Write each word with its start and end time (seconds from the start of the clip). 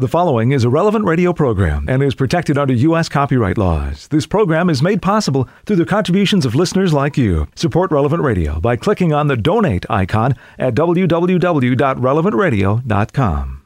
The 0.00 0.06
following 0.06 0.52
is 0.52 0.62
a 0.62 0.70
relevant 0.70 1.06
radio 1.06 1.32
program 1.32 1.86
and 1.88 2.04
is 2.04 2.14
protected 2.14 2.56
under 2.56 2.72
U.S. 2.72 3.08
copyright 3.08 3.58
laws. 3.58 4.06
This 4.06 4.28
program 4.28 4.70
is 4.70 4.80
made 4.80 5.02
possible 5.02 5.48
through 5.66 5.74
the 5.74 5.84
contributions 5.84 6.46
of 6.46 6.54
listeners 6.54 6.92
like 6.92 7.18
you. 7.18 7.48
Support 7.56 7.90
Relevant 7.90 8.22
Radio 8.22 8.60
by 8.60 8.76
clicking 8.76 9.12
on 9.12 9.26
the 9.26 9.36
donate 9.36 9.84
icon 9.90 10.36
at 10.56 10.76
www.relevantradio.com. 10.76 13.62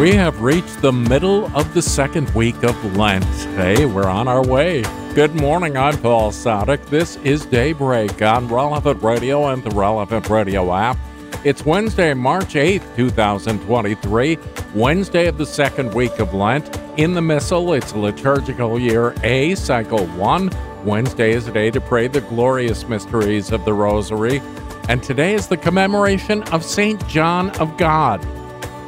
We 0.00 0.14
have 0.14 0.40
reached 0.40 0.80
the 0.80 0.92
middle 0.92 1.54
of 1.54 1.74
the 1.74 1.82
second 1.82 2.34
week 2.34 2.62
of 2.62 2.96
Lent. 2.96 3.26
Hey, 3.54 3.84
we're 3.84 4.08
on 4.08 4.28
our 4.28 4.42
way. 4.42 4.80
Good 5.14 5.34
morning, 5.34 5.76
I'm 5.76 5.98
Paul 5.98 6.32
Sadek. 6.32 6.86
This 6.86 7.16
is 7.16 7.44
Daybreak 7.44 8.22
on 8.22 8.48
Relevant 8.48 9.02
Radio 9.02 9.48
and 9.48 9.62
the 9.62 9.72
Relevant 9.72 10.30
Radio 10.30 10.72
app. 10.72 10.96
It's 11.44 11.66
Wednesday, 11.66 12.14
March 12.14 12.54
8th, 12.54 12.94
2023, 12.94 14.38
Wednesday 14.76 15.26
of 15.26 15.38
the 15.38 15.44
second 15.44 15.92
week 15.92 16.20
of 16.20 16.32
Lent. 16.32 16.78
In 16.96 17.14
the 17.14 17.20
Missal, 17.20 17.72
it's 17.72 17.92
liturgical 17.96 18.78
year 18.78 19.12
A, 19.24 19.56
cycle 19.56 20.06
1. 20.06 20.50
Wednesday 20.84 21.32
is 21.32 21.48
a 21.48 21.52
day 21.52 21.72
to 21.72 21.80
pray 21.80 22.06
the 22.06 22.20
glorious 22.20 22.86
mysteries 22.86 23.50
of 23.50 23.64
the 23.64 23.74
Rosary. 23.74 24.40
And 24.88 25.02
today 25.02 25.34
is 25.34 25.48
the 25.48 25.56
commemoration 25.56 26.44
of 26.52 26.64
St. 26.64 27.04
John 27.08 27.50
of 27.58 27.76
God. 27.76 28.22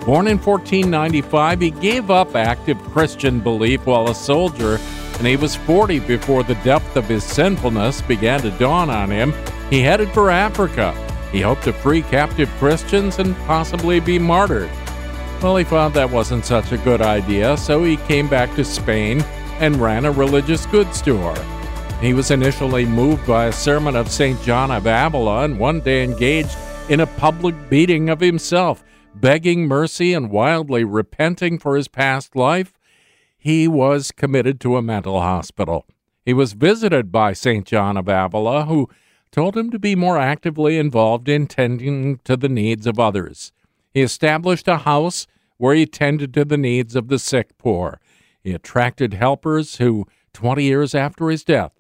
Born 0.07 0.29
in 0.29 0.39
1495, 0.39 1.61
he 1.61 1.71
gave 1.73 2.09
up 2.09 2.37
active 2.37 2.79
Christian 2.85 3.41
belief 3.41 3.85
while 3.85 4.09
a 4.11 4.15
soldier, 4.15 4.79
and 5.19 5.27
he 5.27 5.35
was 5.35 5.57
40 5.57 5.99
before 5.99 6.45
the 6.45 6.55
depth 6.63 6.95
of 6.95 7.07
his 7.07 7.25
sinfulness 7.25 8.01
began 8.03 8.43
to 8.43 8.53
dawn 8.53 8.91
on 8.91 9.11
him. 9.11 9.35
He 9.71 9.81
headed 9.81 10.11
for 10.11 10.31
Africa. 10.31 10.95
He 11.35 11.41
hoped 11.41 11.65
to 11.65 11.73
free 11.73 12.03
captive 12.03 12.49
Christians 12.61 13.19
and 13.19 13.35
possibly 13.39 13.99
be 13.99 14.21
martyred. 14.21 14.71
Well, 15.43 15.57
he 15.57 15.65
found 15.65 15.93
that 15.95 16.09
wasn't 16.09 16.45
such 16.45 16.71
a 16.71 16.79
good 16.79 17.03
idea, 17.03 17.57
so 17.57 17.83
he 17.83 17.97
came 17.97 18.29
back 18.29 18.55
to 18.55 18.65
Spain 18.65 19.21
and 19.59 19.75
ran 19.79 20.05
a 20.05 20.13
religious 20.13 20.65
goods 20.67 20.97
store. 20.97 21.35
He 22.01 22.15
was 22.15 22.31
initially 22.31 22.87
moved 22.87 23.27
by 23.27 23.47
a 23.47 23.53
sermon 23.53 23.97
of 23.97 24.13
St. 24.13 24.41
John 24.43 24.71
of 24.71 24.87
Avila 24.87 25.43
and 25.43 25.59
one 25.59 25.81
day 25.81 26.05
engaged 26.05 26.57
in 26.89 27.01
a 27.01 27.07
public 27.07 27.57
beating 27.69 28.09
of 28.11 28.21
himself, 28.21 28.85
begging 29.17 29.67
mercy 29.67 30.15
and 30.15 30.31
wildly 30.31 30.85
repenting 30.85 31.59
for 31.59 31.75
his 31.75 31.89
past 31.89 32.37
life. 32.37 32.79
He 33.37 33.67
was 33.67 34.13
committed 34.13 34.61
to 34.61 34.77
a 34.77 34.83
mental 34.83 35.21
hospital. 35.21 35.85
He 36.25 36.33
was 36.33 36.53
visited 36.53 37.11
by 37.11 37.33
St. 37.33 37.67
John 37.67 37.97
of 37.97 38.07
Avila, 38.07 38.67
who 38.67 38.89
told 39.35 39.57
him 39.57 39.69
to 39.69 39.81
be 39.81 39.97
more 39.97 40.17
actively 40.17 40.79
involved 40.79 41.29
in 41.29 41.45
tending 41.45 42.19
to 42.19 42.37
the 42.37 42.49
needs 42.49 42.87
of 42.87 43.01
others. 43.01 43.51
He 43.93 44.01
established 44.01 44.69
a 44.69 44.79
house 44.79 45.27
where 45.57 45.75
he 45.75 45.87
tended 45.87 46.33
to 46.35 46.45
the 46.45 46.57
needs 46.57 46.95
of 46.95 47.09
the 47.09 47.19
sick 47.19 47.59
poor. 47.59 48.01
He 48.45 48.53
attracted 48.53 49.13
helpers 49.13 49.79
who, 49.79 50.07
20 50.35 50.63
years 50.63 50.95
after 50.95 51.31
his 51.31 51.43
death, 51.43 51.73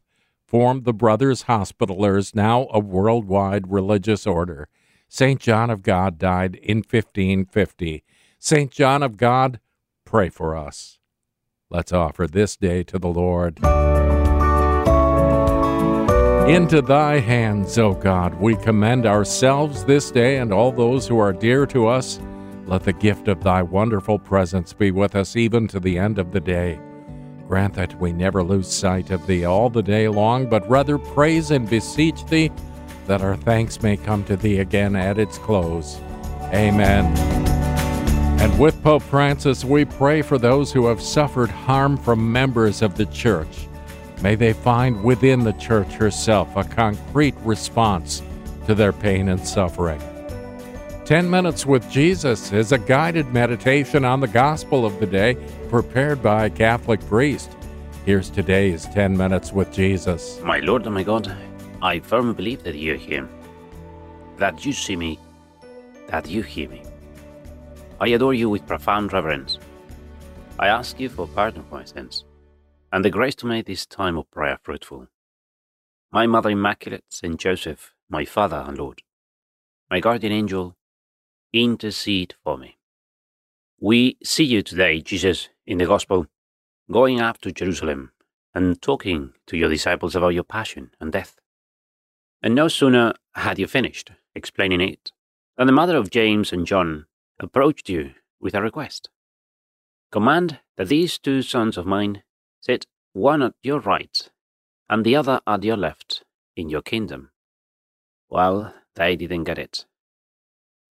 formed 0.44 0.84
the 0.84 0.92
Brothers 0.92 1.44
Hospitallers, 1.44 2.34
now 2.34 2.66
a 2.72 2.80
worldwide 2.80 3.70
religious 3.70 4.27
order. 4.27 4.66
St. 5.08 5.41
John 5.41 5.70
of 5.70 5.84
God 5.84 6.18
died 6.18 6.56
in 6.56 6.78
1550. 6.78 8.02
St. 8.41 8.72
John 8.72 9.00
of 9.05 9.16
God, 9.16 9.61
pray 10.05 10.28
for 10.28 10.56
us. 10.56 10.98
Let's 11.70 11.92
offer 11.92 12.27
this 12.27 12.56
day 12.56 12.83
to 12.83 12.98
the 12.98 13.08
Lord. 13.08 13.61
Into 16.48 16.82
thy 16.82 17.20
hands, 17.20 17.78
O 17.78 17.94
God, 17.94 18.34
we 18.34 18.54
commend 18.56 19.06
ourselves 19.06 19.82
this 19.82 20.10
day 20.10 20.36
and 20.36 20.52
all 20.52 20.70
those 20.70 21.08
who 21.08 21.18
are 21.18 21.32
dear 21.32 21.64
to 21.64 21.86
us. 21.88 22.20
Let 22.66 22.82
the 22.82 22.92
gift 22.92 23.28
of 23.28 23.42
thy 23.42 23.62
wonderful 23.62 24.18
presence 24.18 24.74
be 24.74 24.90
with 24.90 25.16
us 25.16 25.36
even 25.36 25.66
to 25.68 25.80
the 25.80 25.96
end 25.96 26.18
of 26.18 26.32
the 26.32 26.40
day. 26.40 26.78
Grant 27.48 27.72
that 27.74 27.98
we 27.98 28.12
never 28.12 28.42
lose 28.42 28.70
sight 28.70 29.10
of 29.10 29.26
thee 29.26 29.46
all 29.46 29.70
the 29.70 29.82
day 29.82 30.06
long, 30.06 30.46
but 30.46 30.68
rather 30.68 30.98
praise 30.98 31.50
and 31.50 31.68
beseech 31.68 32.26
thee 32.26 32.52
that 33.06 33.22
our 33.22 33.36
thanks 33.36 33.80
may 33.80 33.96
come 33.96 34.22
to 34.24 34.36
thee 34.36 34.58
again 34.58 34.96
at 34.96 35.18
its 35.18 35.38
close. 35.38 35.98
Amen. 36.52 37.06
And 38.38 38.58
with 38.58 38.83
Pope 38.83 39.02
Francis, 39.02 39.64
we 39.64 39.86
pray 39.86 40.20
for 40.20 40.36
those 40.36 40.70
who 40.70 40.88
have 40.88 41.00
suffered 41.00 41.48
harm 41.48 41.96
from 41.96 42.30
members 42.30 42.83
of 42.83 42.96
the 42.96 43.06
Church. 43.06 43.66
May 44.24 44.36
they 44.36 44.55
find 44.55 45.05
within 45.05 45.45
the 45.45 45.52
church 45.52 45.92
herself 45.92 46.57
a 46.57 46.64
concrete 46.64 47.35
response 47.45 48.23
to 48.67 48.74
their 48.74 48.90
pain 48.90 49.29
and 49.29 49.46
suffering. 49.46 50.01
10 51.05 51.29
Minutes 51.29 51.67
with 51.67 51.90
Jesus 51.90 52.51
is 52.51 52.73
a 52.73 52.79
guided 52.79 53.34
meditation 53.34 54.02
on 54.02 54.20
the 54.20 54.27
gospel 54.27 54.86
of 54.86 54.98
the 54.98 55.05
day 55.05 55.36
prepared 55.68 56.23
by 56.23 56.46
a 56.46 56.48
Catholic 56.48 57.07
priest. 57.07 57.55
Here's 58.07 58.30
today's 58.30 58.86
10 58.86 59.14
Minutes 59.14 59.52
with 59.52 59.70
Jesus. 59.70 60.40
My 60.42 60.61
Lord 60.61 60.86
and 60.86 60.95
my 60.95 61.02
God, 61.02 61.30
I 61.83 62.01
firmly 62.01 62.33
believe 62.33 62.63
that 62.63 62.77
you 62.77 62.95
are 62.95 62.96
here, 62.96 63.29
that 64.39 64.64
you 64.64 64.73
see 64.73 64.96
me, 64.96 65.18
that 66.08 66.30
you 66.30 66.40
hear 66.40 66.70
me. 66.70 66.83
I 68.01 68.08
adore 68.08 68.33
you 68.33 68.48
with 68.48 68.67
profound 68.67 69.13
reverence. 69.13 69.58
I 70.58 70.68
ask 70.68 70.98
you 70.98 71.11
for 71.11 71.29
pardon 71.29 71.63
for 71.64 71.74
my 71.74 71.84
sins 71.84 72.24
and 72.94 73.05
the 73.05 73.10
grace 73.10 73.34
to 73.34 73.44
make 73.44 73.66
this 73.66 73.86
time 73.86 74.16
of 74.16 74.30
prayer 74.30 74.56
fruitful. 74.62 75.08
My 76.12 76.28
Mother 76.28 76.50
Immaculate, 76.50 77.02
Saint 77.08 77.40
Joseph, 77.40 77.92
my 78.08 78.24
Father 78.24 78.62
and 78.64 78.78
Lord, 78.78 79.02
my 79.90 79.98
guardian 79.98 80.32
angel, 80.32 80.77
intercede 81.52 82.36
for 82.44 82.56
me. 82.56 82.78
We 83.80 84.16
see 84.22 84.44
you 84.44 84.62
today, 84.62 85.00
Jesus, 85.00 85.48
in 85.66 85.78
the 85.78 85.86
Gospel, 85.86 86.28
going 86.88 87.20
up 87.20 87.38
to 87.38 87.50
Jerusalem 87.50 88.12
and 88.54 88.80
talking 88.80 89.33
to 89.48 89.56
your 89.56 89.70
disciples 89.70 90.14
about 90.14 90.34
your 90.34 90.44
passion 90.44 90.92
and 91.00 91.10
death. 91.10 91.34
And 92.44 92.54
no 92.54 92.68
sooner 92.68 93.14
had 93.34 93.58
you 93.58 93.66
finished 93.66 94.12
explaining 94.36 94.80
it 94.80 95.10
than 95.56 95.66
the 95.66 95.72
mother 95.72 95.96
of 95.96 96.10
James 96.10 96.52
and 96.52 96.64
John 96.64 97.06
approached 97.40 97.88
you 97.88 98.12
with 98.38 98.54
a 98.54 98.62
request. 98.62 99.10
Command 100.12 100.60
that 100.77 100.86
these 100.86 101.18
two 101.18 101.42
sons 101.42 101.77
of 101.77 101.86
mine 101.86 102.22
sit 102.64 102.86
one 103.13 103.42
at 103.42 103.52
your 103.63 103.79
right 103.80 104.30
and 104.89 105.05
the 105.05 105.14
other 105.14 105.41
at 105.47 105.63
your 105.63 105.77
left 105.77 106.25
in 106.57 106.70
your 106.70 106.80
kingdom. 106.80 107.30
Well, 108.30 108.75
they 108.97 109.17
didn't 109.17 109.45
get 109.45 109.58
it. 109.58 109.85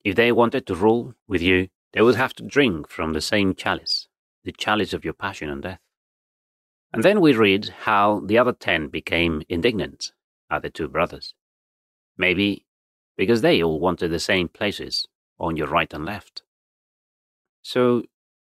If 0.04 0.16
they 0.16 0.32
wanted 0.32 0.66
to 0.66 0.76
rule 0.76 1.14
with 1.28 1.42
you, 1.42 1.68
they 1.94 2.02
would 2.02 2.16
have 2.16 2.34
to 2.36 2.44
drink 2.44 2.90
from 2.90 3.14
the 3.14 3.22
same 3.22 3.54
chalice, 3.54 4.08
the 4.44 4.52
chalice 4.52 4.94
of 4.94 5.06
your 5.06 5.14
passion 5.14 5.50
and 5.50 5.62
death. 5.62 5.80
And 6.92 7.04
then 7.04 7.22
we 7.22 7.34
read 7.34 7.70
how 7.82 8.22
the 8.26 8.40
other 8.40 8.54
ten 8.54 8.88
became 8.88 9.44
indignant 9.48 10.12
at 10.50 10.64
the 10.64 10.72
two 10.72 10.88
brothers. 10.88 11.36
Maybe 12.18 12.66
because 13.16 13.42
they 13.42 13.62
all 13.62 13.80
wanted 13.80 14.10
the 14.10 14.20
same 14.20 14.48
places 14.48 15.08
on 15.40 15.56
your 15.56 15.68
right 15.68 15.94
and 15.94 16.06
left. 16.06 16.42
So 17.62 18.04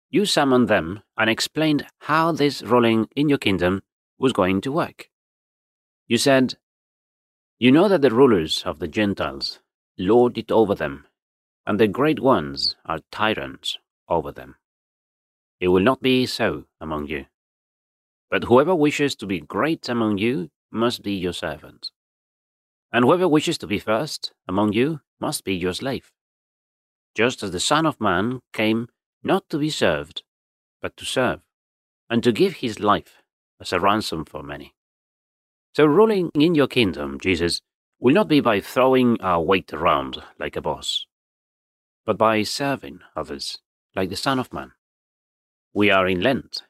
you 0.09 0.25
summoned 0.25 0.67
them 0.67 1.01
and 1.17 1.29
explained 1.29 1.85
how 1.99 2.31
this 2.31 2.61
ruling 2.61 3.07
in 3.15 3.29
your 3.29 3.37
kingdom 3.37 3.81
was 4.17 4.33
going 4.33 4.61
to 4.61 4.71
work. 4.71 5.09
You 6.07 6.17
said, 6.17 6.55
You 7.57 7.71
know 7.71 7.87
that 7.87 8.01
the 8.01 8.11
rulers 8.11 8.63
of 8.65 8.79
the 8.79 8.87
Gentiles 8.87 9.59
lord 9.97 10.37
it 10.37 10.51
over 10.51 10.75
them, 10.75 11.05
and 11.65 11.79
the 11.79 11.87
great 11.87 12.19
ones 12.19 12.75
are 12.85 12.99
tyrants 13.11 13.77
over 14.07 14.31
them. 14.31 14.55
It 15.59 15.69
will 15.69 15.81
not 15.81 16.01
be 16.01 16.25
so 16.25 16.65
among 16.79 17.07
you. 17.07 17.25
But 18.29 18.45
whoever 18.45 18.75
wishes 18.75 19.15
to 19.15 19.25
be 19.25 19.39
great 19.39 19.87
among 19.87 20.17
you 20.17 20.49
must 20.71 21.01
be 21.01 21.13
your 21.13 21.33
servant. 21.33 21.91
And 22.91 23.05
whoever 23.05 23.27
wishes 23.27 23.57
to 23.59 23.67
be 23.67 23.79
first 23.79 24.33
among 24.47 24.73
you 24.73 25.01
must 25.19 25.43
be 25.43 25.55
your 25.55 25.73
slave. 25.73 26.11
Just 27.15 27.43
as 27.43 27.51
the 27.51 27.59
Son 27.59 27.85
of 27.85 28.01
Man 28.01 28.41
came 28.51 28.89
not 29.25 29.49
to 29.49 29.57
be 29.57 29.71
served, 29.71 30.23
but 30.81 30.95
to 30.97 31.03
serve, 31.03 31.41
and 32.09 32.23
to 32.23 32.31
give 32.31 32.53
his 32.53 32.79
life 32.79 33.23
as 33.59 33.73
a 33.73 33.79
ransom 33.79 34.23
for 34.23 34.43
many. 34.43 34.75
So, 35.75 35.85
ruling 35.85 36.29
in 36.35 36.53
your 36.53 36.67
kingdom, 36.67 37.19
Jesus, 37.19 37.59
will 37.99 38.13
not 38.13 38.27
be 38.27 38.39
by 38.39 38.61
throwing 38.61 39.19
our 39.21 39.41
weight 39.41 39.73
around 39.73 40.21
like 40.39 40.55
a 40.55 40.61
boss, 40.61 41.07
but 42.05 42.19
by 42.19 42.43
serving 42.43 42.99
others 43.15 43.57
like 43.95 44.09
the 44.09 44.15
Son 44.15 44.37
of 44.37 44.53
Man. 44.53 44.73
We 45.73 45.89
are 45.89 46.07
in 46.07 46.21
Lent, 46.21 46.61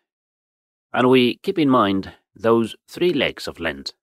and 0.94 1.10
we 1.10 1.36
keep 1.44 1.60
in 1.60 1.70
mind 1.70 2.14
those 2.34 2.76
three 2.88 3.14
legs 3.14 3.48
of 3.48 3.60
Lent 3.60 3.94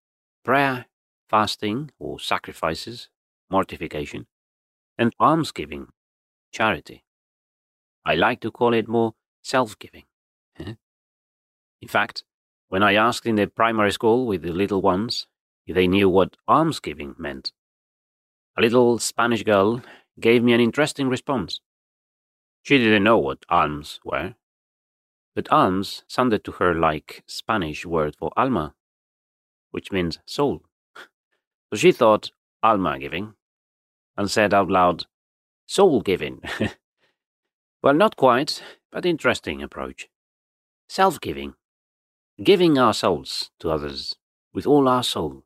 prayer, 0.45 0.87
fasting 1.31 1.91
or 1.99 2.21
sacrifices, 2.21 3.09
mortification, 3.51 4.27
and 4.99 5.15
almsgiving, 5.19 5.87
charity. 6.53 7.05
I 8.05 8.15
like 8.15 8.41
to 8.41 8.51
call 8.51 8.75
it 8.75 8.89
more 8.89 9.15
self 9.43 9.79
giving. 9.79 10.05
in 10.59 10.77
fact, 11.89 12.25
when 12.69 12.83
I 12.83 12.95
asked 12.95 13.27
in 13.27 13.37
the 13.37 13.47
primary 13.47 13.93
school 13.93 14.27
with 14.27 14.43
the 14.43 14.53
little 14.53 14.83
ones 14.83 15.27
if 15.67 15.75
they 15.75 15.87
knew 15.87 16.09
what 16.09 16.37
almsgiving 16.49 17.15
meant, 17.19 17.53
a 18.57 18.61
little 18.61 18.99
Spanish 18.99 19.43
girl 19.45 19.83
gave 20.21 20.43
me 20.43 20.53
an 20.53 20.61
interesting 20.61 21.09
response. 21.09 21.61
She 22.63 22.79
didn't 22.79 23.05
know 23.05 23.19
what 23.19 23.45
alms 23.49 24.01
were, 24.05 24.35
but 25.35 25.51
alms 25.51 26.05
sounded 26.07 26.45
to 26.45 26.53
her 26.53 26.75
like 26.75 27.25
Spanish 27.27 27.87
word 27.87 28.15
for 28.17 28.31
alma, 28.37 28.75
which 29.71 29.91
means 29.91 30.19
soul. 30.27 30.63
So 31.73 31.77
she 31.77 31.93
thought 31.93 32.31
alma 32.63 32.99
giving 32.99 33.35
and 34.17 34.31
said 34.31 34.53
out 34.53 34.69
loud, 34.69 35.07
soul 35.67 36.03
giving. 36.03 36.43
well, 37.83 37.95
not 37.95 38.17
quite, 38.17 38.63
but 38.93 39.05
interesting 39.05 39.61
approach. 39.61 40.09
Self 40.89 41.21
giving, 41.21 41.55
giving 42.43 42.79
our 42.79 42.95
souls 42.95 43.51
to 43.59 43.71
others 43.71 44.15
with 44.55 44.67
all 44.67 44.89
our 44.89 45.03
soul. 45.03 45.43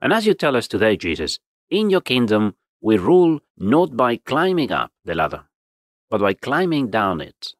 And 0.00 0.12
as 0.12 0.26
you 0.26 0.34
tell 0.34 0.56
us 0.56 0.68
today, 0.68 0.96
Jesus, 0.96 1.40
in 1.70 1.90
your 1.90 2.00
kingdom 2.00 2.54
we 2.80 2.98
rule 2.98 3.40
not 3.56 3.96
by 3.96 4.16
climbing 4.16 4.70
up 4.70 4.92
the 5.04 5.14
ladder, 5.14 5.46
but 6.08 6.20
by 6.20 6.34
climbing 6.34 6.90
down 6.90 7.20
it, 7.20 7.54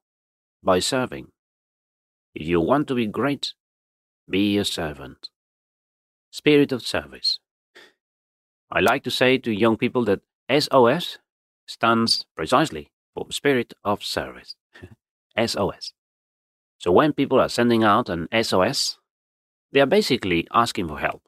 by 0.62 0.78
serving. 0.78 1.32
If 2.34 2.46
you 2.46 2.60
want 2.60 2.86
to 2.88 2.94
be 2.94 3.06
great, 3.06 3.54
be 4.28 4.58
a 4.58 4.64
servant. 4.64 5.30
Spirit 6.30 6.70
of 6.70 6.86
service. 6.86 7.40
I 8.70 8.80
like 8.80 9.02
to 9.04 9.10
say 9.10 9.38
to 9.38 9.50
young 9.50 9.76
people 9.76 10.04
that 10.04 10.20
SOS 10.50 11.18
stands 11.66 12.26
precisely 12.36 12.90
Spirit 13.30 13.74
of 13.84 14.04
Service. 14.04 14.56
SOS. 15.38 15.92
So 16.78 16.92
when 16.92 17.12
people 17.12 17.40
are 17.40 17.48
sending 17.48 17.84
out 17.84 18.08
an 18.08 18.28
SOS, 18.42 18.98
they 19.72 19.80
are 19.80 19.86
basically 19.86 20.46
asking 20.52 20.88
for 20.88 20.98
help. 20.98 21.22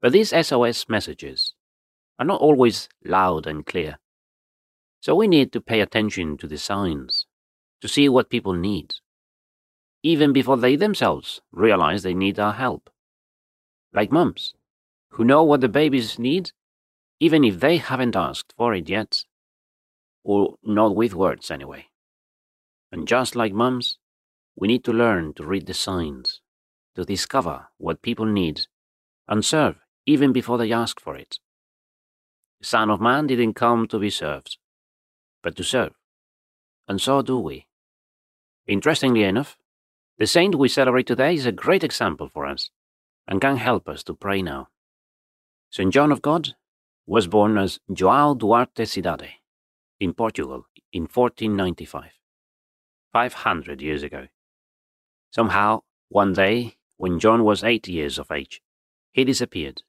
But 0.00 0.12
these 0.12 0.30
SOS 0.30 0.88
messages 0.88 1.54
are 2.18 2.24
not 2.24 2.40
always 2.40 2.88
loud 3.04 3.46
and 3.46 3.64
clear. 3.64 3.98
So 5.00 5.14
we 5.14 5.28
need 5.28 5.52
to 5.52 5.60
pay 5.60 5.80
attention 5.80 6.36
to 6.38 6.46
the 6.46 6.58
signs, 6.58 7.26
to 7.80 7.88
see 7.88 8.08
what 8.08 8.30
people 8.30 8.52
need, 8.52 8.94
even 10.02 10.32
before 10.32 10.56
they 10.56 10.76
themselves 10.76 11.40
realize 11.52 12.02
they 12.02 12.14
need 12.14 12.38
our 12.38 12.52
help. 12.52 12.90
Like 13.92 14.12
mums, 14.12 14.54
who 15.10 15.24
know 15.24 15.42
what 15.42 15.60
the 15.60 15.68
babies 15.68 16.18
need, 16.18 16.52
even 17.20 17.44
if 17.44 17.60
they 17.60 17.76
haven't 17.78 18.16
asked 18.16 18.52
for 18.56 18.74
it 18.74 18.88
yet, 18.88 19.24
or 20.28 20.56
not 20.62 20.94
with 20.94 21.14
words 21.14 21.50
anyway. 21.50 21.86
And 22.92 23.08
just 23.08 23.34
like 23.34 23.54
mums, 23.54 23.96
we 24.54 24.68
need 24.68 24.84
to 24.84 24.92
learn 24.92 25.32
to 25.34 25.46
read 25.46 25.66
the 25.66 25.72
signs, 25.72 26.42
to 26.96 27.06
discover 27.06 27.68
what 27.78 28.02
people 28.02 28.26
need, 28.26 28.66
and 29.26 29.42
serve 29.42 29.76
even 30.04 30.34
before 30.34 30.58
they 30.58 30.70
ask 30.70 31.00
for 31.00 31.16
it. 31.16 31.38
The 32.60 32.66
Son 32.66 32.90
of 32.90 33.00
Man 33.00 33.26
didn't 33.26 33.54
come 33.54 33.88
to 33.88 33.98
be 33.98 34.10
served, 34.10 34.58
but 35.42 35.56
to 35.56 35.64
serve. 35.64 35.92
And 36.86 37.00
so 37.00 37.22
do 37.22 37.38
we. 37.38 37.66
Interestingly 38.66 39.22
enough, 39.24 39.56
the 40.18 40.26
saint 40.26 40.56
we 40.56 40.68
celebrate 40.68 41.06
today 41.06 41.36
is 41.36 41.46
a 41.46 41.52
great 41.52 41.82
example 41.82 42.28
for 42.28 42.44
us 42.44 42.68
and 43.26 43.40
can 43.40 43.56
help 43.56 43.88
us 43.88 44.02
to 44.02 44.12
pray 44.12 44.42
now. 44.42 44.68
St. 45.70 45.90
John 45.90 46.12
of 46.12 46.20
God 46.20 46.54
was 47.06 47.26
born 47.26 47.56
as 47.56 47.80
João 47.90 48.36
Duarte 48.36 48.84
Cidade 48.84 49.37
in 50.00 50.14
Portugal 50.14 50.66
in 50.92 51.02
1495, 51.02 52.12
500 53.12 53.82
years 53.82 54.02
ago. 54.02 54.28
Somehow, 55.30 55.82
one 56.08 56.32
day, 56.32 56.76
when 56.96 57.18
John 57.18 57.44
was 57.44 57.64
eight 57.64 57.88
years 57.88 58.18
of 58.18 58.30
age, 58.30 58.62
he 59.12 59.24
disappeared 59.24 59.82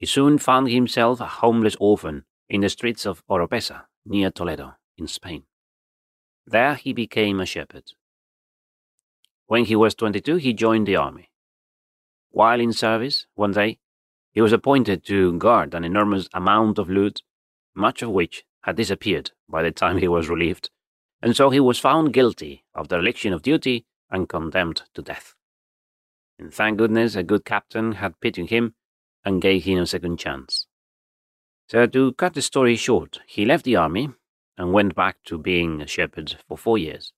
he 0.00 0.06
soon 0.06 0.38
found 0.38 0.70
himself 0.70 1.20
a 1.20 1.26
homeless 1.26 1.76
orphan 1.78 2.24
in 2.48 2.62
the 2.62 2.70
streets 2.70 3.04
of 3.04 3.22
Oropesa, 3.28 3.82
near 4.06 4.30
Toledo, 4.30 4.76
in 4.96 5.06
Spain. 5.06 5.44
There 6.46 6.74
he 6.74 6.94
became 6.94 7.38
a 7.38 7.44
shepherd. 7.44 7.92
When 9.46 9.66
he 9.66 9.76
was 9.76 9.94
22, 9.94 10.36
he 10.36 10.54
joined 10.54 10.86
the 10.86 10.96
army. 10.96 11.30
While 12.30 12.60
in 12.60 12.72
service, 12.72 13.26
one 13.34 13.52
day, 13.52 13.78
he 14.32 14.40
was 14.40 14.54
appointed 14.54 15.04
to 15.04 15.36
guard 15.36 15.74
an 15.74 15.84
enormous 15.84 16.30
amount 16.32 16.78
of 16.78 16.88
loot, 16.88 17.22
much 17.74 18.00
of 18.00 18.08
which 18.08 18.44
had 18.62 18.76
disappeared 18.76 19.30
by 19.48 19.62
the 19.62 19.70
time 19.70 19.98
he 19.98 20.08
was 20.08 20.28
relieved, 20.28 20.70
and 21.22 21.34
so 21.34 21.50
he 21.50 21.60
was 21.60 21.78
found 21.78 22.12
guilty 22.12 22.64
of 22.74 22.88
dereliction 22.88 23.32
of 23.32 23.42
duty 23.42 23.86
and 24.10 24.28
condemned 24.28 24.82
to 24.94 25.02
death. 25.02 25.34
And 26.38 26.52
thank 26.52 26.78
goodness 26.78 27.14
a 27.14 27.22
good 27.22 27.44
captain 27.44 27.92
had 27.92 28.20
pitied 28.20 28.50
him 28.50 28.74
and 29.24 29.42
gave 29.42 29.64
him 29.64 29.80
a 29.80 29.86
second 29.86 30.18
chance. 30.18 30.66
So, 31.68 31.86
to 31.86 32.12
cut 32.14 32.34
the 32.34 32.42
story 32.42 32.76
short, 32.76 33.20
he 33.26 33.44
left 33.44 33.64
the 33.64 33.76
army 33.76 34.10
and 34.56 34.72
went 34.72 34.94
back 34.94 35.18
to 35.26 35.38
being 35.38 35.80
a 35.80 35.86
shepherd 35.86 36.36
for 36.48 36.58
four 36.58 36.78
years. 36.78 37.12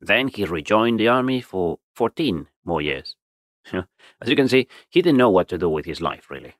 Then 0.00 0.28
he 0.28 0.44
rejoined 0.44 0.98
the 0.98 1.08
army 1.08 1.40
for 1.40 1.78
14 1.94 2.46
more 2.64 2.82
years. 2.82 3.14
As 3.72 3.84
you 4.26 4.36
can 4.36 4.48
see, 4.48 4.68
he 4.88 5.02
didn't 5.02 5.18
know 5.18 5.30
what 5.30 5.48
to 5.48 5.58
do 5.58 5.68
with 5.68 5.84
his 5.84 6.00
life, 6.00 6.30
really. 6.30 6.54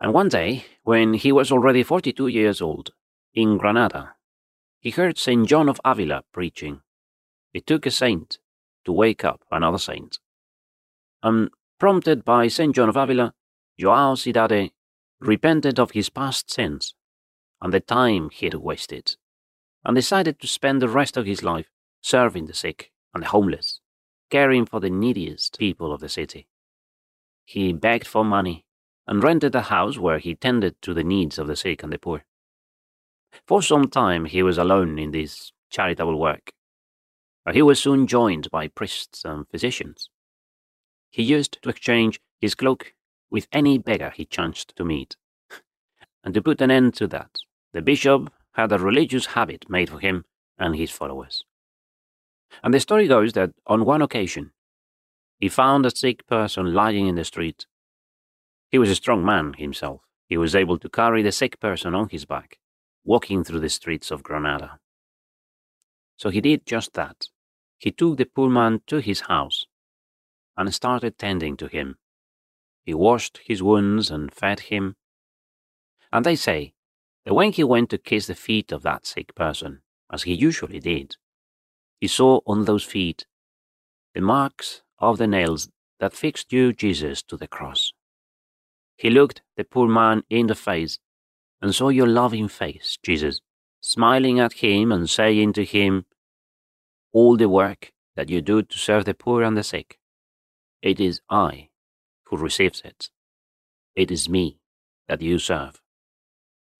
And 0.00 0.12
one 0.12 0.28
day, 0.28 0.64
when 0.82 1.14
he 1.14 1.32
was 1.32 1.52
already 1.52 1.82
42 1.82 2.26
years 2.26 2.60
old, 2.60 2.92
in 3.34 3.58
Granada, 3.58 4.14
he 4.78 4.90
heard 4.90 5.18
St. 5.18 5.46
John 5.46 5.68
of 5.68 5.80
Avila 5.84 6.22
preaching. 6.32 6.80
It 7.54 7.66
took 7.66 7.86
a 7.86 7.90
saint 7.90 8.38
to 8.84 8.92
wake 8.92 9.24
up 9.24 9.42
another 9.50 9.78
saint. 9.78 10.18
And 11.22 11.50
prompted 11.78 12.24
by 12.24 12.48
St. 12.48 12.74
John 12.74 12.88
of 12.88 12.96
Avila, 12.96 13.34
Joao 13.78 14.14
Cidade 14.14 14.72
repented 15.20 15.78
of 15.78 15.92
his 15.92 16.10
past 16.10 16.50
sins 16.50 16.94
and 17.60 17.72
the 17.72 17.80
time 17.80 18.28
he 18.30 18.46
had 18.46 18.54
wasted, 18.54 19.16
and 19.84 19.94
decided 19.94 20.40
to 20.40 20.48
spend 20.48 20.82
the 20.82 20.88
rest 20.88 21.16
of 21.16 21.26
his 21.26 21.44
life 21.44 21.70
serving 22.00 22.46
the 22.46 22.54
sick 22.54 22.90
and 23.14 23.22
the 23.22 23.28
homeless, 23.28 23.80
caring 24.30 24.66
for 24.66 24.80
the 24.80 24.90
neediest 24.90 25.58
people 25.58 25.92
of 25.92 26.00
the 26.00 26.08
city. 26.08 26.48
He 27.44 27.72
begged 27.72 28.06
for 28.06 28.24
money 28.24 28.64
and 29.06 29.22
rented 29.22 29.54
a 29.54 29.62
house 29.62 29.96
where 29.96 30.18
he 30.18 30.34
tended 30.34 30.80
to 30.82 30.92
the 30.92 31.04
needs 31.04 31.38
of 31.38 31.46
the 31.46 31.56
sick 31.56 31.82
and 31.84 31.92
the 31.92 31.98
poor. 31.98 32.24
For 33.46 33.62
some 33.62 33.88
time 33.88 34.26
he 34.26 34.42
was 34.42 34.58
alone 34.58 34.98
in 34.98 35.10
this 35.10 35.52
charitable 35.70 36.18
work, 36.18 36.52
but 37.44 37.54
he 37.54 37.62
was 37.62 37.80
soon 37.80 38.06
joined 38.06 38.50
by 38.50 38.68
priests 38.68 39.24
and 39.24 39.48
physicians. 39.48 40.10
He 41.10 41.22
used 41.22 41.60
to 41.62 41.68
exchange 41.68 42.20
his 42.40 42.54
cloak 42.54 42.94
with 43.30 43.48
any 43.52 43.78
beggar 43.78 44.12
he 44.14 44.24
chanced 44.24 44.74
to 44.76 44.84
meet. 44.84 45.16
and 46.24 46.34
to 46.34 46.42
put 46.42 46.60
an 46.60 46.70
end 46.70 46.94
to 46.94 47.06
that, 47.08 47.38
the 47.72 47.82
bishop 47.82 48.32
had 48.52 48.72
a 48.72 48.78
religious 48.78 49.26
habit 49.26 49.68
made 49.68 49.90
for 49.90 49.98
him 49.98 50.24
and 50.58 50.76
his 50.76 50.90
followers. 50.90 51.44
And 52.62 52.72
the 52.72 52.80
story 52.80 53.08
goes 53.08 53.32
that 53.32 53.50
on 53.66 53.84
one 53.84 54.02
occasion, 54.02 54.52
he 55.38 55.48
found 55.48 55.84
a 55.86 55.96
sick 55.96 56.26
person 56.26 56.74
lying 56.74 57.08
in 57.08 57.14
the 57.14 57.24
street. 57.24 57.66
He 58.70 58.78
was 58.78 58.90
a 58.90 58.94
strong 58.94 59.24
man 59.24 59.54
himself. 59.54 60.02
He 60.28 60.36
was 60.36 60.54
able 60.54 60.78
to 60.78 60.88
carry 60.88 61.22
the 61.22 61.32
sick 61.32 61.58
person 61.60 61.94
on 61.94 62.08
his 62.10 62.24
back, 62.24 62.58
walking 63.04 63.44
through 63.44 63.60
the 63.60 63.68
streets 63.68 64.10
of 64.10 64.22
Granada. 64.22 64.78
So 66.16 66.30
he 66.30 66.40
did 66.40 66.66
just 66.66 66.94
that. 66.94 67.26
He 67.78 67.90
took 67.90 68.16
the 68.16 68.26
poor 68.26 68.48
man 68.48 68.80
to 68.86 68.98
his 68.98 69.22
house 69.22 69.66
and 70.56 70.72
started 70.72 71.18
tending 71.18 71.56
to 71.56 71.66
him 71.66 71.96
he 72.84 72.94
washed 72.94 73.40
his 73.44 73.62
wounds 73.62 74.10
and 74.10 74.32
fed 74.32 74.60
him. 74.60 74.96
And 76.12 76.26
they 76.26 76.36
say 76.36 76.74
that 77.24 77.34
when 77.34 77.52
he 77.52 77.64
went 77.64 77.90
to 77.90 77.98
kiss 77.98 78.26
the 78.26 78.34
feet 78.34 78.72
of 78.72 78.82
that 78.82 79.06
sick 79.06 79.34
person, 79.34 79.82
as 80.10 80.24
he 80.24 80.34
usually 80.34 80.80
did, 80.80 81.16
he 82.00 82.08
saw 82.08 82.40
on 82.46 82.64
those 82.64 82.84
feet 82.84 83.26
the 84.14 84.20
marks 84.20 84.82
of 84.98 85.18
the 85.18 85.26
nails 85.26 85.70
that 86.00 86.12
fixed 86.12 86.52
you, 86.52 86.72
Jesus, 86.72 87.22
to 87.22 87.36
the 87.36 87.46
cross. 87.46 87.92
He 88.96 89.08
looked 89.08 89.42
the 89.56 89.64
poor 89.64 89.88
man 89.88 90.24
in 90.28 90.48
the 90.48 90.54
face 90.54 90.98
and 91.62 91.74
saw 91.74 91.88
your 91.88 92.08
loving 92.08 92.48
face, 92.48 92.98
Jesus, 93.02 93.40
smiling 93.80 94.40
at 94.40 94.54
him 94.54 94.90
and 94.90 95.08
saying 95.08 95.52
to 95.54 95.64
him, 95.64 96.04
All 97.12 97.36
the 97.36 97.48
work 97.48 97.92
that 98.16 98.28
you 98.28 98.42
do 98.42 98.62
to 98.62 98.78
serve 98.78 99.04
the 99.04 99.14
poor 99.14 99.42
and 99.42 99.56
the 99.56 99.62
sick, 99.62 99.98
it 100.82 100.98
is 100.98 101.20
I 101.30 101.68
who 102.24 102.36
receives 102.36 102.82
it. 102.84 103.10
It 103.94 104.10
is 104.10 104.28
me 104.28 104.58
that 105.08 105.22
you 105.22 105.38
serve. 105.38 105.80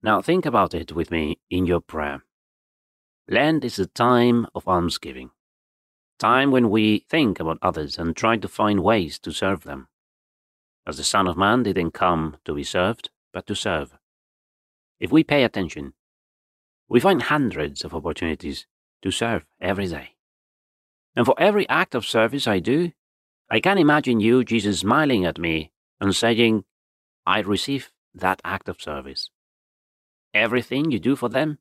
Now 0.03 0.21
think 0.21 0.45
about 0.45 0.75
it 0.75 0.93
with 0.93 1.13
me 1.13 1.39
in 1.49 1.65
your 1.65 1.81
prayer. 1.81 2.25
Lent 3.29 3.65
is 3.65 3.79
a 3.79 3.87
time 3.87 4.49
of 4.53 4.67
almsgiving, 4.67 5.31
time 6.19 6.51
when 6.51 6.71
we 6.71 7.07
think 7.09 7.39
about 7.39 7.59
others 7.63 7.99
and 7.99 8.17
try 8.17 8.37
to 8.37 8.49
find 8.49 8.83
ways 8.83 9.21
to 9.21 9.31
serve 9.31 9.63
them. 9.63 9.87
As 10.85 10.97
the 10.97 11.05
Son 11.05 11.29
of 11.29 11.37
Man 11.37 11.63
didn't 11.63 11.93
come 11.93 12.39
to 12.45 12.55
be 12.55 12.65
served, 12.65 13.11
but 13.33 13.47
to 13.47 13.55
serve. 13.55 13.97
If 15.03 15.11
we 15.11 15.25
pay 15.25 15.43
attention, 15.43 15.95
we 16.89 17.01
find 17.01 17.23
hundreds 17.23 17.85
of 17.85 17.93
opportunities 17.93 18.69
to 19.03 19.11
serve 19.11 19.45
every 19.61 19.89
day. 19.89 20.11
And 21.17 21.27
for 21.27 21.35
every 21.39 21.69
act 21.69 21.97
of 21.97 22.07
service 22.07 22.47
I 22.47 22.61
do, 22.61 22.93
I 23.51 23.59
can 23.59 23.79
imagine 23.79 24.21
you, 24.21 24.45
Jesus, 24.45 24.79
smiling 24.79 25.27
at 25.27 25.41
me 25.41 25.73
and 26.01 26.15
saying, 26.15 26.63
I 27.27 27.41
receive 27.41 27.91
that 28.15 28.41
act 28.45 28.69
of 28.69 28.81
service. 28.81 29.29
Everything 30.33 30.93
you 30.93 31.01
do 31.01 31.17
for 31.17 31.29
them, 31.29 31.59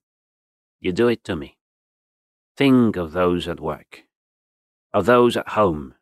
you 0.79 0.91
do 0.91 1.07
it 1.07 1.23
to 1.23 1.35
me. 1.35 1.57
Think 2.55 2.95
of 2.95 3.11
those 3.11 3.47
at 3.47 3.59
work, 3.59 4.03
of 4.93 5.07
those 5.07 5.35
at 5.35 5.49
home. 5.49 5.95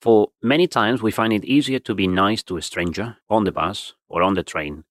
For 0.00 0.30
many 0.42 0.66
times 0.66 1.02
we 1.02 1.10
find 1.10 1.34
it 1.34 1.44
easier 1.44 1.80
to 1.80 1.94
be 1.94 2.06
nice 2.06 2.42
to 2.44 2.56
a 2.56 2.62
stranger 2.62 3.18
on 3.28 3.44
the 3.44 3.52
bus 3.52 3.92
or 4.08 4.22
on 4.22 4.32
the 4.32 4.42
train 4.42 4.84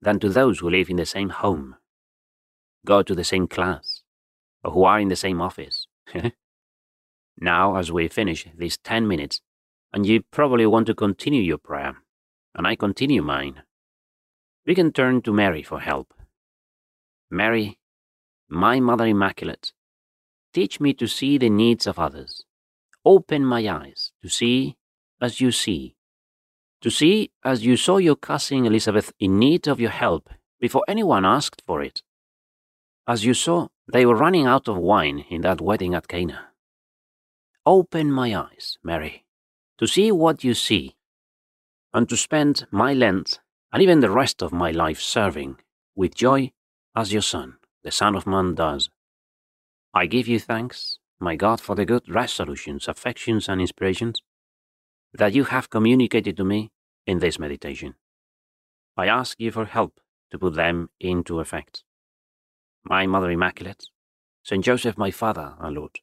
than 0.00 0.20
to 0.20 0.28
those 0.28 0.60
who 0.60 0.70
live 0.70 0.90
in 0.90 0.96
the 0.96 1.06
same 1.06 1.30
home, 1.30 1.76
go 2.84 3.02
to 3.02 3.14
the 3.14 3.24
same 3.24 3.46
class, 3.46 4.02
or 4.62 4.72
who 4.72 4.84
are 4.84 5.00
in 5.00 5.08
the 5.08 5.16
same 5.16 5.40
office. 5.40 5.86
now, 7.38 7.76
as 7.76 7.90
we 7.90 8.08
finish 8.08 8.46
these 8.56 8.78
10 8.78 9.08
minutes, 9.08 9.40
and 9.92 10.06
you 10.06 10.22
probably 10.30 10.66
want 10.66 10.86
to 10.86 10.94
continue 10.94 11.42
your 11.42 11.58
prayer, 11.58 11.96
and 12.54 12.66
I 12.66 12.76
continue 12.76 13.22
mine, 13.22 13.62
we 14.66 14.74
can 14.74 14.92
turn 14.92 15.22
to 15.22 15.32
Mary 15.32 15.62
for 15.62 15.80
help. 15.80 16.12
Mary, 17.30 17.78
my 18.48 18.80
Mother 18.80 19.06
Immaculate, 19.06 19.72
teach 20.52 20.80
me 20.80 20.92
to 20.94 21.06
see 21.06 21.38
the 21.38 21.50
needs 21.50 21.86
of 21.86 21.98
others. 21.98 22.44
Open 23.04 23.44
my 23.44 23.68
eyes 23.68 24.12
to 24.22 24.28
see 24.28 24.76
as 25.20 25.40
you 25.40 25.50
see. 25.50 25.95
To 26.86 26.90
see 26.92 27.32
as 27.42 27.66
you 27.66 27.76
saw 27.76 27.96
your 27.96 28.14
cousin 28.14 28.64
Elizabeth 28.64 29.12
in 29.18 29.40
need 29.40 29.66
of 29.66 29.80
your 29.80 29.90
help 29.90 30.30
before 30.60 30.84
anyone 30.86 31.24
asked 31.24 31.60
for 31.66 31.82
it. 31.82 32.00
As 33.08 33.24
you 33.24 33.34
saw 33.34 33.66
they 33.92 34.06
were 34.06 34.14
running 34.14 34.46
out 34.46 34.68
of 34.68 34.76
wine 34.76 35.24
in 35.28 35.40
that 35.40 35.60
wedding 35.60 35.96
at 35.96 36.06
Cana. 36.06 36.50
Open 37.66 38.12
my 38.12 38.36
eyes, 38.36 38.78
Mary, 38.84 39.24
to 39.78 39.88
see 39.88 40.12
what 40.12 40.44
you 40.44 40.54
see, 40.54 40.94
and 41.92 42.08
to 42.08 42.16
spend 42.16 42.68
my 42.70 42.92
Lent 42.92 43.40
and 43.72 43.82
even 43.82 43.98
the 43.98 44.16
rest 44.22 44.40
of 44.40 44.52
my 44.52 44.70
life 44.70 45.00
serving 45.00 45.56
with 45.96 46.14
joy 46.14 46.52
as 46.94 47.12
your 47.12 47.20
Son, 47.20 47.56
the 47.82 47.90
Son 47.90 48.14
of 48.14 48.28
Man, 48.28 48.54
does. 48.54 48.90
I 49.92 50.06
give 50.06 50.28
you 50.28 50.38
thanks, 50.38 51.00
my 51.18 51.34
God, 51.34 51.60
for 51.60 51.74
the 51.74 51.84
good 51.84 52.08
resolutions, 52.08 52.86
affections, 52.86 53.48
and 53.48 53.60
inspirations 53.60 54.22
that 55.12 55.34
you 55.34 55.44
have 55.44 55.68
communicated 55.68 56.36
to 56.36 56.44
me 56.44 56.70
in 57.06 57.18
this 57.18 57.38
meditation. 57.38 57.94
I 58.96 59.06
ask 59.06 59.38
you 59.40 59.50
for 59.50 59.64
help 59.64 60.00
to 60.30 60.38
put 60.38 60.54
them 60.54 60.90
into 61.00 61.40
effect. 61.40 61.82
My 62.84 63.06
Mother 63.06 63.30
Immaculate, 63.30 63.86
Saint 64.42 64.64
Joseph, 64.64 64.96
my 64.96 65.10
Father 65.10 65.54
and 65.60 65.76
Lord, 65.76 66.00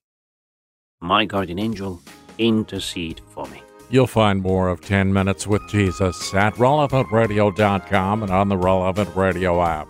my 1.01 1.25
guardian 1.25 1.59
angel, 1.59 2.01
intercede 2.37 3.21
for 3.29 3.45
me. 3.47 3.61
You'll 3.89 4.07
find 4.07 4.41
more 4.41 4.69
of 4.69 4.81
10 4.81 5.13
Minutes 5.13 5.45
with 5.45 5.67
Jesus 5.69 6.33
at 6.33 6.55
relevantradio.com 6.55 8.23
and 8.23 8.31
on 8.31 8.49
the 8.49 8.57
Relevant 8.57 9.15
Radio 9.15 9.61
app. 9.61 9.87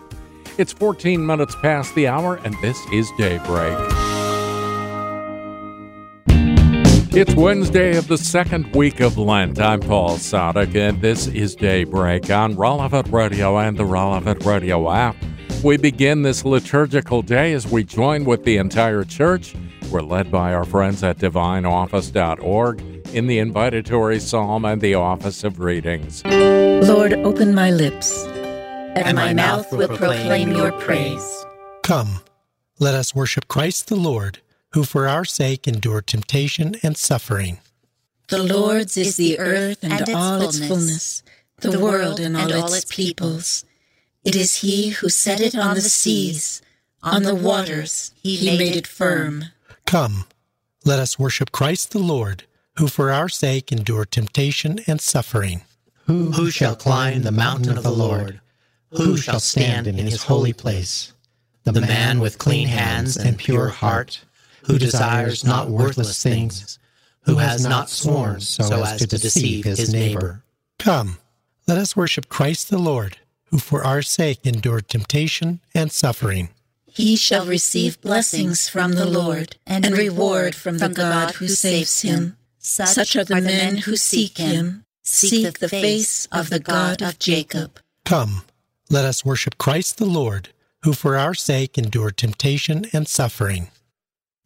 It's 0.58 0.72
14 0.72 1.24
minutes 1.24 1.56
past 1.56 1.94
the 1.94 2.06
hour, 2.06 2.36
and 2.44 2.54
this 2.60 2.78
is 2.92 3.10
Daybreak. 3.18 4.03
It's 7.16 7.32
Wednesday 7.36 7.96
of 7.96 8.08
the 8.08 8.18
second 8.18 8.74
week 8.74 8.98
of 8.98 9.16
Lent. 9.16 9.60
I'm 9.60 9.78
Paul 9.78 10.16
Sadek, 10.16 10.74
and 10.74 11.00
this 11.00 11.28
is 11.28 11.54
Daybreak 11.54 12.28
on 12.28 12.56
Relevant 12.56 13.06
Radio 13.12 13.56
and 13.56 13.76
the 13.76 13.84
Relevant 13.84 14.44
Radio 14.44 14.90
app. 14.90 15.14
We 15.62 15.76
begin 15.76 16.22
this 16.22 16.44
liturgical 16.44 17.22
day 17.22 17.52
as 17.52 17.68
we 17.68 17.84
join 17.84 18.24
with 18.24 18.42
the 18.42 18.56
entire 18.56 19.04
church. 19.04 19.54
We're 19.92 20.02
led 20.02 20.32
by 20.32 20.54
our 20.54 20.64
friends 20.64 21.04
at 21.04 21.18
divineoffice.org 21.18 22.80
in 22.80 23.28
the 23.28 23.38
invitatory 23.38 24.20
psalm 24.20 24.64
and 24.64 24.80
the 24.80 24.96
office 24.96 25.44
of 25.44 25.60
readings. 25.60 26.24
Lord, 26.24 27.12
open 27.12 27.54
my 27.54 27.70
lips, 27.70 28.24
and 28.96 29.16
my 29.16 29.32
mouth 29.32 29.70
will 29.70 29.86
proclaim 29.86 30.50
your 30.50 30.72
praise. 30.72 31.46
Come, 31.84 32.22
let 32.80 32.96
us 32.96 33.14
worship 33.14 33.46
Christ 33.46 33.86
the 33.86 33.94
Lord 33.94 34.40
who 34.74 34.82
for 34.82 35.06
our 35.06 35.24
sake 35.24 35.68
endure 35.68 36.02
temptation 36.02 36.74
and 36.82 36.96
suffering. 36.96 37.58
The 38.26 38.42
Lord's 38.42 38.96
is 38.96 39.16
the 39.16 39.38
earth 39.38 39.84
and, 39.84 39.92
and 39.92 40.14
all 40.14 40.42
its 40.42 40.58
fullness, 40.66 41.22
the 41.58 41.78
world 41.78 42.18
and 42.18 42.36
all, 42.36 42.50
its, 42.50 42.78
its 42.78 42.92
peoples. 42.92 43.64
It 44.24 44.34
is 44.34 44.58
He 44.58 44.88
who 44.88 45.08
set 45.08 45.40
it 45.40 45.54
on 45.54 45.76
the 45.76 45.80
seas, 45.80 46.60
on 47.04 47.22
the 47.22 47.36
waters 47.36 48.10
He 48.16 48.44
made 48.44 48.74
it 48.74 48.88
firm. 48.88 49.44
Come, 49.86 50.24
let 50.84 50.98
us 50.98 51.20
worship 51.20 51.52
Christ 51.52 51.92
the 51.92 52.00
Lord, 52.00 52.42
who 52.76 52.88
for 52.88 53.12
our 53.12 53.28
sake 53.28 53.70
endured 53.70 54.10
temptation 54.10 54.80
and 54.88 55.00
suffering. 55.00 55.62
Who, 56.06 56.32
who 56.32 56.50
shall 56.50 56.74
climb 56.74 57.22
the 57.22 57.30
mountain 57.30 57.78
of 57.78 57.84
the 57.84 57.92
Lord? 57.92 58.40
Who 58.90 59.18
shall 59.18 59.40
stand 59.40 59.86
in 59.86 59.98
his 59.98 60.24
holy 60.24 60.52
place? 60.52 61.12
The 61.62 61.80
man 61.80 62.18
with 62.18 62.38
clean 62.38 62.66
hands 62.66 63.16
and 63.16 63.38
pure 63.38 63.68
heart 63.68 64.24
who 64.66 64.78
desires 64.78 65.44
not 65.44 65.68
worthless 65.68 66.22
things, 66.22 66.78
who 67.22 67.36
has 67.36 67.64
not 67.64 67.88
sworn 67.90 68.40
so 68.40 68.82
as 68.82 68.98
to 68.98 69.06
deceive 69.06 69.64
his 69.64 69.92
neighbor. 69.92 70.42
Come, 70.78 71.18
let 71.66 71.78
us 71.78 71.96
worship 71.96 72.28
Christ 72.28 72.70
the 72.70 72.78
Lord, 72.78 73.18
who 73.46 73.58
for 73.58 73.84
our 73.84 74.02
sake 74.02 74.40
endured 74.44 74.88
temptation 74.88 75.60
and 75.74 75.90
suffering. 75.92 76.50
He 76.86 77.16
shall 77.16 77.46
receive 77.46 78.00
blessings 78.00 78.68
from 78.68 78.92
the 78.92 79.06
Lord 79.06 79.56
and 79.66 79.96
reward 79.96 80.54
from 80.54 80.78
the 80.78 80.88
God 80.88 81.32
who 81.34 81.48
saves 81.48 82.02
him. 82.02 82.36
Such 82.58 83.16
are 83.16 83.24
the 83.24 83.40
men 83.40 83.78
who 83.78 83.96
seek 83.96 84.38
him, 84.38 84.84
seek 85.02 85.58
the 85.58 85.68
face 85.68 86.26
of 86.32 86.50
the 86.50 86.60
God 86.60 87.02
of 87.02 87.18
Jacob. 87.18 87.80
Come, 88.04 88.42
let 88.90 89.04
us 89.04 89.24
worship 89.24 89.58
Christ 89.58 89.98
the 89.98 90.06
Lord, 90.06 90.50
who 90.82 90.92
for 90.92 91.16
our 91.16 91.34
sake 91.34 91.76
endured 91.76 92.16
temptation 92.16 92.84
and 92.92 93.08
suffering. 93.08 93.68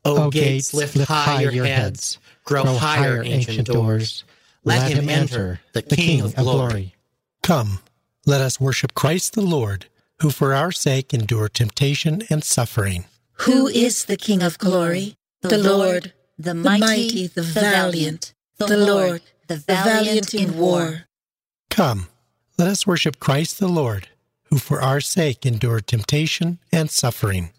O 0.04 0.30
gates, 0.30 0.72
lift 0.72 0.96
high 0.98 1.42
your 1.42 1.64
heads, 1.64 2.18
grow 2.44 2.64
higher, 2.64 3.22
ancient 3.22 3.66
doors. 3.66 4.24
Let 4.64 4.90
him 4.92 5.08
enter, 5.08 5.60
the 5.72 5.82
King 5.82 6.22
of 6.22 6.34
glory. 6.34 6.94
Come, 7.42 7.80
let 8.26 8.40
us 8.40 8.60
worship 8.60 8.94
Christ 8.94 9.34
the 9.34 9.40
Lord, 9.42 9.86
who 10.20 10.30
for 10.30 10.54
our 10.54 10.72
sake 10.72 11.14
endured 11.14 11.54
temptation 11.54 12.22
and 12.28 12.44
suffering. 12.44 13.04
Who 13.42 13.68
is 13.68 14.04
the 14.06 14.16
King 14.16 14.42
of 14.42 14.58
glory? 14.58 15.16
The 15.42 15.58
Lord, 15.58 16.12
the 16.38 16.54
mighty, 16.54 17.28
the 17.28 17.42
valiant, 17.42 18.34
the 18.58 18.76
Lord, 18.76 19.22
the 19.46 19.56
valiant 19.56 20.34
in 20.34 20.58
war. 20.58 21.04
Come, 21.70 22.08
let 22.58 22.68
us 22.68 22.86
worship 22.86 23.20
Christ 23.20 23.58
the 23.60 23.68
Lord, 23.68 24.08
who 24.44 24.58
for 24.58 24.80
our 24.80 25.00
sake 25.00 25.46
endured 25.46 25.86
temptation 25.86 26.58
and 26.72 26.90
suffering. 26.90 27.50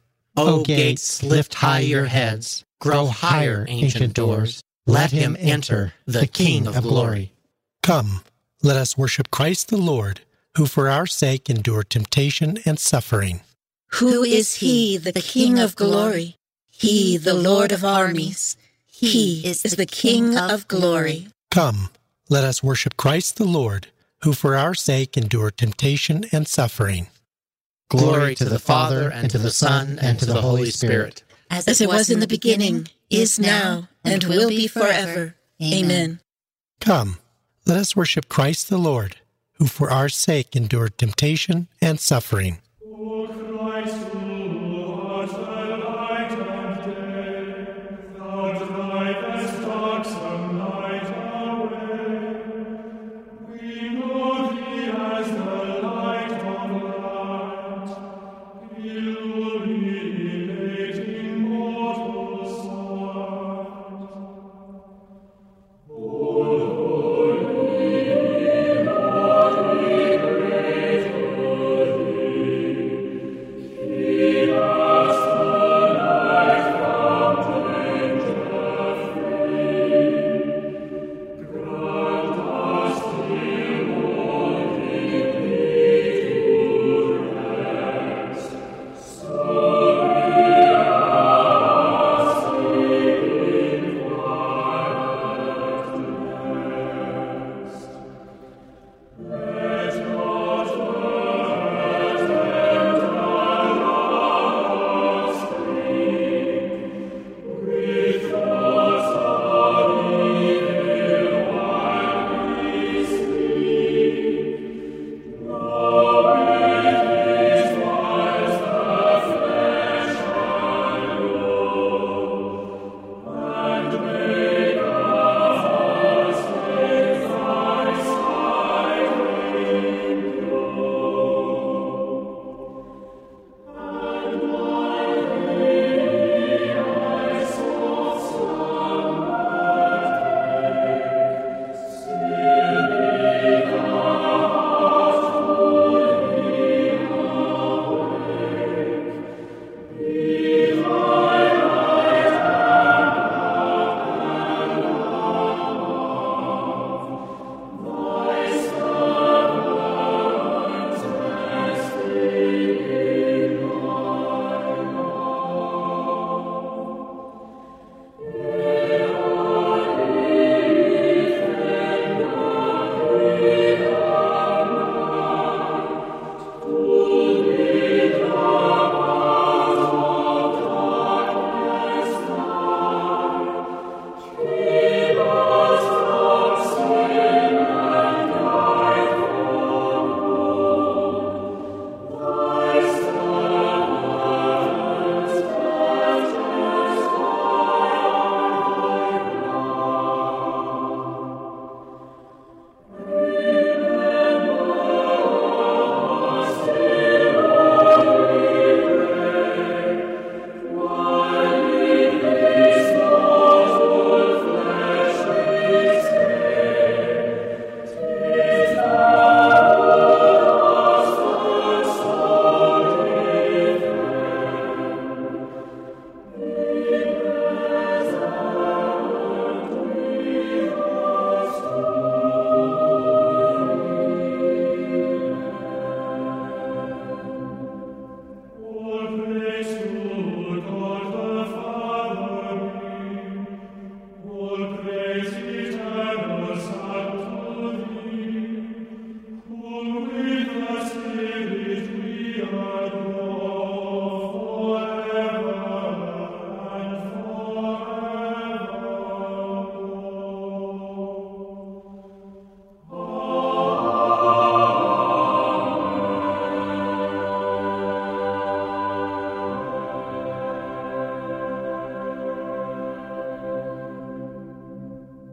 O 0.48 0.64
gates, 0.64 1.24
lift 1.24 1.54
high 1.56 1.80
your 1.80 2.06
heads, 2.06 2.64
grow 2.80 3.08
higher, 3.08 3.66
ancient 3.68 4.14
doors. 4.14 4.62
Let 4.88 5.12
him 5.12 5.36
enter, 5.40 5.94
the 6.06 6.28
King 6.28 6.68
of 6.68 6.82
glory. 6.82 7.34
Come, 7.84 8.22
let 8.64 8.76
us 8.78 8.98
worship 8.98 9.30
Christ 9.30 9.70
the 9.70 9.78
Lord, 9.78 10.22
who 10.56 10.66
for 10.66 10.90
our 10.90 11.06
sake 11.06 11.50
endured 11.50 11.90
temptation 11.90 12.58
and 12.66 12.80
suffering. 12.80 13.42
Who 13.94 14.24
is 14.24 14.56
he, 14.56 14.98
the 14.98 15.14
King 15.14 15.60
of 15.60 15.76
glory? 15.76 16.38
He, 16.70 17.18
the 17.18 17.34
Lord 17.34 17.72
of 17.72 17.84
armies. 17.84 18.56
He 18.88 19.46
is 19.46 19.62
the 19.64 19.86
King 19.86 20.38
of 20.38 20.68
glory. 20.68 21.28
Come, 21.52 21.90
let 22.30 22.44
us 22.44 22.64
worship 22.64 22.98
Christ 22.98 23.38
the 23.38 23.46
Lord, 23.46 23.88
who 24.24 24.34
for 24.34 24.56
our 24.56 24.74
sake 24.74 25.18
endured 25.18 25.58
temptation 25.58 26.26
and 26.32 26.48
suffering. 26.48 27.08
Glory 27.90 28.36
to 28.36 28.46
the 28.46 28.60
Father, 28.60 29.10
and 29.10 29.30
to 29.32 29.38
the 29.38 29.50
Son, 29.52 29.98
and 30.00 30.20
to 30.20 30.26
the 30.26 30.42
Holy 30.42 30.70
Spirit. 30.70 31.24
As 31.50 31.82
it 31.82 31.88
was 31.88 32.10
in 32.10 32.20
the 32.20 32.28
beginning, 32.28 32.88
is 33.10 33.40
now, 33.40 33.90
and 34.04 34.24
will 34.24 34.50
be 34.50 34.68
forever. 34.68 35.36
Amen. 35.62 36.22
Come, 36.80 37.18
let 37.66 37.78
us 37.78 37.96
worship 37.96 38.30
Christ 38.30 38.70
the 38.70 38.78
Lord, 38.78 39.18
who 39.54 39.66
for 39.66 39.90
our 39.90 40.08
sake 40.08 40.56
endured 40.56 40.98
temptation 40.98 41.68
and 41.82 42.00
suffering. 42.00 42.60
you. 58.86 59.29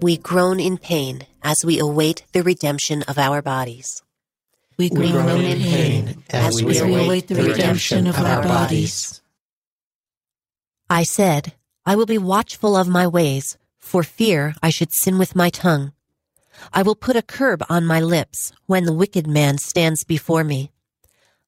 We 0.06 0.18
groan 0.18 0.60
in 0.60 0.78
pain 0.78 1.26
as 1.42 1.64
we 1.64 1.80
await 1.80 2.26
the 2.32 2.44
redemption 2.44 3.02
of 3.08 3.18
our 3.18 3.42
bodies. 3.42 4.04
We 4.78 4.88
groan, 4.88 5.02
we 5.02 5.10
groan 5.10 5.40
in 5.40 5.58
pain 5.58 6.22
as 6.30 6.62
we 6.62 6.78
await 6.78 7.26
the 7.26 7.34
redemption 7.34 8.06
of 8.06 8.16
our 8.16 8.40
bodies. 8.40 9.20
I 10.88 11.02
said, 11.02 11.54
I 11.84 11.96
will 11.96 12.06
be 12.06 12.18
watchful 12.18 12.76
of 12.76 12.86
my 12.86 13.08
ways, 13.08 13.58
for 13.80 14.04
fear 14.04 14.54
I 14.62 14.70
should 14.70 14.92
sin 14.92 15.18
with 15.18 15.34
my 15.34 15.50
tongue. 15.50 15.90
I 16.72 16.84
will 16.84 16.94
put 16.94 17.16
a 17.16 17.20
curb 17.36 17.64
on 17.68 17.84
my 17.84 18.00
lips 18.00 18.52
when 18.66 18.84
the 18.84 18.94
wicked 18.94 19.26
man 19.26 19.58
stands 19.58 20.04
before 20.04 20.44
me. 20.44 20.70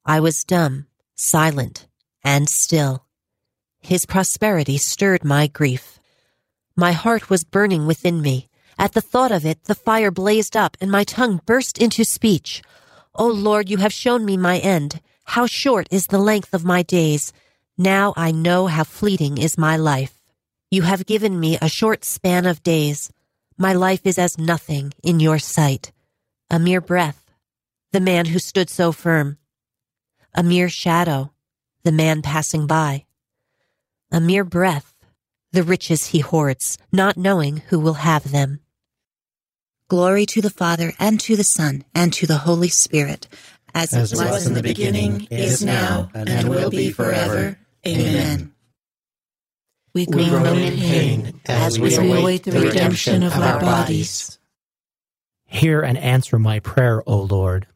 I 0.05 0.19
was 0.19 0.43
dumb, 0.43 0.89
silent, 1.15 1.87
and 2.25 2.49
still. 2.49 3.05
His 3.79 4.05
prosperity 4.05 4.79
stirred 4.79 5.23
my 5.23 5.47
grief. 5.47 6.01
My 6.75 6.91
heart 6.91 7.31
was 7.31 7.45
burning 7.45 7.87
within 7.87 8.21
me. 8.21 8.48
At 8.79 8.93
the 8.93 9.01
thought 9.01 9.33
of 9.33 9.45
it, 9.45 9.65
the 9.65 9.75
fire 9.75 10.13
blazed 10.13 10.57
up 10.57 10.77
and 10.81 10.91
my 10.91 11.03
tongue 11.03 11.41
burst 11.45 11.79
into 11.79 12.05
speech. 12.05 12.63
O 13.15 13.27
Lord, 13.27 13.69
you 13.69 13.79
have 13.79 13.93
shown 13.93 14.25
me 14.25 14.37
my 14.37 14.59
end. 14.59 15.01
How 15.25 15.47
short 15.47 15.89
is 15.91 16.07
the 16.07 16.21
length 16.21 16.55
of 16.55 16.65
my 16.65 16.83
days. 16.83 17.33
Now 17.77 18.15
I 18.17 18.31
know 18.31 18.69
how 18.69 18.85
fleeting 18.85 19.37
is 19.37 19.59
my 19.59 19.77
life. 19.77 20.15
You 20.71 20.83
have 20.83 21.07
given 21.07 21.41
me 21.41 21.59
a 21.61 21.69
short 21.69 22.05
span 22.05 22.47
of 22.47 22.63
days. 22.63 23.13
My 23.57 23.73
life 23.73 24.03
is 24.05 24.19
as 24.19 24.39
nothing 24.39 24.93
in 25.03 25.19
your 25.19 25.41
sight. 25.41 25.91
A 26.49 26.61
mere 26.61 26.81
breath. 26.81 27.25
The 27.91 28.01
man 28.01 28.27
who 28.27 28.39
stood 28.39 28.71
so 28.71 28.93
firm. 28.93 29.39
A 30.35 30.45
mere 30.45 30.69
shadow. 30.69 31.33
The 31.83 31.93
man 31.93 32.23
passing 32.23 32.69
by. 32.69 33.07
A 34.13 34.21
mere 34.21 34.45
breath. 34.45 34.95
The 35.51 35.65
riches 35.65 36.07
he 36.07 36.21
hoards, 36.21 36.79
not 36.93 37.17
knowing 37.17 37.63
who 37.69 37.81
will 37.81 37.95
have 37.95 38.31
them. 38.31 38.61
Glory 39.89 40.27
to 40.27 40.43
the 40.43 40.51
Father, 40.51 40.93
and 40.99 41.19
to 41.21 41.35
the 41.35 41.43
Son, 41.43 41.83
and 41.95 42.13
to 42.13 42.27
the 42.27 42.39
Holy 42.39 42.69
Spirit, 42.69 43.27
as, 43.75 43.95
as 43.95 44.13
it 44.13 44.17
was, 44.17 44.31
was 44.31 44.47
in 44.47 44.55
the 44.55 44.63
beginning, 44.63 45.27
is 45.31 45.65
now, 45.65 46.11
and, 46.13 46.29
and 46.29 46.49
will 46.49 46.71
be 46.71 46.91
forever. 46.91 47.59
Amen. 47.87 48.53
We 49.95 50.05
groan 50.07 50.59
in 50.59 50.79
pain 50.79 51.41
as 51.47 51.81
we 51.81 51.97
await 51.97 52.45
the 52.45 52.53
redemption 52.61 53.23
of 53.23 53.33
our 53.35 53.61
bodies. 53.61 54.39
Hear 55.47 55.81
and 55.81 55.97
answer 55.97 56.39
my 56.39 56.61
prayer, 56.61 57.03
O 57.07 57.23
Lord. 57.23 57.67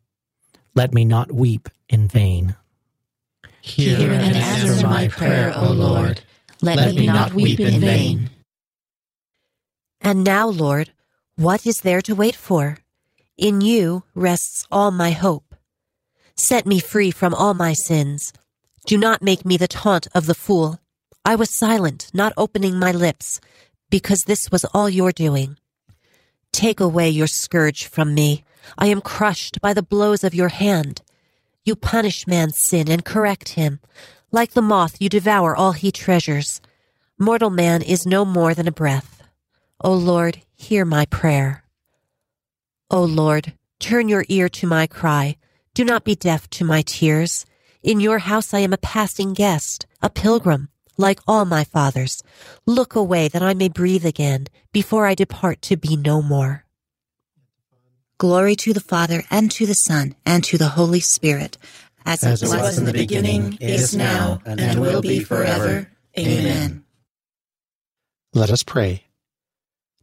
Let 0.75 0.93
me 0.93 1.07
not 1.07 1.33
weep 1.33 1.71
in 1.89 2.09
vain. 2.09 2.57
Hear 3.63 4.11
and 4.11 4.37
answer 4.37 4.87
my 4.87 5.09
prayer, 5.09 5.53
O 5.57 5.73
Lord. 5.73 6.21
Let 6.61 6.95
me 6.95 7.07
not 7.07 7.33
weep 7.33 7.59
in 7.59 7.81
vain. 7.81 8.31
And 10.01 10.25
now, 10.25 10.49
Lord, 10.49 10.93
what 11.37 11.67
is 11.67 11.81
there 11.81 12.03
to 12.03 12.15
wait 12.15 12.37
for? 12.37 12.77
In 13.39 13.63
you 13.63 14.05
rests 14.15 14.67
all 14.71 14.91
my 14.91 15.13
hope. 15.13 15.55
Set 16.37 16.67
me 16.67 16.79
free 16.79 17.11
from 17.11 17.35
all 17.35 17.55
my 17.55 17.73
sins. 17.73 18.33
Do 18.85 18.99
not 18.99 19.23
make 19.23 19.45
me 19.45 19.57
the 19.57 19.69
taunt 19.69 20.09
of 20.15 20.27
the 20.27 20.35
fool. 20.35 20.79
I 21.25 21.37
was 21.37 21.57
silent, 21.57 22.11
not 22.13 22.35
opening 22.37 22.79
my 22.79 22.93
lips, 22.93 23.41
because 23.91 24.25
this 24.25 24.51
was 24.51 24.67
all 24.75 24.91
your 24.91 25.13
doing. 25.13 25.57
Take 26.53 26.81
away 26.81 27.09
your 27.09 27.27
scourge 27.27 27.87
from 27.87 28.15
me. 28.15 28.45
I 28.77 28.89
am 28.89 29.01
crushed 29.01 29.61
by 29.61 29.73
the 29.73 29.83
blows 29.83 30.25
of 30.25 30.35
your 30.35 30.49
hand. 30.49 31.01
You 31.65 31.77
punish 31.77 32.27
man's 32.27 32.59
sin 32.59 32.91
and 32.91 33.05
correct 33.05 33.51
him. 33.51 33.81
Like 34.31 34.53
the 34.53 34.63
moth, 34.63 35.01
you 35.01 35.09
devour 35.09 35.57
all 35.57 35.73
he 35.73 35.93
treasures. 35.93 36.61
Mortal 37.19 37.51
man 37.51 37.81
is 37.81 38.05
no 38.05 38.25
more 38.25 38.53
than 38.53 38.69
a 38.69 38.73
breath. 38.73 39.22
O 39.85 39.93
Lord, 39.95 40.41
hear 40.55 40.85
my 40.85 41.07
prayer. 41.07 41.65
O 42.89 43.03
Lord, 43.03 43.55
turn 43.81 44.09
your 44.09 44.25
ear 44.29 44.49
to 44.51 44.67
my 44.69 44.87
cry. 44.87 45.37
Do 45.75 45.85
not 45.85 46.05
be 46.05 46.15
deaf 46.15 46.49
to 46.51 46.65
my 46.65 46.83
tears. 46.83 47.47
In 47.83 47.99
your 47.99 48.19
house 48.19 48.55
I 48.55 48.61
am 48.61 48.73
a 48.73 48.79
passing 48.79 49.33
guest, 49.33 49.87
a 50.01 50.09
pilgrim, 50.09 50.69
like 50.97 51.19
all 51.27 51.45
my 51.45 51.65
fathers. 51.65 52.23
Look 52.65 52.95
away 52.95 53.27
that 53.27 53.43
I 53.43 53.55
may 53.55 53.69
breathe 53.69 54.07
again 54.07 54.47
before 54.73 55.07
I 55.07 55.17
depart 55.17 55.63
to 55.63 55.77
be 55.77 55.97
no 55.97 56.23
more. 56.23 56.65
Glory 58.19 58.55
to 58.55 58.73
the 58.73 58.79
Father, 58.79 59.25
and 59.33 59.51
to 59.51 59.67
the 59.67 59.75
Son, 59.75 60.15
and 60.25 60.45
to 60.45 60.57
the 60.59 60.69
Holy 60.69 61.01
Spirit, 61.01 61.59
as, 62.07 62.23
as 62.23 62.41
it 62.41 62.47
was, 62.47 62.61
was 62.61 62.79
in 62.79 62.85
the 62.85 62.93
beginning, 62.93 63.59
is 63.61 63.97
now, 63.97 64.41
and, 64.45 64.61
and 64.61 64.81
will 64.81 65.03
be 65.03 65.25
forever. 65.25 65.91
Amen. 66.17 66.85
Let 68.33 68.51
us 68.51 68.63
pray. 68.63 69.07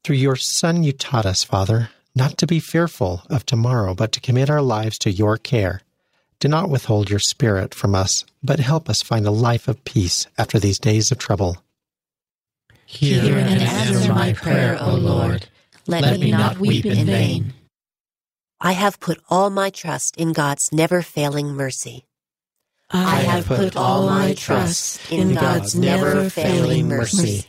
Through 0.04 0.18
your 0.18 0.36
Son, 0.36 0.84
you 0.84 0.92
taught 0.92 1.26
us, 1.26 1.44
Father, 1.44 1.90
not 2.16 2.38
to 2.38 2.48
be 2.48 2.60
fearful 2.60 3.24
of 3.30 3.46
tomorrow, 3.46 3.94
but 3.94 4.12
to 4.14 4.22
commit 4.22 4.50
our 4.50 4.62
lives 4.62 4.98
to 5.00 5.12
your 5.12 5.38
care. 5.38 5.82
Do 6.40 6.48
not 6.48 6.70
withhold 6.70 7.10
your 7.10 7.20
Spirit 7.20 7.76
from 7.76 7.94
us, 7.94 8.24
but 8.42 8.60
help 8.60 8.90
us 8.90 9.02
find 9.02 9.26
a 9.26 9.32
life 9.32 9.68
of 9.68 9.84
peace 9.84 10.26
after 10.38 10.58
these 10.58 10.80
days 10.80 11.12
of 11.12 11.18
trouble. 11.18 11.58
Hear, 12.86 13.22
Hear 13.22 13.38
and 13.38 13.62
answer 13.62 14.14
my 14.14 14.34
prayer, 14.34 14.78
O 14.80 14.96
Lord. 14.96 15.48
Let, 15.86 16.04
Let 16.04 16.20
me 16.20 16.32
not 16.32 16.60
weep 16.60 16.86
in 16.86 17.06
vain. 17.06 17.54
I 18.62 18.72
have 18.74 19.00
put 19.00 19.20
all 19.30 19.50
my 19.50 19.70
trust 19.70 20.18
in 20.18 20.34
God's 20.34 20.72
never 20.72 21.02
failing 21.02 21.54
mercy. 21.54 22.06
I 22.90 23.18
have 23.18 23.46
put 23.46 23.76
all 23.76 24.08
my 24.08 24.34
trust 24.34 25.12
in 25.12 25.36
God's 25.36 25.76
never 25.76 26.30
failing 26.30 26.88
mercy. 26.88 27.46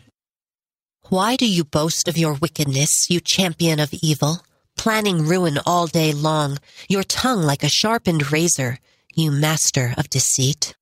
Why 1.11 1.35
do 1.35 1.45
you 1.45 1.65
boast 1.65 2.07
of 2.07 2.17
your 2.17 2.35
wickedness, 2.35 3.11
you 3.11 3.19
champion 3.19 3.81
of 3.81 3.93
evil, 4.01 4.43
planning 4.77 5.27
ruin 5.27 5.59
all 5.67 5.89
day 5.89 6.13
long, 6.13 6.59
your 6.89 7.03
tongue 7.03 7.43
like 7.43 7.65
a 7.65 7.69
sharpened 7.69 8.31
razor, 8.31 8.79
you 9.13 9.33
master 9.33 9.93
of 9.99 10.09
deceit? 10.09 10.77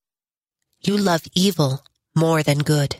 You 0.82 0.98
love 0.98 1.22
evil 1.34 1.82
more 2.14 2.42
than 2.42 2.58
good, 2.58 2.96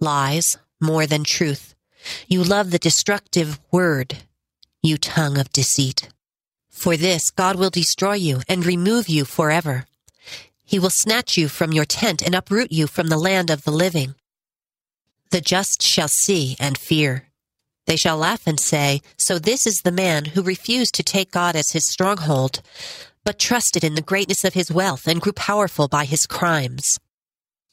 lies 0.00 0.58
more 0.80 1.06
than 1.06 1.22
truth. 1.22 1.76
You 2.26 2.42
love 2.42 2.72
the 2.72 2.80
destructive 2.80 3.60
word, 3.70 4.16
you 4.82 4.98
tongue 4.98 5.38
of 5.38 5.52
deceit. 5.52 6.08
For 6.68 6.96
this 6.96 7.30
God 7.30 7.54
will 7.54 7.70
destroy 7.70 8.14
you 8.14 8.40
and 8.48 8.66
remove 8.66 9.08
you 9.08 9.24
forever. 9.24 9.86
He 10.64 10.80
will 10.80 10.90
snatch 10.90 11.36
you 11.36 11.46
from 11.46 11.72
your 11.72 11.84
tent 11.84 12.20
and 12.20 12.34
uproot 12.34 12.72
you 12.72 12.88
from 12.88 13.06
the 13.06 13.16
land 13.16 13.48
of 13.48 13.62
the 13.62 13.70
living. 13.70 14.16
The 15.30 15.40
just 15.40 15.82
shall 15.82 16.08
see 16.08 16.56
and 16.58 16.78
fear. 16.78 17.28
They 17.86 17.96
shall 17.96 18.18
laugh 18.18 18.46
and 18.46 18.60
say, 18.60 19.00
So 19.18 19.38
this 19.38 19.66
is 19.66 19.80
the 19.82 19.92
man 19.92 20.26
who 20.26 20.42
refused 20.42 20.94
to 20.94 21.02
take 21.02 21.30
God 21.30 21.56
as 21.56 21.70
his 21.70 21.88
stronghold, 21.88 22.60
but 23.24 23.38
trusted 23.38 23.82
in 23.82 23.94
the 23.94 24.02
greatness 24.02 24.44
of 24.44 24.54
his 24.54 24.70
wealth 24.70 25.06
and 25.06 25.20
grew 25.20 25.32
powerful 25.32 25.88
by 25.88 26.04
his 26.04 26.26
crimes. 26.26 26.98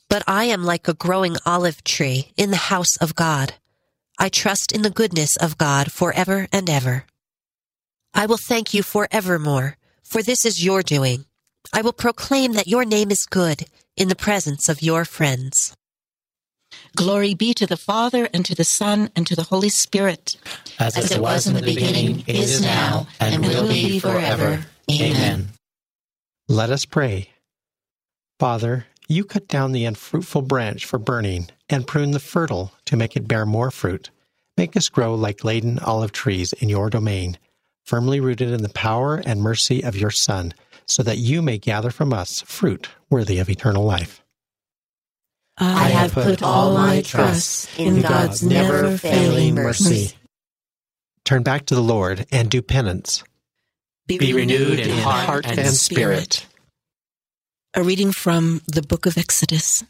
But 0.10 0.24
I 0.28 0.46
am 0.46 0.64
like 0.64 0.88
a 0.88 0.94
growing 0.94 1.36
olive 1.46 1.84
tree 1.84 2.32
in 2.38 2.52
the 2.52 2.72
house 2.72 2.96
of 2.98 3.16
God. 3.16 3.56
I 4.18 4.30
trust 4.30 4.72
in 4.72 4.82
the 4.82 4.90
goodness 4.90 5.36
of 5.36 5.58
God 5.58 5.92
forever 5.92 6.48
and 6.52 6.70
ever. 6.70 7.06
I 8.14 8.26
will 8.26 8.38
thank 8.38 8.74
you 8.74 8.84
forevermore, 8.84 9.78
for 10.04 10.22
this 10.24 10.46
is 10.46 10.64
your 10.64 10.84
doing. 10.84 11.26
I 11.74 11.82
will 11.82 11.94
proclaim 11.94 12.54
that 12.54 12.68
your 12.68 12.86
name 12.86 13.12
is 13.12 13.26
good 13.26 13.66
in 13.98 14.08
the 14.08 14.16
presence 14.16 14.70
of 14.70 14.82
your 14.82 15.04
friends. 15.04 15.76
Glory 16.96 17.34
be 17.34 17.54
to 17.54 17.68
the 17.68 17.78
Father, 17.78 18.30
and 18.34 18.46
to 18.46 18.56
the 18.56 18.64
Son, 18.64 19.10
and 19.16 19.28
to 19.28 19.36
the 19.36 19.44
Holy 19.44 19.70
Spirit. 19.70 20.38
As, 20.80 20.98
As 20.98 21.12
it 21.12 21.22
was 21.22 21.46
in 21.46 21.54
the 21.54 21.62
beginning, 21.62 22.24
is 22.26 22.62
now, 22.62 23.08
and 23.20 23.46
will 23.46 23.68
be 23.68 24.00
forever. 24.00 24.66
Amen. 24.90 25.50
Let 26.48 26.70
us 26.70 26.86
pray. 26.86 27.32
Father, 28.40 28.86
you 29.08 29.24
cut 29.26 29.48
down 29.48 29.72
the 29.72 29.86
unfruitful 29.86 30.44
branch 30.44 30.86
for 30.86 30.98
burning, 30.98 31.50
and 31.70 31.86
prune 31.86 32.12
the 32.12 32.20
fertile 32.20 32.72
to 32.86 32.96
make 32.96 33.16
it 33.16 33.28
bear 33.28 33.46
more 33.46 33.72
fruit. 33.72 34.10
Make 34.58 34.78
us 34.78 34.88
grow 34.88 35.16
like 35.16 35.44
laden 35.44 35.80
olive 35.80 36.14
trees 36.14 36.54
in 36.54 36.70
your 36.70 36.90
domain, 36.90 37.38
firmly 37.84 38.20
rooted 38.20 38.52
in 38.52 38.64
the 38.64 38.70
power 38.70 39.22
and 39.26 39.42
mercy 39.42 39.84
of 39.84 39.98
your 39.98 40.12
Son, 40.12 40.54
so 40.86 41.04
that 41.04 41.18
you 41.18 41.42
may 41.42 41.58
gather 41.58 41.92
from 41.92 42.14
us 42.14 42.42
fruit 42.42 42.90
worthy 43.10 43.38
of 43.40 43.50
eternal 43.50 43.84
life. 43.84 44.22
I 45.58 45.90
have 45.90 46.14
put 46.14 46.44
all 46.44 46.74
my 46.74 47.02
trust 47.02 47.70
in 47.80 48.02
God's 48.02 48.44
never 48.44 48.98
failing 48.98 49.56
mercy. 49.56 50.12
Turn 51.24 51.44
back 51.44 51.66
to 51.68 51.76
the 51.76 51.82
Lord 51.82 52.26
and 52.32 52.50
do 52.50 52.62
penance. 52.62 53.24
Be, 54.06 54.18
Be 54.18 54.34
renewed 54.34 54.80
in 54.80 54.98
heart 55.00 55.48
and 55.48 55.74
spirit. 55.74 56.46
A 57.74 57.84
reading 57.84 58.12
from 58.12 58.62
the 58.68 58.84
book 58.84 59.06
of 59.06 59.18
Exodus. 59.18 59.84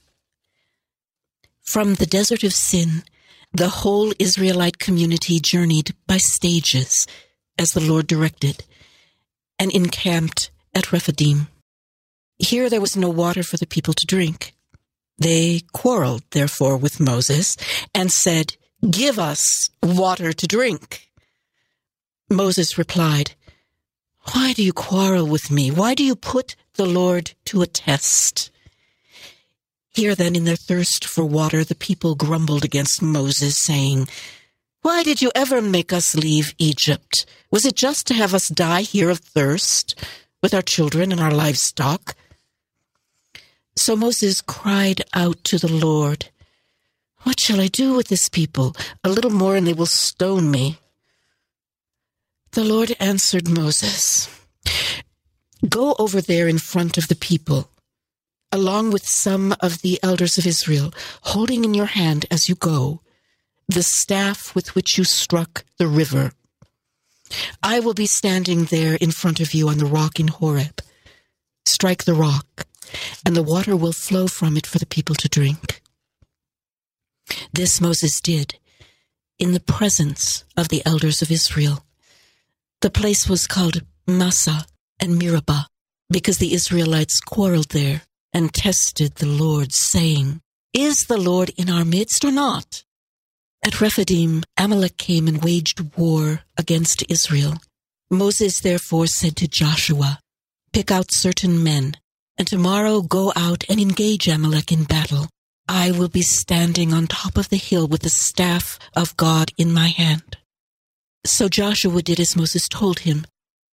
From 1.62 1.96
the 1.96 2.06
desert 2.06 2.44
of 2.44 2.54
sin, 2.54 3.04
the 3.52 3.70
whole 3.70 4.14
Israelite 4.18 4.80
community 4.80 5.40
journeyed 5.40 5.94
by 6.08 6.18
stages, 6.18 7.06
as 7.58 7.72
the 7.72 7.82
Lord 7.82 8.08
directed, 8.08 8.64
and 9.60 9.72
encamped 9.72 10.52
at 10.74 10.92
Rephidim. 10.92 11.48
Here 12.38 12.70
there 12.70 12.82
was 12.82 12.96
no 12.96 13.10
water 13.10 13.44
for 13.44 13.58
the 13.58 13.68
people 13.68 13.94
to 13.94 14.06
drink. 14.06 14.55
They 15.18 15.62
quarreled, 15.72 16.24
therefore, 16.32 16.78
with 16.78 17.00
Moses 17.00 17.56
and 17.94 18.12
said, 18.12 18.58
Give 18.90 19.18
us 19.18 19.70
water 19.82 20.34
to 20.34 20.48
drink. 20.48 21.10
Moses 22.30 22.78
replied, 22.78 23.32
Why 24.34 24.54
do 24.54 24.64
you 24.64 24.74
quarrel 24.74 25.28
with 25.28 25.50
me? 25.50 25.72
Why 25.72 25.94
do 25.94 26.04
you 26.04 26.16
put 26.16 26.56
the 26.74 26.86
Lord 26.86 27.34
to 27.46 27.62
a 27.62 27.68
test? 27.68 28.52
Here 29.94 30.16
then, 30.16 30.36
in 30.36 30.44
their 30.44 30.58
thirst 30.58 31.06
for 31.06 31.24
water, 31.24 31.64
the 31.64 31.76
people 31.76 32.16
grumbled 32.16 32.66
against 32.66 33.02
Moses, 33.02 33.58
saying, 33.58 34.10
Why 34.82 35.04
did 35.04 35.22
you 35.22 35.32
ever 35.34 35.62
make 35.62 35.94
us 35.94 36.16
leave 36.16 36.54
Egypt? 36.58 37.26
Was 37.50 37.66
it 37.66 37.76
just 37.76 38.06
to 38.08 38.14
have 38.14 38.34
us 38.34 38.50
die 38.50 38.82
here 38.82 39.10
of 39.10 39.20
thirst, 39.20 39.96
with 40.44 40.54
our 40.54 40.62
children 40.62 41.14
and 41.14 41.22
our 41.22 41.32
livestock? 41.32 42.16
So 43.76 43.96
Moses 43.96 44.42
cried 44.42 45.02
out 45.14 45.44
to 45.46 45.58
the 45.58 45.72
Lord, 45.72 46.30
What 47.24 47.40
shall 47.40 47.60
I 47.60 47.68
do 47.68 47.96
with 47.96 48.08
this 48.08 48.30
people? 48.30 48.76
A 49.04 49.10
little 49.10 49.32
more 49.32 49.56
and 49.56 49.68
they 49.68 49.74
will 49.74 49.86
stone 49.86 50.50
me. 50.52 50.80
The 52.52 52.64
Lord 52.64 52.96
answered 53.00 53.50
Moses, 53.50 54.30
Go 55.68 55.96
over 56.00 56.22
there 56.22 56.48
in 56.48 56.58
front 56.58 56.98
of 56.98 57.08
the 57.08 57.16
people 57.16 57.70
along 58.56 58.90
with 58.90 59.06
some 59.06 59.54
of 59.60 59.82
the 59.82 60.00
elders 60.02 60.38
of 60.38 60.48
Israel, 60.48 60.94
holding 61.24 61.66
in 61.66 61.74
your 61.74 61.88
hand 61.88 62.26
as 62.32 62.48
you 62.48 62.56
go 62.56 63.02
the 63.68 63.84
staff 63.84 64.56
with 64.56 64.76
which 64.76 64.98
you 64.98 65.04
struck 65.04 65.66
the 65.78 65.88
river. 65.88 66.32
I 67.62 67.80
will 67.80 67.96
be 67.96 68.06
standing 68.06 68.66
there 68.66 68.96
in 68.96 69.12
front 69.12 69.40
of 69.40 69.54
you 69.54 69.68
on 69.68 69.80
the 69.80 69.88
rock 69.88 70.20
in 70.20 70.28
Horeb. 70.28 70.82
Strike 71.66 72.06
the 72.06 72.14
rock, 72.14 72.68
and 73.26 73.36
the 73.36 73.44
water 73.44 73.76
will 73.76 73.94
flow 73.94 74.28
from 74.28 74.58
it 74.58 74.68
for 74.68 74.80
the 74.80 74.86
people 74.86 75.16
to 75.16 75.30
drink. 75.30 75.82
This 77.54 77.82
Moses 77.82 78.22
did 78.22 78.56
in 79.38 79.54
the 79.54 79.60
presence 79.60 80.46
of 80.56 80.70
the 80.70 80.82
elders 80.86 81.22
of 81.22 81.32
Israel. 81.32 81.84
The 82.82 82.90
place 82.90 83.28
was 83.28 83.48
called 83.48 83.84
Massah 84.08 84.66
and 85.00 85.18
Meribah 85.18 85.68
because 86.10 86.38
the 86.38 86.54
Israelites 86.54 87.20
quarreled 87.20 87.70
there 87.70 88.04
and 88.34 88.54
tested 88.54 89.16
the 89.16 89.26
Lord, 89.26 89.74
saying, 89.74 90.42
Is 90.74 91.06
the 91.08 91.18
Lord 91.18 91.52
in 91.58 91.70
our 91.70 91.86
midst 91.86 92.24
or 92.24 92.32
not? 92.32 92.84
At 93.64 93.82
Rephidim, 93.82 94.44
Amalek 94.58 94.98
came 94.98 95.28
and 95.28 95.44
waged 95.44 95.98
war 95.98 96.42
against 96.58 97.04
Israel. 97.10 97.56
Moses 98.12 98.60
therefore 98.60 99.08
said 99.08 99.36
to 99.38 99.48
Joshua, 99.48 100.20
Pick 100.72 100.92
out 100.92 101.08
certain 101.10 101.64
men, 101.64 101.96
and 102.38 102.48
tomorrow 102.48 103.02
go 103.02 103.32
out 103.36 103.64
and 103.70 103.80
engage 103.80 104.28
Amalek 104.28 104.72
in 104.72 104.84
battle. 104.84 105.28
I 105.68 105.92
will 105.92 106.10
be 106.10 106.22
standing 106.22 106.94
on 106.94 107.08
top 107.08 107.38
of 107.38 107.50
the 107.50 107.58
hill 107.58 107.88
with 107.88 108.02
the 108.02 108.10
staff 108.10 108.78
of 108.96 109.18
God 109.18 109.52
in 109.58 109.74
my 109.74 109.88
hand. 109.88 110.38
So 111.26 111.50
Joshua 111.50 112.02
did 112.02 112.20
as 112.20 112.36
Moses 112.36 112.68
told 112.68 113.00
him, 113.00 113.26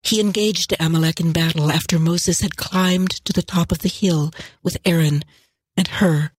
he 0.03 0.21
engaged 0.21 0.75
Amalek 0.81 1.21
in 1.21 1.33
battle 1.33 1.71
after 1.71 1.99
Moses 1.99 2.41
had 2.41 2.57
climbed 2.57 3.11
to 3.25 3.33
the 3.33 3.43
top 3.43 3.71
of 3.71 3.81
the 3.81 3.89
hill 3.89 4.33
with 4.63 4.79
Aaron 4.85 5.23
and 5.77 5.87
Hur. 5.87 6.31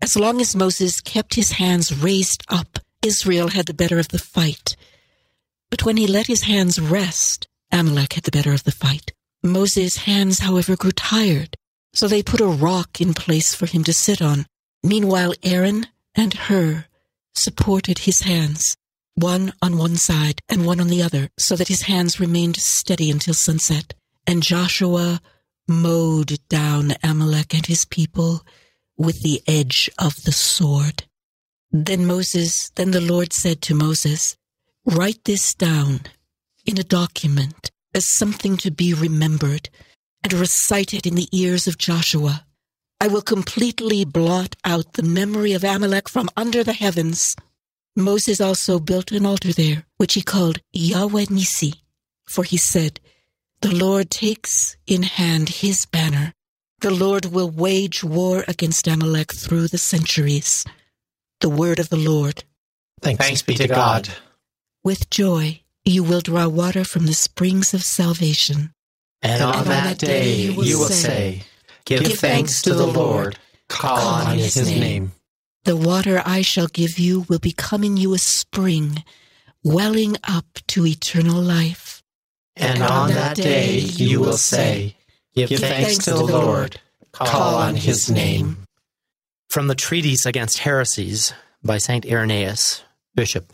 As 0.00 0.16
long 0.16 0.40
as 0.40 0.54
Moses 0.54 1.00
kept 1.00 1.34
his 1.34 1.52
hands 1.52 1.96
raised 1.96 2.44
up, 2.48 2.78
Israel 3.02 3.48
had 3.48 3.66
the 3.66 3.74
better 3.74 3.98
of 3.98 4.08
the 4.08 4.18
fight. 4.18 4.76
But 5.70 5.84
when 5.84 5.96
he 5.96 6.06
let 6.06 6.26
his 6.26 6.42
hands 6.42 6.78
rest, 6.78 7.48
Amalek 7.72 8.12
had 8.12 8.24
the 8.24 8.30
better 8.30 8.52
of 8.52 8.64
the 8.64 8.72
fight. 8.72 9.12
Moses' 9.42 9.96
hands, 9.96 10.40
however, 10.40 10.76
grew 10.76 10.92
tired, 10.92 11.56
so 11.92 12.06
they 12.06 12.22
put 12.22 12.40
a 12.40 12.46
rock 12.46 13.00
in 13.00 13.12
place 13.12 13.54
for 13.54 13.66
him 13.66 13.82
to 13.84 13.92
sit 13.92 14.22
on. 14.22 14.46
Meanwhile, 14.82 15.34
Aaron 15.42 15.88
and 16.14 16.34
Hur 16.34 16.86
supported 17.34 18.00
his 18.00 18.20
hands 18.20 18.76
one 19.14 19.52
on 19.60 19.76
one 19.76 19.96
side 19.96 20.40
and 20.48 20.64
one 20.64 20.80
on 20.80 20.88
the 20.88 21.02
other, 21.02 21.28
so 21.38 21.56
that 21.56 21.68
his 21.68 21.82
hands 21.82 22.20
remained 22.20 22.56
steady 22.56 23.10
until 23.10 23.34
sunset. 23.34 23.94
And 24.26 24.42
Joshua 24.42 25.20
mowed 25.68 26.38
down 26.48 26.94
Amalek 27.02 27.54
and 27.54 27.66
his 27.66 27.84
people 27.84 28.42
with 28.96 29.22
the 29.22 29.42
edge 29.46 29.90
of 29.98 30.22
the 30.22 30.32
sword. 30.32 31.04
Then 31.70 32.06
Moses, 32.06 32.70
then 32.76 32.92
the 32.92 33.00
Lord 33.00 33.32
said 33.32 33.60
to 33.62 33.74
Moses, 33.74 34.36
Write 34.84 35.24
this 35.24 35.54
down 35.54 36.02
in 36.64 36.78
a 36.78 36.84
document 36.84 37.71
as 37.94 38.10
something 38.16 38.56
to 38.58 38.70
be 38.70 38.94
remembered 38.94 39.68
and 40.22 40.32
recited 40.32 41.06
in 41.06 41.14
the 41.14 41.28
ears 41.32 41.66
of 41.66 41.78
Joshua. 41.78 42.46
I 43.00 43.08
will 43.08 43.22
completely 43.22 44.04
blot 44.04 44.56
out 44.64 44.92
the 44.92 45.02
memory 45.02 45.52
of 45.52 45.64
Amalek 45.64 46.08
from 46.08 46.30
under 46.36 46.62
the 46.62 46.72
heavens 46.72 47.34
Moses 47.96 48.40
also 48.40 48.78
built 48.78 49.12
an 49.12 49.26
altar 49.26 49.52
there, 49.52 49.84
which 49.98 50.14
he 50.14 50.22
called 50.22 50.60
Yahweh 50.72 51.26
Nisi, 51.28 51.74
for 52.26 52.42
he 52.42 52.56
said, 52.56 53.00
The 53.60 53.74
Lord 53.74 54.10
takes 54.10 54.76
in 54.86 55.02
hand 55.02 55.48
his 55.48 55.84
banner. 55.84 56.32
The 56.80 56.90
Lord 56.90 57.26
will 57.26 57.50
wage 57.50 58.02
war 58.02 58.44
against 58.48 58.88
Amalek 58.88 59.32
through 59.32 59.68
the 59.68 59.78
centuries. 59.78 60.64
The 61.40 61.50
word 61.50 61.78
of 61.78 61.90
the 61.90 61.98
Lord. 61.98 62.44
Thanks, 63.02 63.24
Thanks 63.24 63.42
be 63.42 63.56
to 63.56 63.68
God. 63.68 64.08
With 64.82 65.10
joy, 65.10 65.61
you 65.84 66.02
will 66.04 66.20
draw 66.20 66.48
water 66.48 66.84
from 66.84 67.06
the 67.06 67.14
springs 67.14 67.74
of 67.74 67.82
salvation. 67.82 68.72
And, 69.22 69.42
on, 69.42 69.54
and 69.54 69.66
that, 69.66 69.98
day, 69.98 70.34
you 70.34 70.54
will, 70.54 70.64
you 70.64 70.78
will 70.78 70.86
say, 70.86 71.42
Give, 71.84 72.02
Give 72.02 72.18
thanks 72.18 72.62
to 72.62 72.74
the 72.74 72.86
Lord, 72.86 73.38
call 73.68 73.98
on 73.98 74.38
his 74.38 74.56
name. 74.56 75.12
The 75.64 75.76
water 75.76 76.22
I 76.24 76.42
shall 76.42 76.66
give 76.66 76.98
you 76.98 77.24
will 77.28 77.38
become 77.38 77.84
in 77.84 77.96
you 77.96 78.14
a 78.14 78.18
spring, 78.18 79.04
welling 79.62 80.16
up 80.24 80.46
to 80.68 80.86
eternal 80.86 81.40
life. 81.40 82.02
And, 82.56 82.82
on 82.82 83.10
that 83.10 83.36
day 83.36 83.78
you 83.78 84.20
will 84.20 84.36
say, 84.36 84.96
Give, 85.34 85.48
thanks, 85.48 85.62
thanks 85.62 86.04
to 86.04 86.14
the 86.14 86.24
Lord, 86.24 86.80
call 87.12 87.54
on 87.54 87.76
his 87.76 88.10
name. 88.10 88.64
From 89.48 89.68
the 89.68 89.74
Treatise 89.74 90.26
Against 90.26 90.58
Heresies 90.58 91.32
by 91.62 91.78
St. 91.78 92.04
Irenaeus, 92.06 92.82
Bishop. 93.14 93.52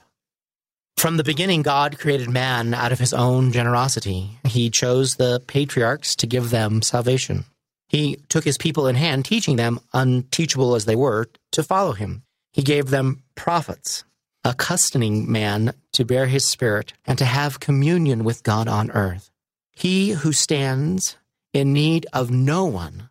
From 0.99 1.17
the 1.17 1.23
beginning, 1.23 1.63
God 1.63 2.01
created 2.01 2.29
man 2.29 2.75
out 2.75 2.91
of 2.91 2.99
his 2.99 3.15
own 3.15 3.53
generosity. 3.53 4.31
He 4.45 4.69
chose 4.69 5.15
the 5.15 5.41
patriarchs 5.47 6.17
to 6.17 6.27
give 6.27 6.51
them 6.51 6.83
salvation. 6.83 7.45
He 7.89 8.17
took 8.29 8.43
his 8.43 8.59
people 8.59 8.89
in 8.89 8.97
hand, 8.97 9.25
teaching 9.25 9.55
them, 9.55 9.79
unteachable 9.95 10.75
as 10.75 10.87
they 10.87 10.97
were, 10.97 11.29
to 11.53 11.63
follow 11.63 11.93
him. 11.93 12.25
He 12.53 12.63
gave 12.63 12.91
them 12.91 13.23
prophets, 13.37 14.03
accustoming 14.43 15.31
man 15.31 15.73
to 15.93 16.05
bear 16.05 16.27
his 16.27 16.45
spirit 16.45 16.95
and 17.07 17.17
to 17.19 17.25
have 17.25 17.61
communion 17.61 18.25
with 18.25 18.43
God 18.43 18.67
on 18.67 18.91
earth. 18.91 19.31
He 19.71 20.11
who 20.11 20.33
stands 20.33 21.17
in 21.55 21.73
need 21.73 22.07
of 22.13 22.33
no 22.33 22.65
one 22.65 23.09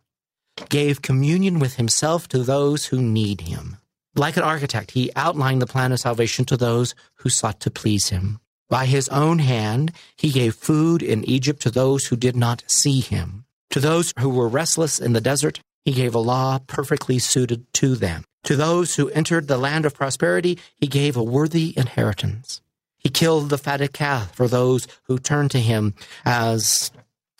gave 0.68 1.00
communion 1.00 1.58
with 1.58 1.76
himself 1.76 2.28
to 2.28 2.40
those 2.40 2.86
who 2.86 3.00
need 3.00 3.40
him. 3.40 3.77
Like 4.18 4.36
an 4.36 4.42
architect, 4.42 4.90
he 4.90 5.12
outlined 5.14 5.62
the 5.62 5.66
plan 5.66 5.92
of 5.92 6.00
salvation 6.00 6.44
to 6.46 6.56
those 6.56 6.96
who 7.18 7.28
sought 7.28 7.60
to 7.60 7.70
please 7.70 8.08
him. 8.08 8.40
By 8.68 8.86
his 8.86 9.08
own 9.10 9.38
hand, 9.38 9.92
he 10.16 10.30
gave 10.30 10.56
food 10.56 11.04
in 11.04 11.24
Egypt 11.24 11.62
to 11.62 11.70
those 11.70 12.06
who 12.06 12.16
did 12.16 12.34
not 12.34 12.64
see 12.66 12.98
him. 12.98 13.44
To 13.70 13.78
those 13.78 14.12
who 14.18 14.28
were 14.28 14.48
restless 14.48 14.98
in 14.98 15.12
the 15.12 15.20
desert, 15.20 15.60
he 15.84 15.92
gave 15.92 16.16
a 16.16 16.18
law 16.18 16.58
perfectly 16.66 17.20
suited 17.20 17.72
to 17.74 17.94
them. 17.94 18.24
To 18.42 18.56
those 18.56 18.96
who 18.96 19.08
entered 19.10 19.46
the 19.46 19.56
land 19.56 19.86
of 19.86 19.94
prosperity, 19.94 20.58
he 20.76 20.88
gave 20.88 21.16
a 21.16 21.22
worthy 21.22 21.72
inheritance. 21.76 22.60
He 22.96 23.10
killed 23.10 23.50
the 23.50 23.56
fatted 23.56 23.92
calf 23.92 24.34
for 24.34 24.48
those 24.48 24.88
who 25.04 25.20
turned 25.20 25.52
to 25.52 25.60
him 25.60 25.94
as 26.24 26.90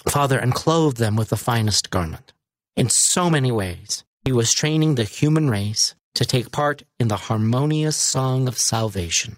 Father 0.08 0.38
and 0.38 0.54
clothed 0.54 0.98
them 0.98 1.16
with 1.16 1.30
the 1.30 1.36
finest 1.36 1.90
garment. 1.90 2.32
In 2.76 2.88
so 2.88 3.28
many 3.28 3.50
ways, 3.50 4.04
he 4.24 4.30
was 4.30 4.54
training 4.54 4.94
the 4.94 5.02
human 5.02 5.50
race 5.50 5.96
to 6.14 6.24
take 6.24 6.52
part 6.52 6.82
in 6.98 7.08
the 7.08 7.16
harmonious 7.16 7.96
song 7.96 8.48
of 8.48 8.58
salvation. 8.58 9.36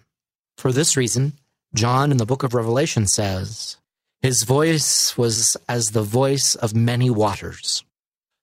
For 0.57 0.73
this 0.73 0.97
reason, 0.97 1.35
John 1.75 2.11
in 2.11 2.17
the 2.17 2.27
book 2.27 2.43
of 2.43 2.55
Revelation 2.55 3.07
says, 3.07 3.77
his 4.23 4.43
voice 4.43 5.17
was 5.17 5.57
as 5.69 5.89
the 5.89 6.03
voice 6.03 6.55
of 6.55 6.75
many 6.75 7.09
waters. 7.09 7.85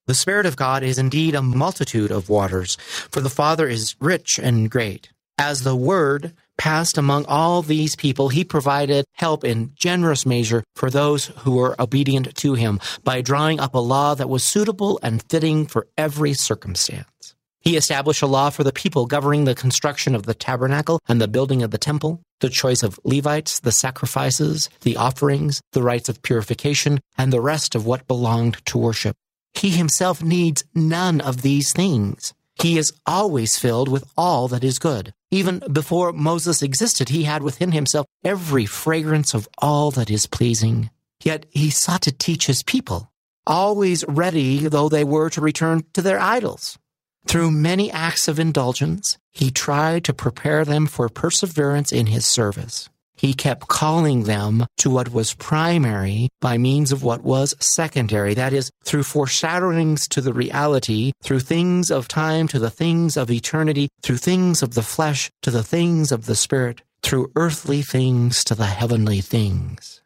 The 0.07 0.15
Spirit 0.15 0.47
of 0.47 0.55
God 0.55 0.81
is 0.81 0.97
indeed 0.97 1.35
a 1.35 1.41
multitude 1.41 2.09
of 2.09 2.29
waters, 2.29 2.77
for 3.11 3.21
the 3.21 3.29
Father 3.29 3.67
is 3.67 3.95
rich 3.99 4.39
and 4.39 4.71
great. 4.71 5.09
As 5.37 5.61
the 5.61 5.75
Word 5.75 6.33
passed 6.57 6.97
among 6.97 7.25
all 7.25 7.61
these 7.61 7.95
people, 7.95 8.29
he 8.29 8.43
provided 8.43 9.05
help 9.13 9.43
in 9.43 9.73
generous 9.75 10.25
measure 10.25 10.63
for 10.75 10.89
those 10.89 11.27
who 11.39 11.51
were 11.57 11.79
obedient 11.79 12.33
to 12.37 12.55
him 12.55 12.79
by 13.03 13.21
drawing 13.21 13.59
up 13.59 13.75
a 13.75 13.79
law 13.79 14.15
that 14.15 14.29
was 14.29 14.43
suitable 14.43 14.99
and 15.03 15.23
fitting 15.29 15.67
for 15.67 15.85
every 15.95 16.33
circumstance. 16.33 17.35
He 17.67 17.75
established 17.75 18.21
a 18.21 18.27
law 18.27 18.49
for 18.49 18.63
the 18.63 18.71
people 18.71 19.07
governing 19.07 19.43
the 19.43 19.53
construction 19.53 20.15
of 20.15 20.23
the 20.23 20.33
tabernacle 20.33 21.01
and 21.05 21.19
the 21.19 21.27
building 21.27 21.63
of 21.63 21.71
the 21.71 21.77
temple, 21.77 22.21
the 22.39 22.47
choice 22.47 22.81
of 22.81 22.97
Levites, 23.03 23.59
the 23.59 23.73
sacrifices, 23.73 24.69
the 24.83 24.95
offerings, 24.95 25.59
the 25.73 25.83
rites 25.83 26.07
of 26.07 26.21
purification, 26.21 27.01
and 27.17 27.33
the 27.33 27.41
rest 27.41 27.75
of 27.75 27.85
what 27.85 28.07
belonged 28.07 28.65
to 28.67 28.77
worship. 28.77 29.17
He 29.53 29.71
himself 29.71 30.23
needs 30.23 30.63
none 30.73 31.19
of 31.19 31.41
these 31.41 31.73
things. 31.73 32.33
He 32.55 32.77
is 32.77 32.93
always 33.05 33.57
filled 33.57 33.89
with 33.89 34.05
all 34.15 34.47
that 34.47 34.63
is 34.63 34.79
good. 34.79 35.13
Even 35.29 35.61
before 35.69 36.13
Moses 36.13 36.61
existed, 36.61 37.09
he 37.09 37.23
had 37.23 37.43
within 37.43 37.73
himself 37.73 38.07
every 38.23 38.65
fragrance 38.65 39.33
of 39.33 39.49
all 39.57 39.91
that 39.91 40.09
is 40.09 40.25
pleasing. 40.25 40.89
Yet 41.21 41.45
he 41.49 41.69
sought 41.69 42.03
to 42.03 42.13
teach 42.13 42.47
his 42.47 42.63
people, 42.63 43.11
always 43.45 44.05
ready 44.07 44.69
though 44.69 44.87
they 44.87 45.03
were 45.03 45.29
to 45.31 45.41
return 45.41 45.83
to 45.91 46.01
their 46.01 46.21
idols. 46.21 46.79
Through 47.27 47.51
many 47.51 47.91
acts 47.91 48.29
of 48.29 48.39
indulgence, 48.39 49.17
he 49.33 49.51
tried 49.51 50.05
to 50.05 50.13
prepare 50.13 50.63
them 50.63 50.87
for 50.87 51.09
perseverance 51.09 51.91
in 51.91 52.07
his 52.07 52.25
service. 52.25 52.89
He 53.17 53.33
kept 53.33 53.67
calling 53.67 54.23
them 54.23 54.65
to 54.77 54.89
what 54.89 55.11
was 55.11 55.33
primary 55.33 56.29
by 56.39 56.57
means 56.57 56.91
of 56.91 57.03
what 57.03 57.23
was 57.23 57.55
secondary. 57.59 58.33
That 58.33 58.53
is, 58.53 58.71
through 58.85 59.03
foreshadowings 59.03 60.07
to 60.09 60.21
the 60.21 60.33
reality, 60.33 61.11
through 61.21 61.41
things 61.41 61.91
of 61.91 62.07
time 62.07 62.47
to 62.49 62.59
the 62.59 62.69
things 62.69 63.17
of 63.17 63.29
eternity, 63.29 63.89
through 64.03 64.17
things 64.17 64.63
of 64.63 64.75
the 64.75 64.83
flesh 64.83 65.29
to 65.41 65.51
the 65.51 65.63
things 65.63 66.11
of 66.13 66.27
the 66.27 66.35
spirit, 66.35 66.81
through 67.01 67.31
earthly 67.35 67.81
things 67.81 68.43
to 68.45 68.55
the 68.55 68.67
heavenly 68.67 69.19
things. 69.19 70.01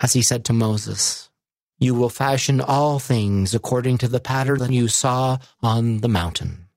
As 0.00 0.14
he 0.14 0.22
said 0.22 0.44
to 0.46 0.52
Moses, 0.52 1.27
You 1.78 1.94
will 1.94 2.08
fashion 2.08 2.60
all 2.60 2.98
things 2.98 3.54
according 3.54 3.98
to 3.98 4.08
the 4.08 4.20
pattern 4.20 4.58
that 4.58 4.72
you 4.72 4.88
saw 4.88 5.38
on 5.62 5.98
the 5.98 6.08
mountain. 6.08 6.68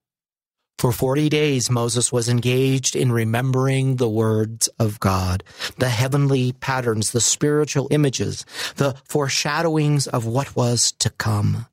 For 0.82 0.92
40 0.92 1.30
days, 1.30 1.70
Moses 1.70 2.12
was 2.12 2.28
engaged 2.28 2.96
in 2.96 3.12
remembering 3.12 3.98
the 3.98 4.10
words 4.10 4.68
of 4.80 5.00
God, 5.00 5.44
the 5.78 5.90
heavenly 5.90 6.54
patterns, 6.54 7.12
the 7.12 7.22
spiritual 7.22 7.88
images, 7.92 8.46
the 8.78 8.96
foreshadowings 9.08 10.08
of 10.08 10.26
what 10.26 10.56
was 10.56 10.92
to 10.94 11.12
come. 11.12 11.68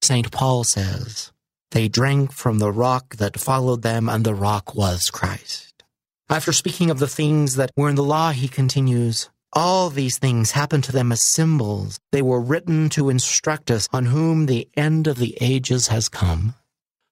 St. 0.00 0.30
Paul 0.32 0.64
says, 0.64 1.30
They 1.72 1.88
drank 1.88 2.32
from 2.32 2.58
the 2.58 2.72
rock 2.72 3.16
that 3.16 3.38
followed 3.38 3.82
them, 3.82 4.08
and 4.08 4.24
the 4.24 4.34
rock 4.34 4.74
was 4.74 5.10
Christ. 5.10 5.84
After 6.30 6.52
speaking 6.52 6.90
of 6.90 7.00
the 7.00 7.06
things 7.06 7.56
that 7.56 7.70
were 7.76 7.90
in 7.90 7.96
the 7.96 8.02
law, 8.02 8.30
he 8.30 8.48
continues, 8.48 9.28
all 9.54 9.88
these 9.88 10.18
things 10.18 10.50
happened 10.50 10.84
to 10.84 10.92
them 10.92 11.12
as 11.12 11.26
symbols. 11.26 11.98
They 12.12 12.22
were 12.22 12.40
written 12.40 12.88
to 12.90 13.08
instruct 13.08 13.70
us 13.70 13.88
on 13.92 14.06
whom 14.06 14.46
the 14.46 14.68
end 14.76 15.06
of 15.06 15.18
the 15.18 15.36
ages 15.40 15.88
has 15.88 16.08
come. 16.08 16.54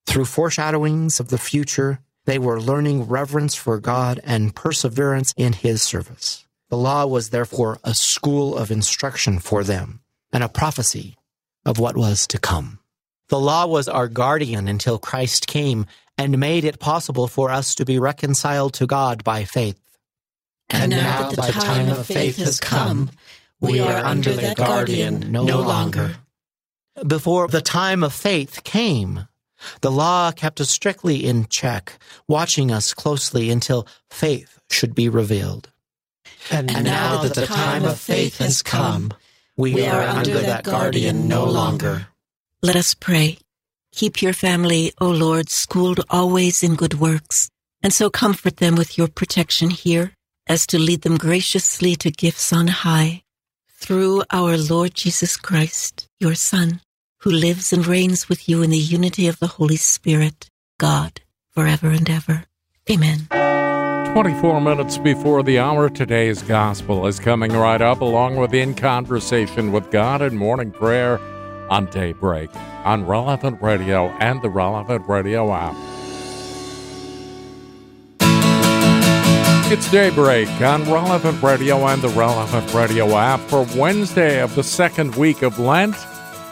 Through 0.06 0.24
foreshadowings 0.26 1.20
of 1.20 1.28
the 1.28 1.38
future, 1.38 2.00
they 2.24 2.38
were 2.38 2.60
learning 2.60 3.04
reverence 3.04 3.54
for 3.54 3.78
God 3.78 4.20
and 4.24 4.54
perseverance 4.54 5.32
in 5.36 5.52
His 5.52 5.82
service. 5.82 6.46
The 6.70 6.76
law 6.76 7.06
was 7.06 7.30
therefore 7.30 7.78
a 7.84 7.94
school 7.94 8.56
of 8.56 8.70
instruction 8.70 9.38
for 9.38 9.62
them 9.64 10.00
and 10.32 10.42
a 10.42 10.48
prophecy 10.48 11.16
of 11.64 11.78
what 11.78 11.96
was 11.96 12.26
to 12.28 12.38
come. 12.38 12.78
The 13.28 13.40
law 13.40 13.66
was 13.66 13.88
our 13.88 14.08
guardian 14.08 14.68
until 14.68 14.98
Christ 14.98 15.46
came 15.46 15.86
and 16.18 16.38
made 16.38 16.64
it 16.64 16.78
possible 16.78 17.28
for 17.28 17.50
us 17.50 17.74
to 17.76 17.84
be 17.84 17.98
reconciled 17.98 18.74
to 18.74 18.86
God 18.86 19.24
by 19.24 19.44
faith. 19.44 19.81
And 20.72 20.90
now 20.90 21.30
that 21.30 21.46
the 21.46 21.52
time 21.52 21.88
of 21.88 22.06
faith 22.06 22.36
has 22.38 22.58
come, 22.58 23.10
we 23.60 23.80
are 23.80 24.04
under 24.04 24.32
that 24.32 24.56
guardian 24.56 25.30
no 25.30 25.60
longer. 25.60 26.16
Before 27.06 27.48
the 27.48 27.62
time 27.62 28.02
of 28.02 28.12
faith 28.12 28.64
came, 28.64 29.28
the 29.80 29.90
law 29.90 30.32
kept 30.32 30.60
us 30.60 30.70
strictly 30.70 31.24
in 31.24 31.46
check, 31.48 31.98
watching 32.28 32.70
us 32.70 32.94
closely 32.94 33.50
until 33.50 33.86
faith 34.10 34.60
should 34.70 34.94
be 34.94 35.08
revealed. 35.08 35.70
And, 36.50 36.70
and 36.70 36.84
now 36.84 37.22
that 37.22 37.34
the 37.34 37.46
time 37.46 37.84
of 37.84 37.98
faith 37.98 38.38
has 38.38 38.62
come, 38.62 39.12
we, 39.56 39.74
we 39.74 39.86
are 39.86 40.02
under 40.02 40.40
that 40.40 40.64
guardian 40.64 41.28
no 41.28 41.44
longer. 41.44 42.08
Let 42.62 42.76
us 42.76 42.94
pray. 42.94 43.38
Keep 43.92 44.22
your 44.22 44.32
family, 44.32 44.92
O 45.00 45.08
Lord, 45.08 45.50
schooled 45.50 46.00
always 46.08 46.62
in 46.62 46.74
good 46.74 46.94
works, 46.94 47.50
and 47.82 47.92
so 47.92 48.08
comfort 48.10 48.56
them 48.56 48.74
with 48.74 48.96
your 48.96 49.08
protection 49.08 49.70
here, 49.70 50.14
as 50.46 50.66
to 50.66 50.78
lead 50.78 51.02
them 51.02 51.16
graciously 51.16 51.96
to 51.96 52.10
gifts 52.10 52.52
on 52.52 52.68
high. 52.68 53.22
Through 53.68 54.24
our 54.30 54.56
Lord 54.56 54.94
Jesus 54.94 55.36
Christ, 55.36 56.06
your 56.20 56.34
Son, 56.34 56.80
who 57.20 57.30
lives 57.30 57.72
and 57.72 57.86
reigns 57.86 58.28
with 58.28 58.48
you 58.48 58.62
in 58.62 58.70
the 58.70 58.78
unity 58.78 59.26
of 59.28 59.38
the 59.38 59.46
Holy 59.46 59.76
Spirit, 59.76 60.48
God, 60.78 61.20
forever 61.50 61.88
and 61.88 62.08
ever. 62.08 62.44
Amen. 62.90 63.28
24 64.12 64.60
minutes 64.60 64.98
before 64.98 65.42
the 65.42 65.58
hour, 65.58 65.88
today's 65.88 66.42
gospel 66.42 67.06
is 67.06 67.18
coming 67.18 67.52
right 67.52 67.80
up, 67.80 68.00
along 68.02 68.36
with 68.36 68.52
In 68.52 68.74
Conversation 68.74 69.72
with 69.72 69.90
God 69.90 70.20
and 70.20 70.36
morning 70.36 70.70
prayer 70.70 71.18
on 71.70 71.86
Daybreak, 71.86 72.50
on 72.84 73.06
Relevant 73.06 73.62
Radio 73.62 74.08
and 74.20 74.42
the 74.42 74.50
Relevant 74.50 75.08
Radio 75.08 75.52
app. 75.52 76.01
It's 79.72 79.90
Daybreak 79.90 80.50
on 80.60 80.84
Relevant 80.84 81.42
Radio 81.42 81.86
and 81.86 82.02
the 82.02 82.10
Relevant 82.10 82.74
Radio 82.74 83.16
app 83.16 83.40
for 83.40 83.66
Wednesday 83.74 84.42
of 84.42 84.54
the 84.54 84.62
second 84.62 85.16
week 85.16 85.40
of 85.40 85.58
Lent. 85.58 85.96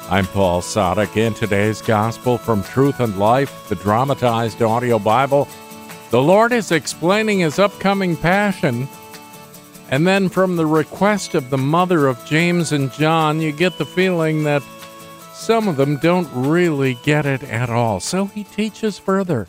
I'm 0.08 0.24
Paul 0.24 0.62
Sadek. 0.62 1.18
In 1.18 1.34
today's 1.34 1.82
Gospel 1.82 2.38
from 2.38 2.62
Truth 2.62 2.98
and 2.98 3.18
Life, 3.18 3.68
the 3.68 3.74
dramatized 3.74 4.62
audio 4.62 4.98
Bible, 4.98 5.46
the 6.08 6.22
Lord 6.22 6.52
is 6.52 6.72
explaining 6.72 7.40
his 7.40 7.58
upcoming 7.58 8.16
passion. 8.16 8.88
And 9.90 10.06
then 10.06 10.30
from 10.30 10.56
the 10.56 10.64
request 10.64 11.34
of 11.34 11.50
the 11.50 11.58
mother 11.58 12.06
of 12.06 12.24
James 12.24 12.72
and 12.72 12.90
John, 12.90 13.38
you 13.38 13.52
get 13.52 13.76
the 13.76 13.84
feeling 13.84 14.44
that 14.44 14.62
some 15.34 15.68
of 15.68 15.76
them 15.76 15.98
don't 15.98 16.28
really 16.32 16.94
get 17.02 17.26
it 17.26 17.42
at 17.42 17.68
all. 17.68 18.00
So 18.00 18.24
he 18.24 18.44
teaches 18.44 18.98
further. 18.98 19.46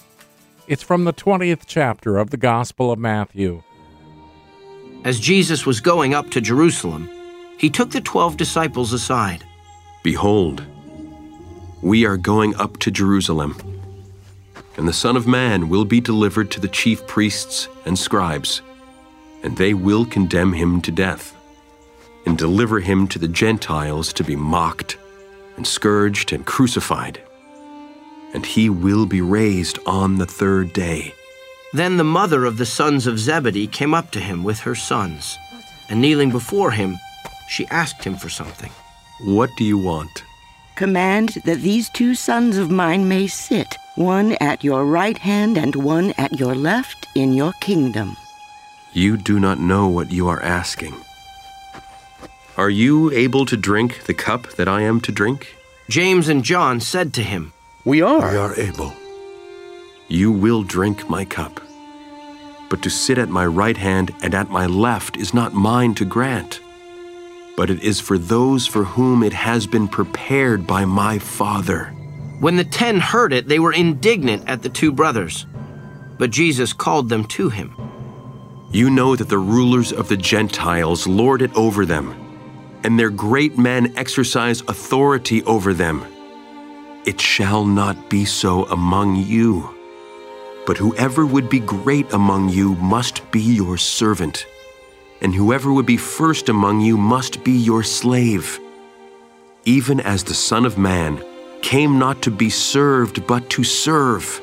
It's 0.72 0.84
from 0.84 1.04
the 1.04 1.12
20th 1.12 1.64
chapter 1.66 2.18
of 2.18 2.30
the 2.30 2.38
Gospel 2.38 2.94
of 2.94 2.98
Matthew. 2.98 3.62
As 5.04 5.20
Jesus 5.20 5.66
was 5.66 5.82
going 5.82 6.14
up 6.14 6.30
to 6.30 6.40
Jerusalem, 6.40 7.10
he 7.58 7.70
took 7.70 7.92
the 7.92 8.00
twelve 8.00 8.38
disciples 8.38 8.94
aside 8.94 9.44
Behold, 10.02 10.64
we 11.82 12.06
are 12.06 12.16
going 12.16 12.56
up 12.56 12.78
to 12.78 12.90
Jerusalem, 12.90 13.58
and 14.78 14.88
the 14.88 14.94
Son 14.94 15.18
of 15.18 15.28
Man 15.28 15.68
will 15.68 15.84
be 15.84 16.00
delivered 16.00 16.50
to 16.52 16.62
the 16.62 16.70
chief 16.70 17.06
priests 17.06 17.68
and 17.86 18.00
scribes, 18.00 18.62
and 19.44 19.58
they 19.58 19.74
will 19.74 20.06
condemn 20.06 20.54
him 20.54 20.80
to 20.84 20.92
death, 20.94 21.36
and 22.26 22.38
deliver 22.38 22.80
him 22.80 23.10
to 23.10 23.20
the 23.20 23.28
Gentiles 23.28 24.14
to 24.14 24.24
be 24.24 24.38
mocked, 24.38 24.98
and 25.58 25.68
scourged, 25.68 26.32
and 26.32 26.46
crucified. 26.46 27.22
And 28.34 28.46
he 28.46 28.70
will 28.70 29.06
be 29.06 29.22
raised 29.22 29.80
on 29.86 30.18
the 30.18 30.26
third 30.26 30.74
day. 30.74 31.14
Then 31.74 31.98
the 31.98 32.04
mother 32.04 32.46
of 32.46 32.58
the 32.58 32.66
sons 32.66 33.08
of 33.08 33.20
Zebedee 33.20 33.68
came 33.68 33.94
up 33.94 34.12
to 34.12 34.20
him 34.20 34.44
with 34.44 34.60
her 34.60 34.76
sons, 34.76 35.38
and 35.90 36.02
kneeling 36.02 36.32
before 36.32 36.72
him, 36.72 36.98
she 37.50 37.68
asked 37.68 38.04
him 38.04 38.16
for 38.16 38.30
something. 38.30 38.72
What 39.24 39.50
do 39.58 39.64
you 39.64 39.78
want? 39.78 40.24
Command 40.76 41.38
that 41.46 41.62
these 41.62 41.90
two 41.90 42.16
sons 42.16 42.58
of 42.58 42.72
mine 42.72 43.08
may 43.08 43.28
sit, 43.28 43.78
one 43.96 44.34
at 44.42 44.64
your 44.64 44.86
right 44.86 45.18
hand 45.18 45.58
and 45.58 45.76
one 45.76 46.14
at 46.18 46.40
your 46.40 46.56
left, 46.56 47.08
in 47.16 47.34
your 47.34 47.54
kingdom. 47.62 48.16
You 48.94 49.16
do 49.16 49.40
not 49.40 49.60
know 49.60 49.88
what 49.88 50.12
you 50.12 50.28
are 50.28 50.42
asking. 50.42 50.96
Are 52.58 52.70
you 52.70 53.12
able 53.12 53.46
to 53.46 53.56
drink 53.56 54.04
the 54.04 54.14
cup 54.14 54.48
that 54.54 54.68
I 54.68 54.82
am 54.82 55.00
to 55.02 55.12
drink? 55.12 55.56
James 55.90 56.28
and 56.28 56.44
John 56.44 56.80
said 56.80 57.14
to 57.14 57.24
him, 57.24 57.54
We 57.86 58.02
are. 58.02 58.32
We 58.32 58.38
are 58.38 58.56
able. 58.56 58.94
You 60.08 60.32
will 60.32 60.64
drink 60.64 61.10
my 61.10 61.26
cup. 61.26 61.60
But 62.70 62.82
to 62.84 62.90
sit 62.90 63.18
at 63.18 63.30
my 63.30 63.46
right 63.46 63.78
hand 63.78 64.12
and 64.22 64.34
at 64.34 64.50
my 64.50 64.66
left 64.66 65.18
is 65.18 65.34
not 65.34 65.54
mine 65.54 65.96
to 65.96 66.06
grant 66.06 66.62
but 67.56 67.70
it 67.70 67.84
is 67.84 68.00
for 68.00 68.18
those 68.18 68.66
for 68.66 68.84
whom 68.84 69.24
it 69.24 69.34
has 69.34 69.68
been 69.68 69.88
prepared 69.88 70.66
by 70.66 70.86
my 70.86 71.20
Father. 71.20 71.94
When 72.40 72.56
the 72.56 72.64
ten 72.64 73.00
heard 73.00 73.34
it, 73.34 73.48
they 73.48 73.60
were 73.60 73.74
indignant 73.74 74.48
at 74.48 74.64
the 74.64 74.70
two 74.70 74.92
brothers. 74.92 75.46
But 76.18 76.32
Jesus 76.32 76.74
called 76.74 77.10
them 77.10 77.26
to 77.26 77.50
him. 77.50 77.76
You 78.72 78.90
know 78.90 79.16
that 79.16 79.30
the 79.30 79.38
rulers 79.38 79.92
of 79.92 80.08
the 80.08 80.18
Gentiles 80.18 81.06
lord 81.06 81.42
it 81.42 81.54
over 81.56 81.86
them, 81.86 82.16
and 82.84 82.98
their 82.98 83.10
great 83.10 83.58
men 83.58 83.96
exercise 83.98 84.62
authority 84.62 85.44
over 85.44 85.74
them. 85.74 86.06
It 87.06 87.20
shall 87.20 87.66
not 87.66 88.10
be 88.10 88.26
so 88.26 88.66
among 88.66 89.16
you. 89.16 89.70
But 90.66 90.78
whoever 90.78 91.26
would 91.26 91.50
be 91.50 91.60
great 91.60 92.12
among 92.14 92.50
you 92.50 92.76
must 92.76 93.30
be 93.32 93.42
your 93.42 93.78
servant 93.78 94.46
and 95.22 95.36
whoever 95.36 95.72
would 95.72 95.86
be 95.86 95.98
first 95.98 96.50
among 96.50 96.82
you 96.82 96.98
must 96.98 97.44
be 97.44 97.52
your 97.52 97.84
slave. 97.84 98.60
Even 99.66 100.00
as 100.00 100.24
the 100.24 100.34
Son 100.34 100.66
of 100.66 100.78
Man 100.78 101.24
came 101.62 102.00
not 102.00 102.24
to 102.24 102.32
be 102.32 102.50
served, 102.50 103.26
but 103.28 103.48
to 103.52 103.64
serve, 103.64 104.42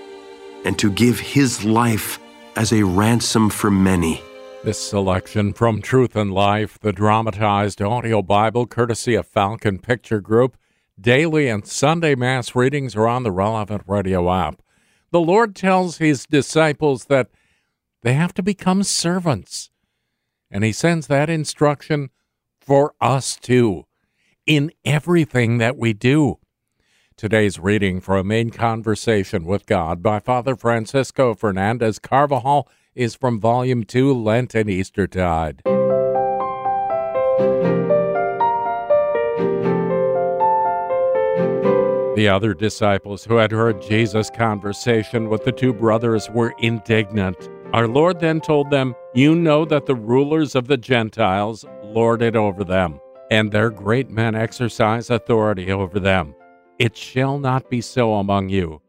and 0.65 0.79
to 0.79 0.91
give 0.91 1.19
his 1.19 1.65
life 1.65 2.21
as 2.55 2.73
a 2.73 2.85
ransom 2.85 3.51
for 3.51 3.71
many. 3.71 4.23
This 4.63 4.79
selection 4.79 5.53
from 5.53 5.83
Truth 5.83 6.15
and 6.15 6.33
Life, 6.33 6.79
the 6.81 6.93
dramatized 6.93 7.83
audio 7.83 8.23
Bible, 8.23 8.67
courtesy 8.67 9.15
of 9.17 9.27
Falcon 9.27 9.79
Picture 9.79 10.21
Group. 10.21 10.57
Daily 11.01 11.49
and 11.49 11.65
Sunday 11.65 12.17
Mass 12.17 12.57
readings 12.57 12.97
are 12.97 13.07
on 13.07 13.23
the 13.23 13.31
relevant 13.31 13.83
radio 13.87 14.33
app. 14.33 14.63
The 15.13 15.21
Lord 15.21 15.55
tells 15.55 15.99
his 15.99 16.27
disciples 16.27 17.05
that 17.05 17.29
they 18.03 18.15
have 18.15 18.35
to 18.35 18.43
become 18.43 18.83
servants. 18.83 19.71
And 20.51 20.65
he 20.65 20.73
sends 20.73 21.07
that 21.07 21.31
instruction 21.31 22.11
for 22.61 22.95
us 23.01 23.37
too, 23.37 23.87
in 24.45 24.73
everything 24.85 25.59
that 25.59 25.77
we 25.77 25.93
do. 25.93 26.39
Today's 27.17 27.59
reading 27.59 28.01
from 28.01 28.31
In 28.31 28.51
Conversation 28.51 29.45
with 29.45 29.67
God 29.67 30.03
by 30.03 30.19
Father 30.19 30.57
Francisco 30.57 31.35
Fernandez 31.35 31.99
Carvajal 31.99 32.69
is 32.95 33.15
from 33.15 33.41
Volume 33.41 33.85
2, 33.85 34.13
Lent 34.13 34.55
and 34.55 34.69
Eastertide. 34.69 35.63
The 42.19 42.29
other 42.29 42.53
disciples 42.53 43.25
who 43.25 43.37
had 43.37 43.53
heard 43.53 43.81
Jesus' 43.81 44.29
conversation 44.29 45.29
with 45.29 45.45
the 45.45 45.53
two 45.53 45.73
brothers 45.73 46.29
were 46.29 46.53
indignant. 46.59 47.49
Our 47.73 47.87
Lord 47.87 48.19
then 48.19 48.41
told 48.41 48.71
them, 48.71 48.97
You 49.15 49.37
know 49.37 49.65
that 49.67 49.87
the 49.87 49.95
rulers 49.95 50.57
of 50.57 50.67
the 50.67 50.77
Gentiles 50.77 51.65
lord 51.81 52.21
it 52.21 52.35
over 52.35 52.65
them, 52.65 52.99
and 53.31 53.53
their 53.53 53.71
great 53.71 54.11
men 54.11 54.35
exercise 54.35 55.11
authority 55.11 55.71
over 55.71 56.01
them. 56.01 56.35
It 56.77 56.97
shall 56.97 57.39
not 57.39 57.71
be 57.71 57.81
so 57.81 58.15
among 58.15 58.49
you. 58.49 58.83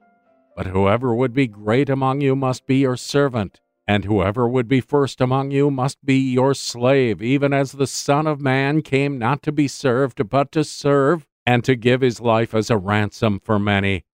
But 0.55 0.65
whoever 0.65 1.13
would 1.13 1.35
be 1.35 1.45
great 1.45 1.87
among 1.87 2.21
you 2.21 2.35
must 2.35 2.65
be 2.65 2.77
your 2.77 2.97
servant, 2.97 3.61
and 3.87 4.05
whoever 4.05 4.49
would 4.49 4.67
be 4.67 4.81
first 4.81 5.21
among 5.21 5.51
you 5.51 5.69
must 5.69 6.03
be 6.03 6.17
your 6.17 6.55
slave, 6.55 7.21
even 7.21 7.53
as 7.53 7.73
the 7.73 7.85
Son 7.85 8.25
of 8.25 8.41
Man 8.41 8.81
came 8.81 9.19
not 9.19 9.43
to 9.43 9.51
be 9.51 9.67
served, 9.67 10.27
but 10.29 10.51
to 10.53 10.63
serve 10.63 11.27
and 11.49 11.63
to 11.63 11.75
give 11.75 12.01
his 12.01 12.21
life 12.21 12.53
as 12.53 12.69
a 12.69 12.77
ransom 12.77 13.39
for 13.39 13.57
many. 13.57 14.05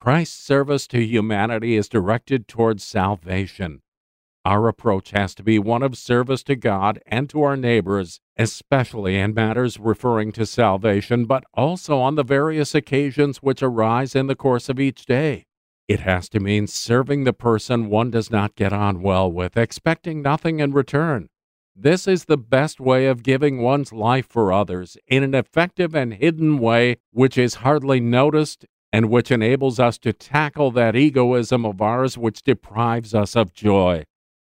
Christ's 0.00 0.40
service 0.40 0.86
to 0.86 1.04
humanity 1.04 1.74
is 1.74 1.88
directed 1.88 2.46
towards 2.46 2.84
salvation. 2.84 3.82
Our 4.44 4.68
approach 4.68 5.10
has 5.10 5.34
to 5.34 5.42
be 5.42 5.58
one 5.58 5.82
of 5.82 5.98
service 5.98 6.44
to 6.44 6.54
God 6.54 7.00
and 7.04 7.28
to 7.30 7.42
our 7.42 7.56
neighbors, 7.56 8.20
especially 8.36 9.18
in 9.18 9.34
matters 9.34 9.80
referring 9.80 10.30
to 10.34 10.46
salvation, 10.46 11.24
but 11.24 11.42
also 11.54 11.98
on 11.98 12.14
the 12.14 12.22
various 12.22 12.72
occasions 12.72 13.38
which 13.38 13.64
arise 13.64 14.14
in 14.14 14.28
the 14.28 14.36
course 14.36 14.68
of 14.68 14.78
each 14.78 15.06
day. 15.06 15.46
It 15.88 15.98
has 15.98 16.28
to 16.28 16.38
mean 16.38 16.68
serving 16.68 17.24
the 17.24 17.32
person 17.32 17.90
one 17.90 18.12
does 18.12 18.30
not 18.30 18.54
get 18.54 18.72
on 18.72 19.02
well 19.02 19.28
with, 19.28 19.56
expecting 19.56 20.22
nothing 20.22 20.60
in 20.60 20.72
return. 20.72 21.30
This 21.78 22.08
is 22.08 22.24
the 22.24 22.38
best 22.38 22.80
way 22.80 23.04
of 23.04 23.22
giving 23.22 23.60
one's 23.60 23.92
life 23.92 24.26
for 24.26 24.50
others 24.50 24.96
in 25.06 25.22
an 25.22 25.34
effective 25.34 25.94
and 25.94 26.14
hidden 26.14 26.58
way 26.58 26.96
which 27.10 27.36
is 27.36 27.56
hardly 27.56 28.00
noticed 28.00 28.64
and 28.94 29.10
which 29.10 29.30
enables 29.30 29.78
us 29.78 29.98
to 29.98 30.14
tackle 30.14 30.70
that 30.70 30.96
egoism 30.96 31.66
of 31.66 31.82
ours 31.82 32.16
which 32.16 32.40
deprives 32.40 33.14
us 33.14 33.36
of 33.36 33.52
joy. 33.52 34.04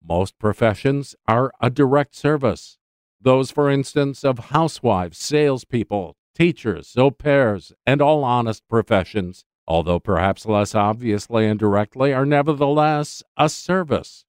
Most 0.07 0.39
professions 0.39 1.17
are 1.27 1.51
a 1.63 1.71
direct 1.71 2.15
service. 2.15 2.77
Those, 3.19 3.51
for 3.51 3.71
instance, 3.71 4.23
of 4.23 4.51
housewives, 4.51 5.17
salespeople, 5.17 6.17
teachers, 6.35 6.93
au 6.95 7.11
pairs, 7.11 7.73
and 7.87 8.03
all 8.03 8.23
honest 8.23 8.69
professions, 8.69 9.47
although 9.67 9.99
perhaps 9.99 10.45
less 10.45 10.75
obviously 10.75 11.47
and 11.47 11.59
directly, 11.59 12.13
are 12.13 12.27
nevertheless 12.27 13.23
a 13.39 13.49
service. 13.49 14.27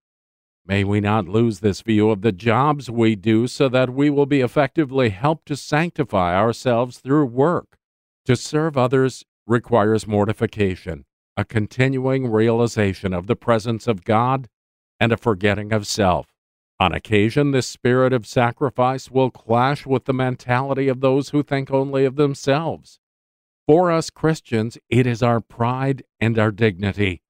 May 0.68 0.84
we 0.84 1.00
not 1.00 1.28
lose 1.28 1.60
this 1.60 1.82
view 1.82 2.10
of 2.10 2.22
the 2.22 2.32
jobs 2.32 2.90
we 2.90 3.16
do 3.16 3.46
so 3.46 3.70
that 3.70 3.92
we 3.92 4.10
will 4.10 4.26
be 4.26 4.42
effectively 4.42 5.10
helped 5.10 5.48
to 5.48 5.56
sanctify 5.56 6.36
ourselves 6.36 6.98
through 6.98 7.28
work. 7.28 7.78
To 8.26 8.36
serve 8.36 8.76
others 8.76 9.24
requires 9.46 10.08
mortification, 10.08 11.06
a 11.38 11.46
continuing 11.46 12.32
realization 12.32 13.14
of 13.14 13.28
the 13.28 13.36
presence 13.36 13.86
of 13.86 14.04
God, 14.04 14.50
and 15.00 15.12
a 15.12 15.18
forgetting 15.18 15.72
of 15.72 15.86
self. 15.86 16.34
On 16.80 16.92
occasion, 16.92 17.52
this 17.52 17.68
spirit 17.68 18.12
of 18.12 18.26
sacrifice 18.26 19.12
will 19.12 19.30
clash 19.30 19.86
with 19.86 20.06
the 20.06 20.14
mentality 20.14 20.88
of 20.88 21.00
those 21.00 21.30
who 21.30 21.44
think 21.44 21.70
only 21.70 22.06
of 22.06 22.16
themselves. 22.16 23.00
For 23.68 23.92
us 23.92 24.10
Christians, 24.10 24.80
it 24.90 25.06
is 25.06 25.22
our 25.22 25.42
pride 25.42 26.04
and 26.20 26.40
our 26.40 26.52
dignity 26.52 27.22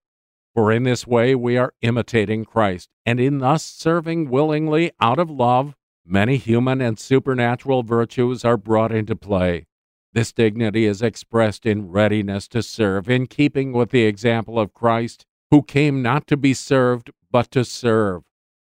for 0.56 0.72
in 0.72 0.84
this 0.84 1.06
way 1.06 1.36
we 1.36 1.58
are 1.58 1.74
imitating 1.82 2.45
Christ, 2.45 2.89
and 3.06 3.20
in 3.20 3.39
thus 3.39 3.62
serving 3.62 4.30
willingly 4.30 4.93
out 5.01 5.20
of 5.20 5.30
love, 5.30 5.76
many 6.06 6.38
human 6.38 6.80
and 6.80 6.97
supernatural 6.97 7.84
virtues 7.84 8.45
are 8.45 8.56
brought 8.56 8.93
into 8.93 9.18
play. 9.18 9.66
This 10.14 10.32
dignity 10.32 10.86
is 10.86 11.01
expressed 11.01 11.66
in 11.66 11.91
readiness 11.91 12.47
to 12.47 12.64
serve, 12.64 13.10
in 13.10 13.28
keeping 13.28 13.74
with 13.74 13.89
the 13.89 14.06
example 14.06 14.58
of 14.58 14.74
Christ, 14.74 15.26
who 15.51 15.62
came 15.62 16.01
not 16.01 16.26
to 16.28 16.38
be 16.38 16.53
served, 16.53 17.12
but 17.30 17.51
to 17.51 17.66
serve. 17.66 18.24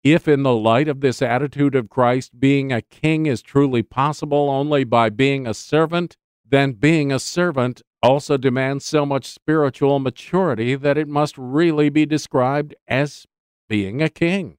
If, 0.03 0.27
in 0.27 0.45
the 0.45 0.55
light 0.55 0.89
of 0.89 1.03
this 1.03 1.21
attitude 1.21 1.75
of 1.75 1.91
Christ, 1.91 2.41
being 2.41 2.73
a 2.73 2.81
king 2.81 3.27
is 3.27 3.43
truly 3.43 3.83
possible 3.83 4.49
only 4.49 4.85
by 4.85 5.11
being 5.11 5.47
a 5.47 5.53
servant, 5.53 6.17
then 6.49 6.73
being 6.73 7.13
a 7.13 7.19
servant 7.19 7.83
also 8.07 8.37
demands 8.37 8.85
so 8.85 9.05
much 9.05 9.27
spiritual 9.27 9.99
maturity 9.99 10.77
that 10.77 10.97
it 10.97 11.09
must 11.09 11.37
really 11.37 11.89
be 11.89 12.07
described 12.07 12.73
as 12.87 13.27
being 13.69 14.01
a 14.01 14.09
king. 14.09 14.59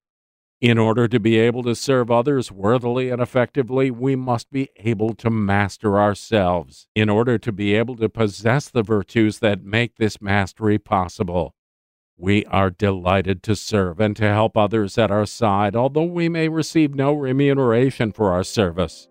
In 0.59 0.77
order 0.77 1.07
to 1.07 1.19
be 1.19 1.37
able 1.37 1.63
to 1.63 1.75
serve 1.75 2.11
others 2.11 2.51
worthily 2.51 3.09
and 3.09 3.21
effectively, 3.21 3.89
we 3.89 4.15
must 4.17 4.51
be 4.51 4.69
able 4.77 5.13
to 5.13 5.29
master 5.29 5.97
ourselves 5.97 6.87
in 6.93 7.09
order 7.09 7.37
to 7.37 7.51
be 7.53 7.73
able 7.73 7.95
to 7.97 8.09
possess 8.09 8.69
the 8.69 8.83
virtues 8.83 9.39
that 9.39 9.63
make 9.63 9.95
this 9.95 10.19
mastery 10.19 10.77
possible. 10.77 11.53
We 12.17 12.43
are 12.47 12.71
delighted 12.71 13.43
to 13.43 13.55
serve 13.55 14.01
and 14.01 14.15
to 14.17 14.27
help 14.27 14.57
others 14.57 14.97
at 14.97 15.11
our 15.11 15.27
side, 15.27 15.75
although 15.75 16.03
we 16.03 16.27
may 16.27 16.49
receive 16.49 16.95
no 16.95 17.13
remuneration 17.13 18.11
for 18.11 18.31
our 18.31 18.43
service. 18.43 19.07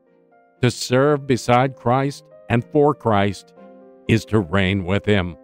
To 0.61 0.70
serve 0.70 1.26
beside 1.26 1.76
Christ 1.76 2.24
and 2.51 2.64
for 2.64 2.93
Christ 2.93 3.55
is 4.09 4.25
to 4.27 4.41
reign 4.41 4.85
with 4.85 5.05
him. 5.07 5.37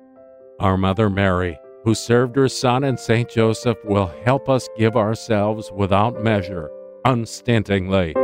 Our 0.60 0.76
Mother 0.76 1.10
Mary, 1.10 1.58
who 1.84 1.94
served 1.94 2.36
her 2.36 2.48
Son 2.48 2.84
and 2.84 2.98
Saint 2.98 3.30
Joseph, 3.30 3.78
will 3.84 4.12
help 4.24 4.48
us 4.48 4.68
give 4.78 4.96
ourselves 4.96 5.70
without 5.72 6.22
measure, 6.22 6.70
unstintingly. 7.04 8.14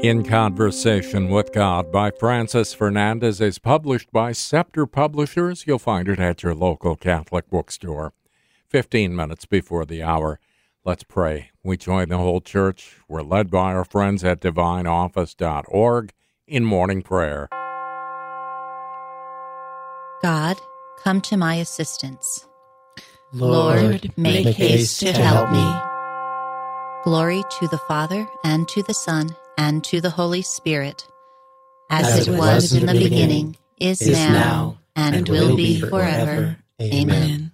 In 0.00 0.22
Conversation 0.24 1.28
with 1.28 1.52
God 1.52 1.90
by 1.90 2.12
Francis 2.12 2.72
Fernandez 2.72 3.40
is 3.40 3.58
published 3.58 4.12
by 4.12 4.30
Scepter 4.30 4.86
Publishers. 4.86 5.64
You'll 5.66 5.80
find 5.80 6.08
it 6.08 6.20
at 6.20 6.44
your 6.44 6.54
local 6.54 6.94
Catholic 6.94 7.50
bookstore. 7.50 8.12
15 8.68 9.16
minutes 9.16 9.44
before 9.44 9.84
the 9.84 10.04
hour. 10.04 10.38
Let's 10.84 11.02
pray. 11.02 11.50
We 11.64 11.76
join 11.76 12.10
the 12.10 12.18
whole 12.18 12.40
church. 12.40 12.98
We're 13.08 13.22
led 13.22 13.50
by 13.50 13.74
our 13.74 13.84
friends 13.84 14.22
at 14.22 14.40
divineoffice.org 14.40 16.12
in 16.46 16.64
morning 16.64 17.02
prayer. 17.02 17.48
God, 20.22 20.60
come 21.02 21.20
to 21.22 21.36
my 21.36 21.54
assistance. 21.56 22.46
Lord, 23.32 23.82
Lord 23.82 24.18
make, 24.18 24.44
make 24.46 24.56
haste 24.56 25.00
to 25.00 25.12
help 25.12 25.50
me. 25.50 25.64
Glory 27.04 27.44
to 27.60 27.68
the 27.68 27.78
Father, 27.86 28.26
and 28.42 28.66
to 28.68 28.82
the 28.82 28.94
Son, 28.94 29.36
and 29.56 29.84
to 29.84 30.00
the 30.00 30.10
Holy 30.10 30.42
Spirit, 30.42 31.06
as, 31.90 32.06
as 32.06 32.28
it 32.28 32.38
was 32.38 32.72
in 32.72 32.86
the 32.86 32.94
beginning, 32.94 33.56
is, 33.78 34.02
is 34.02 34.16
now, 34.16 34.32
now, 34.32 34.78
and, 34.96 35.16
and 35.16 35.28
will 35.28 35.56
be 35.56 35.80
forever. 35.80 36.56
Amen. 36.80 37.52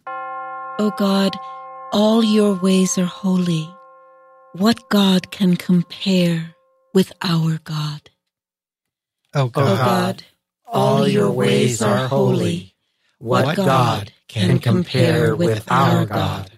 O 0.78 0.90
God, 0.96 1.36
all 1.92 2.24
your 2.24 2.54
ways 2.54 2.96
are 2.98 3.04
holy. 3.04 3.68
What 4.54 4.88
God 4.88 5.30
can 5.30 5.56
compare 5.56 6.54
with 6.94 7.12
our 7.22 7.58
God? 7.64 8.10
Oh 9.34 9.42
o 9.42 9.48
God, 9.48 9.72
o 9.72 9.76
God 9.76 10.24
all 10.66 11.06
your 11.06 11.30
ways 11.30 11.82
are 11.82 12.08
holy. 12.08 12.74
What 13.18 13.56
God 13.56 14.12
can 14.28 14.58
compare 14.58 15.34
with 15.34 15.70
our 15.70 16.04
God? 16.04 16.50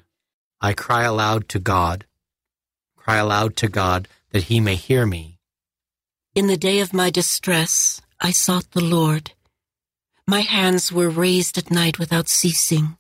I 0.61 0.73
cry 0.73 1.05
aloud 1.05 1.49
to 1.51 1.59
God, 1.59 2.07
cry 2.97 3.17
aloud 3.17 3.57
to 3.57 3.69
God 3.69 4.09
that 4.31 4.45
he 4.45 4.59
may 4.59 4.75
hear 4.75 5.07
me. 5.07 5.39
In 6.35 6.47
the 6.47 6.57
day 6.57 6.81
of 6.81 6.93
my 6.93 7.11
distress, 7.11 8.01
I 8.21 8.31
sought 8.31 8.71
the 8.73 8.85
Lord. 8.85 9.33
My 10.27 10.41
hands 10.41 10.91
were 10.91 11.09
raised 11.09 11.57
at 11.57 11.71
night 11.71 11.99
without 11.99 12.29
ceasing. 12.29 12.97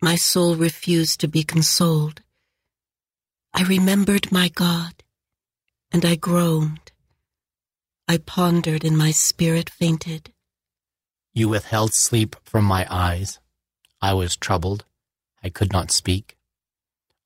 My 0.00 0.16
soul 0.16 0.56
refused 0.56 1.20
to 1.20 1.28
be 1.28 1.42
consoled. 1.42 2.22
I 3.52 3.64
remembered 3.64 4.30
my 4.30 4.48
God, 4.48 4.94
and 5.92 6.04
I 6.04 6.14
groaned. 6.14 6.92
I 8.10 8.16
pondered 8.16 8.84
and 8.84 8.96
my 8.96 9.10
spirit 9.10 9.68
fainted. 9.68 10.32
You 11.34 11.50
withheld 11.50 11.90
sleep 11.92 12.36
from 12.42 12.64
my 12.64 12.86
eyes. 12.88 13.38
I 14.00 14.14
was 14.14 14.34
troubled. 14.34 14.86
I 15.44 15.50
could 15.50 15.72
not 15.72 15.90
speak. 15.90 16.38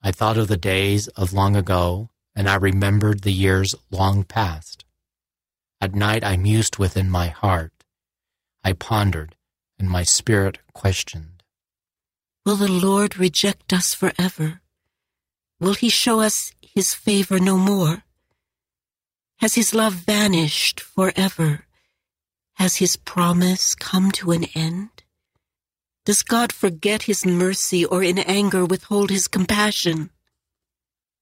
I 0.03 0.11
thought 0.11 0.37
of 0.37 0.49
the 0.49 0.57
days 0.57 1.07
of 1.09 1.33
long 1.33 1.55
ago, 1.55 2.11
and 2.35 2.49
I 2.49 2.57
remembered 2.57 3.23
the 3.23 3.33
years 3.33 3.77
long 3.93 4.25
past. 4.25 4.85
At 5.81 5.95
night 5.95 6.25
I 6.25 6.37
mused 6.37 6.79
within 6.79 7.09
my 7.09 7.29
heart. 7.29 7.73
I 8.65 8.73
pondered, 8.73 9.37
and 9.79 9.89
my 9.89 10.03
spirit 10.03 10.59
questioned. 10.73 11.45
Will 12.45 12.57
the 12.57 12.67
Lord 12.71 13.19
reject 13.19 13.73
us 13.73 13.95
forever? 13.95 14.63
Will 15.61 15.75
he 15.75 15.89
show 15.89 16.19
us 16.19 16.53
his 16.61 16.93
favor 16.93 17.39
no 17.39 17.57
more? 17.57 18.03
Has 19.43 19.57
his 19.57 19.75
love 19.75 19.95
vanished 19.95 20.79
forever? 20.79 21.67
Has 22.55 22.77
his 22.77 22.95
promise 22.95 23.75
come 23.75 24.13
to 24.13 24.31
an 24.31 24.45
end? 24.55 25.03
Does 26.05 26.23
God 26.23 26.53
forget 26.53 27.11
his 27.11 27.27
mercy 27.27 27.85
or 27.85 28.05
in 28.05 28.21
anger 28.21 28.65
withhold 28.65 29.11
his 29.11 29.27
compassion? 29.27 30.11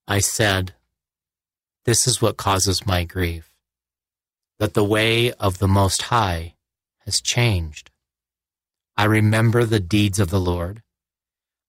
I 0.06 0.18
said, 0.18 0.74
This 1.86 2.06
is 2.06 2.20
what 2.20 2.36
causes 2.36 2.84
my 2.84 3.04
grief, 3.04 3.54
that 4.58 4.74
the 4.74 4.84
way 4.84 5.32
of 5.32 5.58
the 5.58 5.68
Most 5.68 6.02
High 6.12 6.56
has 7.06 7.22
changed. 7.22 7.90
I 8.98 9.04
remember 9.04 9.64
the 9.64 9.80
deeds 9.80 10.20
of 10.20 10.28
the 10.28 10.40
Lord. 10.40 10.82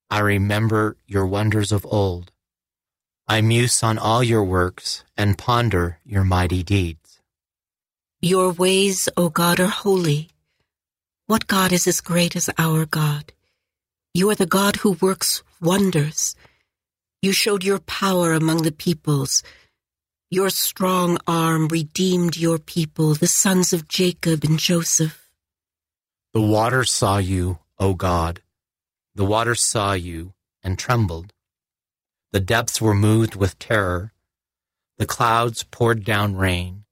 I 0.09 0.19
remember 0.19 0.97
your 1.07 1.25
wonders 1.25 1.71
of 1.71 1.85
old. 1.85 2.33
I 3.31 3.39
muse 3.39 3.81
on 3.81 3.97
all 3.97 4.21
your 4.21 4.43
works 4.43 5.05
and 5.15 5.37
ponder 5.37 5.99
your 6.05 6.25
mighty 6.25 6.63
deeds. 6.63 7.21
Your 8.21 8.51
ways, 8.51 9.07
O 9.15 9.29
God, 9.29 9.57
are 9.61 9.67
holy. 9.67 10.31
What 11.27 11.47
God 11.47 11.71
is 11.71 11.87
as 11.87 12.01
great 12.01 12.35
as 12.35 12.49
our 12.57 12.85
God? 12.85 13.31
You 14.13 14.29
are 14.31 14.35
the 14.35 14.53
God 14.59 14.75
who 14.75 14.97
works 14.99 15.43
wonders. 15.61 16.35
You 17.21 17.31
showed 17.31 17.63
your 17.63 17.79
power 17.79 18.33
among 18.33 18.63
the 18.63 18.73
peoples. 18.73 19.43
Your 20.29 20.49
strong 20.49 21.17
arm 21.25 21.69
redeemed 21.69 22.35
your 22.35 22.59
people, 22.59 23.13
the 23.13 23.27
sons 23.27 23.71
of 23.71 23.87
Jacob 23.87 24.43
and 24.43 24.59
Joseph. 24.59 25.29
The 26.33 26.41
waters 26.41 26.91
saw 26.91 27.19
you, 27.19 27.59
O 27.79 27.93
God. 27.93 28.41
The 29.15 29.23
waters 29.23 29.65
saw 29.69 29.93
you 29.93 30.33
and 30.61 30.77
trembled. 30.77 31.31
The 32.31 32.39
depths 32.39 32.81
were 32.81 32.93
moved 32.93 33.35
with 33.35 33.59
terror. 33.59 34.13
The 34.97 35.05
clouds 35.05 35.63
poured 35.63 36.05
down 36.05 36.35
rain. 36.35 36.85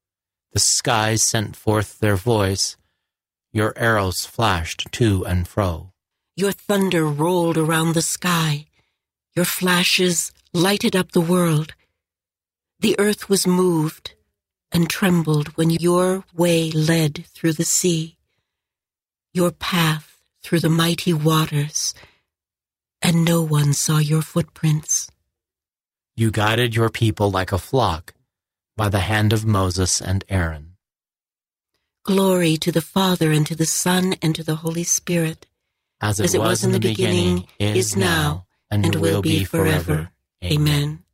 The 0.51 0.59
skies 0.59 1.23
sent 1.23 1.55
forth 1.55 1.99
their 1.99 2.17
voice. 2.17 2.75
Your 3.53 3.73
arrows 3.77 4.25
flashed 4.25 4.91
to 4.93 5.25
and 5.25 5.47
fro. 5.47 5.93
Your 6.35 6.51
thunder 6.51 7.05
rolled 7.05 7.57
around 7.57 7.93
the 7.93 8.01
sky. 8.01 8.65
Your 9.35 9.45
flashes 9.45 10.31
lighted 10.53 10.95
up 10.95 11.11
the 11.11 11.21
world. 11.21 11.73
The 12.79 12.99
earth 12.99 13.29
was 13.29 13.47
moved 13.47 14.15
and 14.71 14.89
trembled 14.89 15.49
when 15.57 15.69
your 15.69 16.25
way 16.33 16.71
led 16.71 17.25
through 17.33 17.53
the 17.53 17.65
sea, 17.65 18.17
your 19.33 19.51
path 19.51 20.17
through 20.43 20.59
the 20.59 20.69
mighty 20.69 21.13
waters, 21.13 21.93
and 23.01 23.25
no 23.25 23.41
one 23.41 23.73
saw 23.73 23.97
your 23.97 24.21
footprints. 24.21 25.09
You 26.19 26.31
guided 26.31 26.75
your 26.75 26.89
people 26.89 27.31
like 27.31 27.53
a 27.53 27.57
flock 27.57 28.13
by 28.75 28.89
the 28.89 28.99
hand 28.99 29.31
of 29.31 29.45
Moses 29.45 30.01
and 30.01 30.25
Aaron. 30.27 30.75
Glory 32.03 32.57
to 32.57 32.73
the 32.73 32.81
Father, 32.81 33.31
and 33.31 33.47
to 33.47 33.55
the 33.55 33.65
Son, 33.65 34.15
and 34.21 34.35
to 34.35 34.43
the 34.43 34.55
Holy 34.55 34.83
Spirit. 34.83 35.47
As 36.01 36.19
it, 36.19 36.25
As 36.25 36.35
it 36.35 36.39
was, 36.39 36.49
was, 36.49 36.63
in 36.65 36.71
the 36.73 36.79
beginning, 36.81 37.47
beginning 37.57 37.77
is 37.77 37.95
now, 37.95 38.47
and, 38.69 38.83
and 38.83 38.95
will 38.95 39.21
be 39.21 39.45
forever. 39.45 40.11
Amen. 40.43 41.05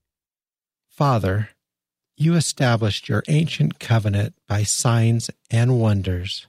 Father, 0.89 1.49
you 2.17 2.33
established 2.33 3.07
your 3.07 3.21
ancient 3.27 3.79
covenant 3.79 4.33
by 4.47 4.63
signs 4.63 5.29
and 5.51 5.79
wonders. 5.79 6.47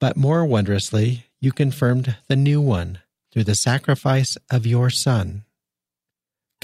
But 0.00 0.16
more 0.16 0.44
wondrously, 0.44 1.26
you 1.38 1.52
confirmed 1.52 2.16
the 2.26 2.34
new 2.34 2.60
one 2.60 2.98
through 3.30 3.44
the 3.44 3.54
sacrifice 3.54 4.36
of 4.50 4.66
your 4.66 4.90
Son. 4.90 5.43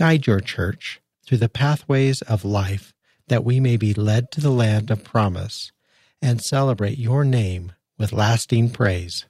Guide 0.01 0.27
your 0.27 0.41
church 0.41 0.99
through 1.27 1.37
the 1.37 1.51
pathways 1.51 2.23
of 2.23 2.43
life 2.43 2.95
that 3.29 3.45
we 3.45 3.61
may 3.61 3.77
be 3.77 3.93
led 3.93 4.31
to 4.31 4.41
the 4.41 4.51
land 4.51 4.91
of 4.91 5.05
promise 5.05 5.73
and 6.23 6.41
celebrate 6.41 6.97
your 6.97 7.23
name 7.23 7.73
with 7.99 8.11
lasting 8.11 8.71
praise. 8.71 9.27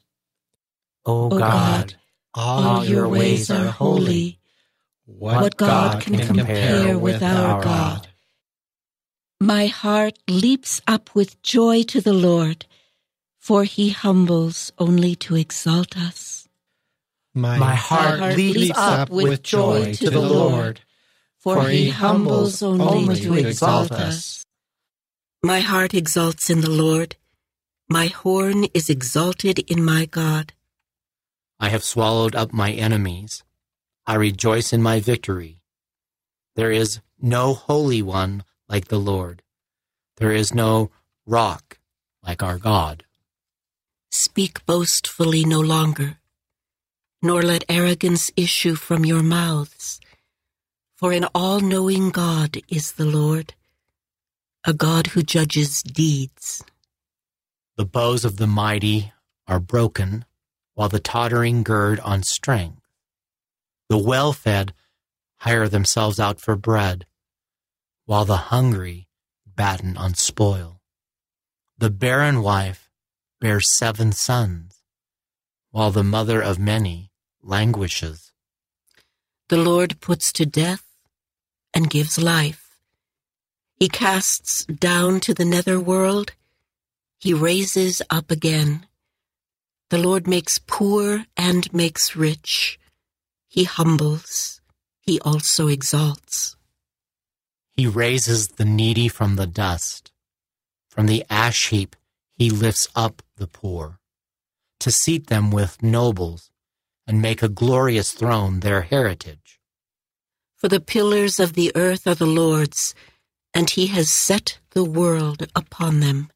O 1.04 1.28
God, 1.28 1.96
all 2.34 2.84
your 2.84 3.08
ways 3.08 3.50
are 3.50 3.66
holy. 3.66 4.38
What 5.06 5.56
God 5.56 6.02
can 6.02 6.24
compare 6.36 6.96
with 6.96 7.20
our 7.20 7.64
God? 7.64 8.06
My 9.40 9.66
heart 9.66 10.20
leaps 10.28 10.80
up 10.86 11.16
with 11.16 11.42
joy 11.42 11.82
to 11.82 12.00
the 12.00 12.12
Lord, 12.12 12.66
for 13.40 13.64
he 13.64 13.88
humbles 13.90 14.70
only 14.78 15.16
to 15.16 15.34
exalt 15.34 15.96
us. 15.96 16.39
My, 17.40 17.58
My 17.58 17.74
heart, 17.74 18.20
heart 18.20 18.36
leaps 18.36 18.78
up 18.78 19.10
with 19.10 19.42
joy 19.42 19.94
to 19.94 20.10
the 20.10 20.20
Lord, 20.20 20.82
for 21.38 21.68
he 21.68 21.88
humbles 21.88 22.62
only 22.62 23.20
to 23.20 23.34
exalt 23.34 23.90
us. 23.92 24.44
My 25.42 25.60
heart 25.60 25.94
exalts 25.94 26.50
in 26.50 26.60
the 26.60 26.70
Lord. 26.70 27.16
My 27.88 28.06
horn 28.08 28.66
is 28.74 28.90
exalted 28.90 29.58
in 29.70 29.82
my 29.82 30.04
God. 30.04 30.52
I 31.58 31.70
have 31.70 31.82
swallowed 31.82 32.36
up 32.36 32.52
my 32.52 32.72
enemies. 32.72 33.42
I 34.06 34.14
rejoice 34.14 34.72
in 34.72 34.82
my 34.82 35.00
victory. 35.00 35.60
There 36.56 36.70
is 36.70 37.00
no 37.20 37.54
holy 37.54 38.02
one 38.02 38.44
like 38.68 38.88
the 38.88 39.00
Lord. 39.00 39.42
There 40.18 40.32
is 40.32 40.54
no 40.54 40.90
rock 41.26 41.78
like 42.22 42.42
our 42.42 42.58
God. 42.58 43.04
Speak 44.12 44.64
boastfully 44.66 45.44
no 45.44 45.60
longer, 45.60 46.19
nor 47.22 47.42
let 47.42 47.64
arrogance 47.68 48.30
issue 48.36 48.74
from 48.74 49.04
your 49.04 49.22
mouths. 49.22 50.00
For 50.96 51.12
an 51.12 51.26
all 51.34 51.60
knowing 51.60 52.10
God 52.10 52.58
is 52.68 52.92
the 52.92 53.06
Lord 53.06 53.54
a 54.64 54.74
God 54.74 55.08
who 55.08 55.22
judges 55.22 55.82
deeds. 55.82 56.62
The 57.76 57.86
bows 57.86 58.26
of 58.26 58.36
the 58.36 58.46
mighty 58.46 59.12
are 59.46 59.58
broken, 59.58 60.26
while 60.74 60.90
the 60.90 61.00
tottering 61.00 61.62
gird 61.62 61.98
on 62.00 62.22
strength. 62.22 62.82
The 63.88 63.96
well 63.96 64.34
fed 64.34 64.74
hire 65.38 65.66
themselves 65.66 66.20
out 66.20 66.40
for 66.40 66.56
bread, 66.56 67.06
while 68.04 68.26
the 68.26 68.52
hungry 68.52 69.08
batten 69.46 69.96
on 69.96 70.14
spoil. 70.14 70.82
The 71.78 71.90
barren 71.90 72.42
wife 72.42 72.90
bears 73.40 73.66
seven 73.78 74.12
sons, 74.12 74.82
while 75.70 75.90
the 75.90 76.04
mother 76.04 76.42
of 76.42 76.58
many 76.58 77.09
languishes. 77.42 78.32
The 79.48 79.56
Lord 79.56 80.00
puts 80.00 80.32
to 80.34 80.46
death 80.46 80.84
and 81.74 81.90
gives 81.90 82.18
life. 82.18 82.76
He 83.74 83.88
casts 83.88 84.64
down 84.66 85.20
to 85.20 85.34
the 85.34 85.44
nether 85.44 85.80
world. 85.80 86.32
He 87.18 87.32
raises 87.32 88.02
up 88.10 88.30
again. 88.30 88.86
The 89.88 89.98
Lord 89.98 90.26
makes 90.26 90.58
poor 90.58 91.24
and 91.36 91.72
makes 91.72 92.14
rich. 92.14 92.78
He 93.48 93.64
humbles. 93.64 94.60
He 95.00 95.18
also 95.20 95.66
exalts. 95.66 96.56
He 97.72 97.86
raises 97.86 98.48
the 98.48 98.64
needy 98.64 99.08
from 99.08 99.36
the 99.36 99.46
dust. 99.46 100.12
From 100.88 101.06
the 101.06 101.24
ash 101.30 101.70
heap, 101.70 101.96
he 102.32 102.50
lifts 102.50 102.86
up 102.94 103.22
the 103.36 103.46
poor 103.46 103.98
to 104.80 104.90
seat 104.90 105.26
them 105.26 105.50
with 105.50 105.82
nobles 105.82 106.50
and 107.10 107.20
make 107.20 107.42
a 107.42 107.48
glorious 107.48 108.12
throne 108.12 108.60
their 108.60 108.82
heritage. 108.82 109.58
For 110.54 110.68
the 110.68 110.78
pillars 110.78 111.40
of 111.40 111.54
the 111.54 111.72
earth 111.74 112.06
are 112.06 112.14
the 112.14 112.24
Lord's 112.24 112.94
and 113.52 113.68
he 113.68 113.88
has 113.88 114.12
set 114.12 114.60
the 114.70 114.84
world 114.84 115.48
upon 115.56 115.98
them. 115.98 116.30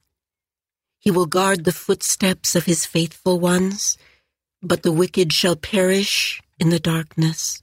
He 0.99 1.12
will 1.12 1.27
guard 1.27 1.62
the 1.62 1.70
footsteps 1.87 2.57
of 2.57 2.64
his 2.64 2.87
faithful 2.87 3.39
ones, 3.39 3.97
but 4.61 4.83
the 4.83 4.91
wicked 4.91 5.33
shall 5.33 5.55
perish 5.55 6.43
in 6.59 6.70
the 6.70 6.81
darkness. 6.81 7.62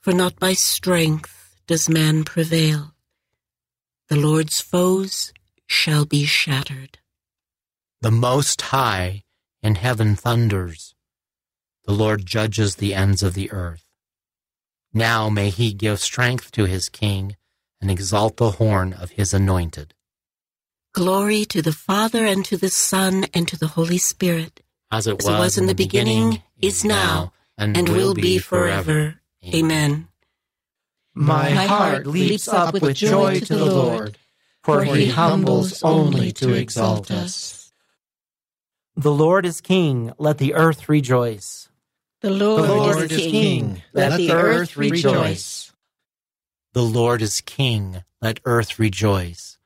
For 0.00 0.14
not 0.14 0.40
by 0.40 0.54
strength 0.54 1.54
does 1.66 1.86
man 1.90 2.24
prevail. 2.24 2.94
The 4.08 4.16
Lord's 4.16 4.62
foes 4.62 5.34
shall 5.66 6.06
be 6.06 6.24
shattered. 6.24 6.98
The 8.00 8.10
Most 8.10 8.62
High 8.62 9.24
in 9.62 9.74
heaven 9.74 10.16
thunders. 10.16 10.94
The 11.90 11.96
Lord 11.96 12.24
judges 12.24 12.76
the 12.76 12.94
ends 12.94 13.20
of 13.20 13.34
the 13.34 13.50
earth. 13.50 13.84
Now 14.94 15.28
may 15.28 15.50
he 15.50 15.72
give 15.72 15.98
strength 15.98 16.52
to 16.52 16.66
his 16.66 16.88
king 16.88 17.34
and 17.80 17.90
exalt 17.90 18.36
the 18.36 18.52
horn 18.52 18.92
of 18.92 19.10
his 19.10 19.34
anointed. 19.34 19.92
Glory 20.92 21.44
to 21.46 21.60
the 21.60 21.72
Father, 21.72 22.24
and 22.24 22.44
to 22.44 22.56
the 22.56 22.68
Son, 22.68 23.26
and 23.34 23.48
to 23.48 23.58
the 23.58 23.66
Holy 23.66 23.98
Spirit. 23.98 24.60
As 24.92 25.08
it, 25.08 25.18
As 25.18 25.26
was, 25.26 25.34
it 25.34 25.38
was, 25.40 25.58
in 25.58 25.66
the 25.66 25.74
beginning, 25.74 26.30
beginning 26.30 26.42
is 26.62 26.84
now, 26.84 27.32
and, 27.58 27.76
and 27.76 27.88
will 27.88 28.14
be 28.14 28.38
forever. 28.38 29.16
Amen. 29.52 30.06
My 31.12 31.50
heart 31.50 32.06
leaps 32.06 32.46
up 32.46 32.72
with 32.72 32.94
joy 32.94 33.40
to 33.40 33.56
the 33.56 33.64
Lord, 33.66 34.16
for 34.62 34.84
he 34.84 35.08
humbles 35.08 35.82
only 35.82 36.30
to 36.34 36.52
exalt 36.54 37.10
us. 37.10 37.72
The 38.94 39.10
Lord 39.10 39.44
is 39.44 39.60
King, 39.60 40.12
let 40.18 40.38
the 40.38 40.54
earth 40.54 40.88
rejoice. 40.88 41.66
The 42.20 42.30
Lord, 42.30 42.64
the 42.64 42.74
Lord 42.74 42.98
is, 42.98 43.12
is 43.12 43.18
king. 43.18 43.30
king. 43.30 43.82
Let, 43.94 44.18
the 44.18 44.32
earth 44.32 44.76
rejoice. 44.76 45.72
The 46.74 46.82
Lord 46.82 47.22
is 47.22 47.40
king. 47.40 48.04
Let 48.20 48.40
earth 48.44 48.78
rejoice. 48.78 49.56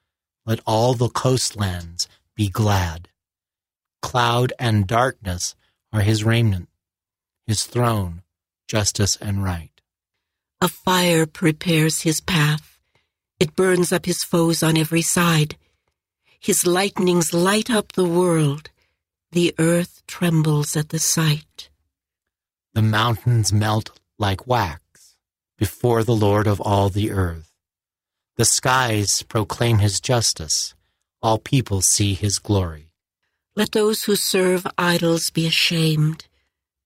Let 0.47 0.61
all 0.65 0.95
the 0.95 1.09
coastlands 1.09 2.09
be 2.37 2.49
glad. 2.49 3.09
Cloud 4.03 4.53
and 4.59 4.87
darkness 4.87 5.57
are 5.93 6.03
his 6.03 6.23
raiment, 6.23 6.69
his 7.47 7.65
throne, 7.65 8.23
justice 8.69 9.17
and 9.17 9.43
right. 9.43 9.81
A 10.61 10.69
fire 10.69 11.27
prepares 11.27 12.03
his 12.03 12.21
path. 12.21 12.79
It 13.41 13.57
burns 13.57 13.93
up 13.93 14.07
his 14.07 14.23
foes 14.23 14.63
on 14.63 14.77
every 14.77 15.03
side. 15.03 15.57
His 16.39 16.67
lightnings 16.67 17.35
light 17.35 17.69
up 17.69 17.93
the 17.93 18.09
world. 18.09 18.71
The 19.33 19.55
earth 19.59 20.03
trembles 20.07 20.77
at 20.77 20.91
the 20.91 21.01
sight. 21.01 21.69
The 22.75 22.83
mountains 22.83 23.53
melt 23.53 23.99
like 24.19 24.49
wax 24.49 24.81
before 25.57 26.03
the 26.03 26.17
Lord 26.17 26.49
of 26.49 26.61
all 26.61 26.89
the 26.89 27.13
earth. 27.13 27.55
The 28.37 28.45
skies 28.45 29.23
proclaim 29.23 29.79
his 29.79 30.01
justice. 30.01 30.75
All 31.23 31.39
people 31.39 31.83
see 31.83 32.15
his 32.15 32.41
glory. 32.41 32.89
Let 33.55 33.71
those 33.71 34.03
who 34.03 34.17
serve 34.17 34.67
idols 34.77 35.31
be 35.31 35.47
ashamed, 35.47 36.27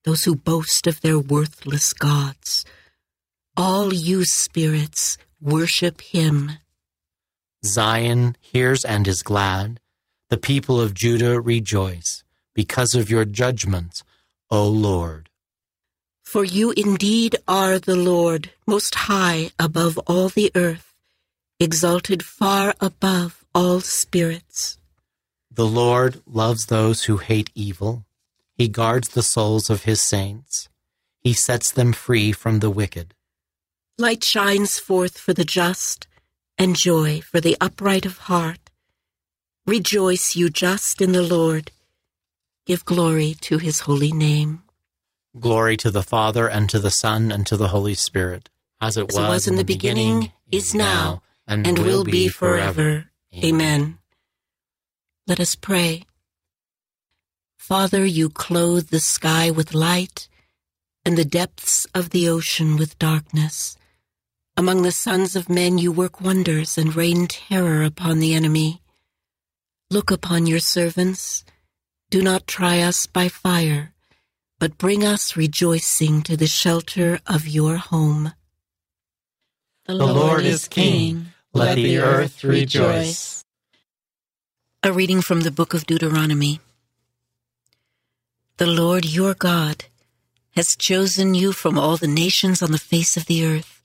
those 0.05 0.24
who 0.24 0.36
boast 0.36 0.86
of 0.86 1.01
their 1.01 1.18
worthless 1.18 1.95
gods. 1.95 2.66
All 3.57 3.95
you 3.95 4.24
spirits, 4.26 5.16
worship 5.41 6.03
him. 6.03 6.53
Zion 7.64 8.36
hears 8.43 8.84
and 8.84 9.09
is 9.09 9.22
glad. 9.22 9.80
The 10.28 10.36
people 10.36 10.78
of 10.78 10.93
Judah 10.93 11.41
rejoice 11.41 12.22
because 12.55 12.95
of 12.95 13.09
your 13.09 13.24
judgments, 13.24 14.05
O 14.51 14.68
Lord. 14.68 15.28
For 16.29 16.45
you 16.45 16.72
indeed 16.76 17.37
are 17.49 17.79
the 17.79 17.97
Lord, 17.97 18.51
most 18.66 18.95
high 19.09 19.51
above 19.59 19.97
all 20.07 20.29
the 20.29 20.53
earth, 20.55 20.93
exalted 21.59 22.22
far 22.22 22.74
above 22.83 23.47
all 23.55 23.81
spirits. 23.81 24.76
The 25.51 25.64
Lord 25.64 26.20
loves 26.26 26.66
those 26.66 27.05
who 27.05 27.16
hate 27.16 27.51
evil. 27.55 28.05
He 28.59 28.68
guards 28.68 29.09
the 29.09 29.22
souls 29.22 29.70
of 29.70 29.85
his 29.85 30.03
saints. 30.03 30.68
He 31.22 31.33
sets 31.33 31.72
them 31.72 31.95
free 31.95 32.33
from 32.33 32.59
the 32.59 32.68
wicked. 32.68 33.14
Light 33.97 34.22
shines 34.22 34.79
forth 34.79 35.16
for 35.16 35.33
the 35.33 35.47
just, 35.47 36.07
and 36.59 36.76
joy 36.76 37.22
for 37.22 37.41
the 37.41 37.57
upright 37.59 38.05
of 38.05 38.18
heart. 38.29 38.68
Rejoice, 39.66 40.37
you 40.37 40.51
just, 40.51 41.01
in 41.01 41.12
the 41.12 41.22
Lord. 41.22 41.72
Give 42.66 42.85
glory 42.85 43.35
to 43.49 43.57
his 43.57 43.81
holy 43.81 44.12
name. 44.12 44.62
Glory 45.41 45.76
to 45.78 45.91
the 45.91 46.03
Father, 46.03 46.49
and 46.49 46.68
to 46.70 46.78
the 46.78 46.91
Son, 46.91 47.30
and 47.30 47.47
to 47.47 47.57
the 47.57 47.68
Holy 47.68 47.95
Spirit, 47.95 48.49
as 48.80 48.97
it, 48.97 49.09
As 49.11 49.16
was, 49.16 49.24
it 49.24 49.28
was 49.28 49.49
in 49.49 49.57
the 49.57 49.64
beginning, 49.64 50.32
is 50.51 50.74
now, 50.74 51.22
and, 51.47 51.78
will 51.78 52.05
be 52.05 52.28
forever. 52.28 53.07
Amen. 53.34 53.99
Let 55.26 55.41
us 55.41 55.55
pray. 55.55 56.05
Father, 57.57 58.05
you 58.05 58.30
clothe 58.30 58.89
the 58.89 59.01
sky 59.01 59.51
with 59.51 59.74
light 59.74 60.28
and 61.05 61.16
the 61.16 61.24
depths 61.24 61.86
of 61.95 62.11
the 62.11 62.28
ocean 62.28 62.76
with 62.76 62.99
darkness. 62.99 63.76
Among 64.57 64.82
the 64.82 64.93
sons 64.93 65.36
of 65.36 65.49
men 65.49 65.78
you 65.78 65.93
work 65.93 66.20
wonders 66.20 66.76
and 66.76 66.97
rain 66.97 67.26
terror 67.26 67.82
upon 67.82 68.18
the 68.18 68.34
enemy. 68.34 68.82
Look 69.91 70.11
upon 70.11 70.47
your 70.47 70.59
servants. 70.59 71.45
Do 72.11 72.22
not 72.22 72.47
try 72.47 72.80
us 72.80 73.07
by 73.07 73.28
fire, 73.28 73.93
but 74.59 74.79
bring 74.79 75.05
us 75.05 75.37
rejoicing 75.37 76.23
to 76.23 76.37
the 76.37 76.47
shelter 76.47 77.21
of 77.27 77.47
your 77.47 77.77
home. 77.77 78.33
The 79.87 79.95
Lord 79.95 80.45
is 80.45 80.69
king. 80.69 81.29
Let 81.53 81.77
the 81.77 81.99
earth 81.99 82.45
rejoice. 82.45 83.45
A 84.83 84.93
reading 84.93 85.23
from 85.23 85.43
the 85.43 85.51
book 85.51 85.75
of 85.75 85.87
Deuteronomy. 85.87 86.61
The 88.59 88.67
Lord 88.67 89.05
your 89.05 89.35
God 89.35 89.85
has 90.57 90.77
chosen 90.77 91.35
you 91.35 91.53
from 91.53 91.79
all 91.79 91.97
the 91.97 92.09
nations 92.09 92.61
on 92.63 92.73
the 92.73 92.79
face 92.79 93.17
of 93.17 93.27
the 93.27 93.47
earth 93.47 93.83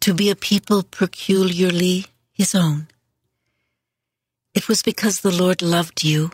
to 0.00 0.12
be 0.12 0.30
a 0.30 0.36
people 0.36 0.82
peculiarly 0.82 2.06
his 2.32 2.54
own. 2.54 2.88
It 4.54 4.68
was 4.68 4.82
because 4.82 5.20
the 5.20 5.30
Lord 5.30 5.62
loved 5.62 6.02
you 6.02 6.32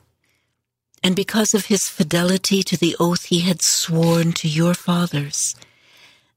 and 1.03 1.17
because 1.17 1.53
of 1.55 1.67
his 1.67 1.89
fidelity 1.89 2.63
to 2.63 2.77
the 2.77 2.97
oath 3.01 3.25
he 3.25 3.41
had 3.41 3.63
sworn 3.63 4.33
to 4.33 4.49
your 4.49 4.75
fathers 4.75 5.55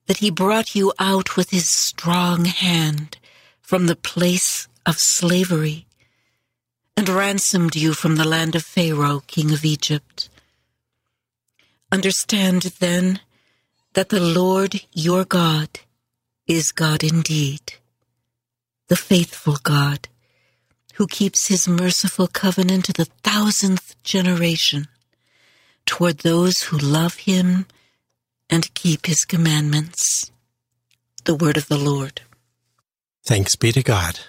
that 0.08 0.18
he 0.18 0.30
brought 0.30 0.76
you 0.76 0.94
out 1.00 1.36
with 1.36 1.50
his 1.50 1.70
strong 1.70 2.46
hand 2.46 3.18
from 3.62 3.88
the 3.88 3.96
place 3.96 4.68
of 4.86 4.98
slavery 5.00 5.86
and 6.96 7.10
ransomed 7.10 7.76
you 7.76 7.94
from 7.94 8.16
the 8.16 8.28
land 8.28 8.56
of 8.56 8.64
Pharaoh, 8.64 9.22
king 9.28 9.52
of 9.52 9.66
Egypt. 9.66 10.30
Understand 11.92 12.62
then 12.80 13.20
that 13.94 14.10
the 14.10 14.20
Lord 14.20 14.82
your 14.94 15.26
God 15.26 15.70
is 16.48 16.72
God 16.72 17.04
indeed, 17.04 17.74
the 18.88 18.96
faithful 18.96 19.58
God 19.64 20.08
who 20.96 21.08
keeps 21.08 21.48
his 21.48 21.68
merciful 21.68 22.28
covenant 22.28 22.86
to 22.86 22.94
the 22.94 23.06
thousandth 23.24 24.02
generation 24.04 24.88
toward 25.86 26.20
those 26.20 26.64
who 26.64 26.78
love 26.78 27.16
him 27.16 27.66
and 28.50 28.74
keep 28.74 29.06
his 29.06 29.26
commandments. 29.26 30.32
The 31.26 31.36
word 31.36 31.58
of 31.58 31.68
the 31.68 31.78
Lord. 31.78 32.22
Thanks 33.26 33.56
be 33.56 33.72
to 33.72 33.84
God. 33.84 34.20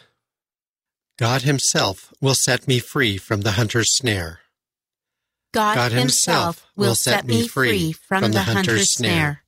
God 1.19 1.43
Himself 1.43 2.13
will 2.21 2.35
set 2.35 2.67
me 2.67 2.79
free 2.79 3.17
from 3.17 3.43
the 3.43 3.53
hunter's 3.53 3.97
snare. 3.97 4.41
God, 5.53 5.93
himself 5.93 6.67
will 6.77 6.95
set 6.95 7.25
me 7.25 7.49
free 7.49 7.93
from, 7.93 8.33
the 8.33 8.43
hunter's 8.43 8.95
snare, 8.95 9.43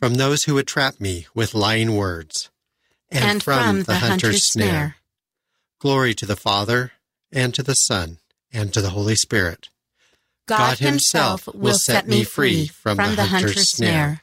from 0.00 0.14
those 0.14 0.42
who 0.42 0.54
would 0.54 0.66
trap 0.66 1.00
me 1.00 1.28
with 1.34 1.54
lying 1.54 1.96
words, 1.96 2.50
and, 3.12 3.40
from, 3.40 3.84
the 3.84 3.96
hunter's 3.96 4.50
snare. 4.50 4.96
Glory 5.80 6.12
to 6.12 6.26
the 6.26 6.36
Father, 6.36 6.92
and 7.32 7.54
to 7.54 7.62
the 7.62 7.74
Son, 7.74 8.18
and 8.52 8.72
to 8.74 8.82
the 8.82 8.90
Holy 8.90 9.16
Spirit. 9.16 9.70
God 10.46 10.78
himself 10.78 11.48
will 11.54 11.78
set 11.78 12.06
me 12.06 12.22
free 12.22 12.66
from, 12.66 12.98
the 12.98 13.24
hunter's 13.24 13.70
snare. 13.70 14.20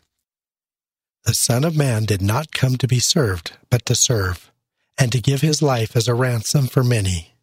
The 1.26 1.34
Son 1.34 1.64
of 1.64 1.76
Man 1.76 2.06
did 2.06 2.22
not 2.22 2.52
come 2.52 2.78
to 2.78 2.88
be 2.88 3.00
served, 3.00 3.54
but 3.72 3.88
to 3.88 3.96
serve, 3.96 4.52
and 5.00 5.12
to 5.12 5.20
give 5.20 5.42
his 5.42 5.64
life 5.64 5.96
as 5.96 6.08
a 6.08 6.14
ransom 6.14 6.68
for 6.68 6.84
many. 6.84 7.34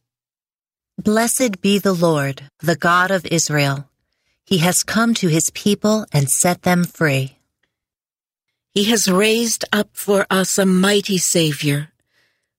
Blessed 0.96 1.60
be 1.60 1.80
the 1.80 1.92
Lord, 1.92 2.48
the 2.60 2.76
God 2.76 3.10
of 3.10 3.26
Israel. 3.26 3.90
He 4.44 4.58
has 4.58 4.84
come 4.84 5.14
to 5.14 5.26
his 5.28 5.50
people 5.54 6.06
and 6.12 6.28
set 6.30 6.62
them 6.62 6.84
free. 6.84 7.38
He 8.74 8.84
has 8.84 9.10
raised 9.10 9.64
up 9.72 9.88
for 9.92 10.24
us 10.30 10.56
a 10.56 10.66
mighty 10.66 11.18
Savior, 11.18 11.90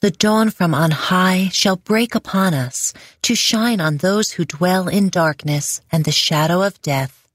the 0.00 0.10
dawn 0.10 0.50
from 0.50 0.74
on 0.74 0.90
high 0.90 1.48
shall 1.52 1.76
break 1.76 2.14
upon 2.14 2.54
us 2.54 2.92
to 3.22 3.34
shine 3.34 3.80
on 3.80 3.96
those 3.98 4.32
who 4.32 4.44
dwell 4.44 4.88
in 4.88 5.08
darkness 5.08 5.80
and 5.90 6.04
the 6.04 6.12
shadow 6.12 6.62
of 6.62 6.80
death, 6.82 7.26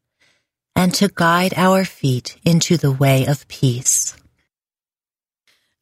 and 0.75 0.93
to 0.93 1.11
guide 1.13 1.53
our 1.57 1.83
feet 1.85 2.37
into 2.45 2.77
the 2.77 2.91
way 2.91 3.25
of 3.25 3.47
peace. 3.47 4.15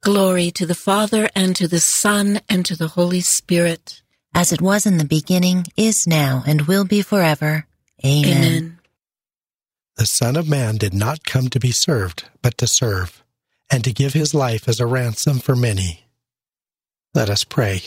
Glory 0.02 0.50
to 0.52 0.66
the 0.66 0.76
Father, 0.76 1.30
and 1.36 1.56
to 1.58 1.68
the 1.68 1.82
Son, 1.82 2.40
and 2.48 2.66
to 2.66 2.76
the 2.76 2.88
Holy 2.88 3.20
Spirit. 3.20 4.02
As 4.34 4.54
it 4.54 4.62
was 4.62 4.86
in 4.86 4.98
the 4.98 5.06
beginning, 5.06 5.66
is 5.76 6.06
now, 6.08 6.44
and 6.48 6.62
will 6.62 6.86
be 6.86 7.02
forever. 7.02 7.66
Amen. 8.06 8.26
Amen. 8.26 8.80
The 9.98 10.06
Son 10.06 10.38
of 10.38 10.48
Man 10.48 10.78
did 10.78 10.94
not 10.94 11.26
come 11.26 11.50
to 11.50 11.60
be 11.60 11.72
served, 11.72 12.30
but 12.42 12.58
to 12.60 12.68
serve, 12.68 13.22
and 13.70 13.84
to 13.84 13.92
give 13.92 14.14
his 14.14 14.34
life 14.34 14.70
as 14.70 14.80
a 14.80 14.86
ransom 14.86 15.40
for 15.40 15.58
many. 15.58 16.06
Let 17.14 17.30
us 17.30 17.44
pray. 17.44 17.82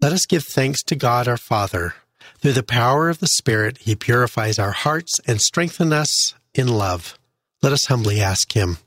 Let 0.00 0.12
us 0.12 0.26
give 0.26 0.44
thanks 0.44 0.82
to 0.84 0.96
God 0.96 1.28
our 1.28 1.36
Father. 1.36 1.94
Through 2.38 2.52
the 2.52 2.62
power 2.62 3.08
of 3.08 3.20
the 3.20 3.26
Spirit, 3.26 3.78
he 3.78 3.94
purifies 3.94 4.58
our 4.58 4.72
hearts 4.72 5.20
and 5.26 5.40
strengthens 5.40 5.92
us 5.92 6.34
in 6.54 6.68
love. 6.68 7.18
Let 7.62 7.72
us 7.72 7.86
humbly 7.86 8.20
ask 8.20 8.52
him. 8.52 8.78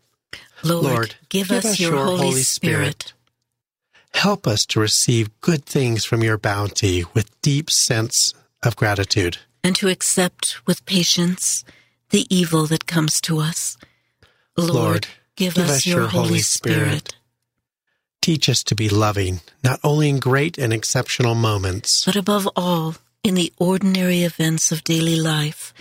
Lord, 0.64 0.84
Lord 0.84 1.16
give, 1.30 1.50
give, 1.50 1.66
us, 1.66 1.80
your, 1.80 1.92
your 1.92 2.06
Holy, 2.06 2.18
Holy 2.18 2.42
Spirit. 2.42 3.04
Spirit. 3.04 3.14
Help 4.14 4.48
us 4.48 4.66
to 4.68 4.80
receive 4.80 5.30
good 5.42 5.66
things 5.66 6.06
from 6.06 6.24
your 6.24 6.38
bounty 6.38 7.04
with 7.14 7.40
deep 7.42 7.70
sense 7.70 8.34
of 8.64 8.76
gratitude 8.76 9.40
and 9.64 9.76
to 9.76 9.90
accept 9.90 10.66
with 10.66 10.86
patience 10.86 11.64
the 12.12 12.26
evil 12.30 12.66
that 12.68 12.86
comes 12.86 13.20
to 13.22 13.40
us. 13.40 13.78
Lord, 14.58 14.74
Lord 14.74 15.08
give, 15.36 15.56
give, 15.56 15.70
us, 15.70 15.86
your, 15.86 16.02
your, 16.02 16.08
Holy 16.08 16.40
Spirit. 16.40 17.10
Spirit. 17.10 17.16
Teach 18.26 18.50
us 18.50 18.64
to 18.64 18.74
be 18.74 18.90
loving, 18.90 19.42
not 19.64 19.80
only 19.84 20.10
in 20.10 20.18
great 20.18 20.58
and 20.58 20.74
exceptional 20.74 21.36
moments, 21.36 22.04
but 22.04 22.16
above 22.16 22.50
all, 22.56 22.96
in 23.24 23.36
the 23.36 23.54
ordinary 23.60 24.24
events 24.24 24.72
of 24.72 24.84
daily 24.84 25.16
life. 25.16 25.76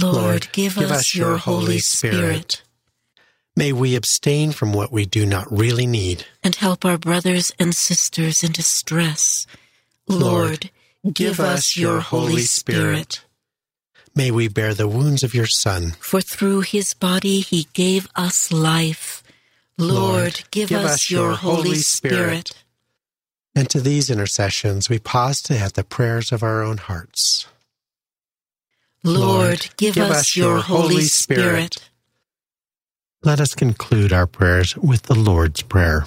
Lord, 0.00 0.14
Lord 0.14 0.48
give, 0.52 0.76
give, 0.76 0.90
us, 0.90 1.00
us 1.00 1.14
your 1.14 1.36
Holy 1.36 1.78
Spirit. 1.80 2.14
Spirit. 2.14 2.62
May 3.54 3.74
we 3.74 3.94
abstain 3.94 4.52
from 4.52 4.72
what 4.72 4.90
we 4.90 5.04
do 5.04 5.26
not 5.26 5.52
really 5.52 5.86
need. 5.86 6.24
And 6.42 6.54
help 6.54 6.86
our 6.86 6.96
brothers 6.96 7.52
and 7.58 7.74
sisters 7.74 8.42
in 8.42 8.52
distress. 8.52 9.46
Lord, 10.08 10.70
Lord 11.04 11.14
Give 11.14 11.38
us 11.40 11.76
your 11.76 12.00
Holy 12.00 12.44
Spirit. 12.44 13.22
May 14.14 14.30
we 14.30 14.48
bear 14.48 14.72
the 14.72 14.88
wounds 14.88 15.22
of 15.22 15.34
your 15.34 15.46
Son. 15.46 15.92
For 16.00 16.22
through 16.22 16.62
his 16.62 16.94
body 16.94 17.40
he 17.40 17.68
gave 17.74 18.08
us 18.16 18.50
life. 18.50 19.22
Lord, 19.78 20.42
give, 20.50 20.68
give 20.68 20.84
us 20.84 21.10
your 21.10 21.32
Holy 21.32 21.76
Spirit. 21.76 22.52
And 23.54 23.68
to 23.70 23.80
these 23.80 24.10
intercessions, 24.10 24.88
we 24.88 24.98
pause 24.98 25.40
to 25.42 25.56
have 25.56 25.74
the 25.74 25.84
prayers 25.84 26.32
of 26.32 26.42
our 26.42 26.62
own 26.62 26.78
hearts. 26.78 27.46
Lord, 29.02 29.68
give, 29.76 29.94
give 29.94 30.10
us 30.10 30.36
your 30.36 30.58
Holy 30.58 31.02
Spirit. 31.02 31.90
Let 33.22 33.40
us 33.40 33.54
conclude 33.54 34.12
our 34.12 34.26
prayers 34.26 34.76
with 34.76 35.02
the 35.02 35.14
Lord's 35.14 35.62
Prayer. 35.62 36.06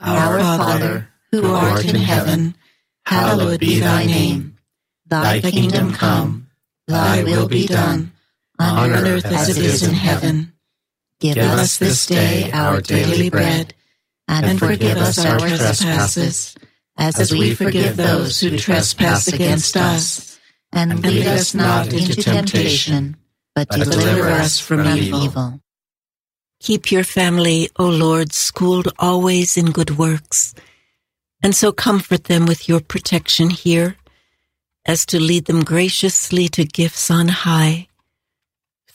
Our 0.00 0.40
Father, 0.40 1.08
who 1.30 1.46
art 1.46 1.84
in 1.84 1.96
heaven, 1.96 2.56
hallowed 3.04 3.60
be 3.60 3.80
thy 3.80 4.06
name. 4.06 4.56
Thy 5.06 5.40
kingdom 5.40 5.92
come, 5.92 6.48
thy 6.86 7.22
will 7.22 7.48
be 7.48 7.66
done, 7.66 8.12
on 8.58 8.92
earth 8.92 9.26
as 9.26 9.56
it 9.56 9.64
is 9.64 9.82
in 9.82 9.94
heaven. 9.94 10.53
Give 11.32 11.38
us 11.38 11.78
this 11.78 12.06
day 12.06 12.50
our 12.52 12.80
daily 12.80 13.30
bread, 13.30 13.74
and 14.28 14.58
forgive 14.58 14.98
us 14.98 15.24
our 15.24 15.38
trespasses, 15.38 16.54
as 16.96 17.32
we 17.32 17.54
forgive 17.54 17.96
those 17.96 18.40
who 18.40 18.58
trespass 18.58 19.28
against 19.28 19.76
us. 19.76 20.38
And 20.72 21.02
lead 21.02 21.26
us 21.26 21.54
not 21.54 21.92
into 21.92 22.20
temptation, 22.20 23.16
but 23.54 23.68
deliver 23.70 24.28
us 24.28 24.58
from 24.58 24.86
evil. 24.86 25.60
Keep 26.60 26.90
your 26.90 27.04
family, 27.04 27.70
O 27.78 27.88
Lord, 27.88 28.32
schooled 28.32 28.88
always 28.98 29.56
in 29.56 29.70
good 29.70 29.98
works 29.98 30.54
and 31.44 31.54
so 31.54 31.70
comfort 31.70 32.24
them 32.24 32.46
with 32.46 32.70
your 32.70 32.80
protection 32.80 33.50
here, 33.50 33.96
as 34.86 35.04
to 35.04 35.20
lead 35.20 35.44
them 35.44 35.62
graciously 35.62 36.48
to 36.48 36.64
gifts 36.64 37.10
on 37.10 37.28
high. 37.28 37.86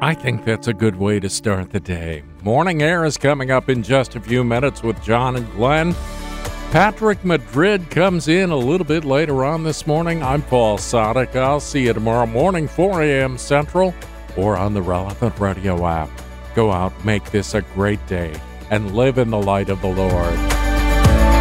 I 0.00 0.14
think 0.14 0.44
that's 0.44 0.68
a 0.68 0.72
good 0.72 0.94
way 0.94 1.18
to 1.18 1.28
start 1.28 1.70
the 1.70 1.80
day. 1.80 2.22
Morning 2.44 2.82
Air 2.82 3.04
is 3.04 3.16
coming 3.16 3.50
up 3.50 3.68
in 3.68 3.82
just 3.82 4.14
a 4.14 4.20
few 4.20 4.44
minutes 4.44 4.80
with 4.80 5.02
John 5.02 5.34
and 5.34 5.50
Glenn. 5.52 5.92
Patrick 6.70 7.24
Madrid 7.24 7.90
comes 7.90 8.28
in 8.28 8.50
a 8.50 8.56
little 8.56 8.86
bit 8.86 9.04
later 9.04 9.44
on 9.44 9.64
this 9.64 9.88
morning. 9.88 10.22
I'm 10.22 10.42
Paul 10.42 10.78
Sadek. 10.78 11.34
I'll 11.34 11.58
see 11.58 11.86
you 11.86 11.92
tomorrow 11.94 12.26
morning, 12.26 12.68
4 12.68 13.02
a.m. 13.02 13.36
Central, 13.36 13.92
or 14.36 14.56
on 14.56 14.72
the 14.72 14.82
relevant 14.82 15.36
radio 15.40 15.84
app. 15.84 16.10
Go 16.54 16.70
out, 16.70 16.92
make 17.04 17.28
this 17.32 17.54
a 17.54 17.62
great 17.62 18.04
day, 18.06 18.40
and 18.70 18.94
live 18.94 19.18
in 19.18 19.30
the 19.30 19.42
light 19.42 19.68
of 19.68 19.80
the 19.80 19.88
Lord. 19.88 20.38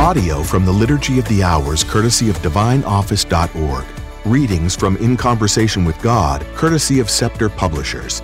Audio 0.01 0.41
from 0.41 0.65
the 0.65 0.71
Liturgy 0.71 1.19
of 1.19 1.27
the 1.27 1.43
Hours, 1.43 1.83
courtesy 1.83 2.27
of 2.31 2.37
DivineOffice.org. 2.37 3.85
Readings 4.25 4.75
from 4.75 4.97
In 4.97 5.15
Conversation 5.15 5.85
with 5.85 6.01
God, 6.01 6.43
courtesy 6.55 6.99
of 6.99 7.09
Scepter 7.11 7.49
Publishers. 7.49 8.23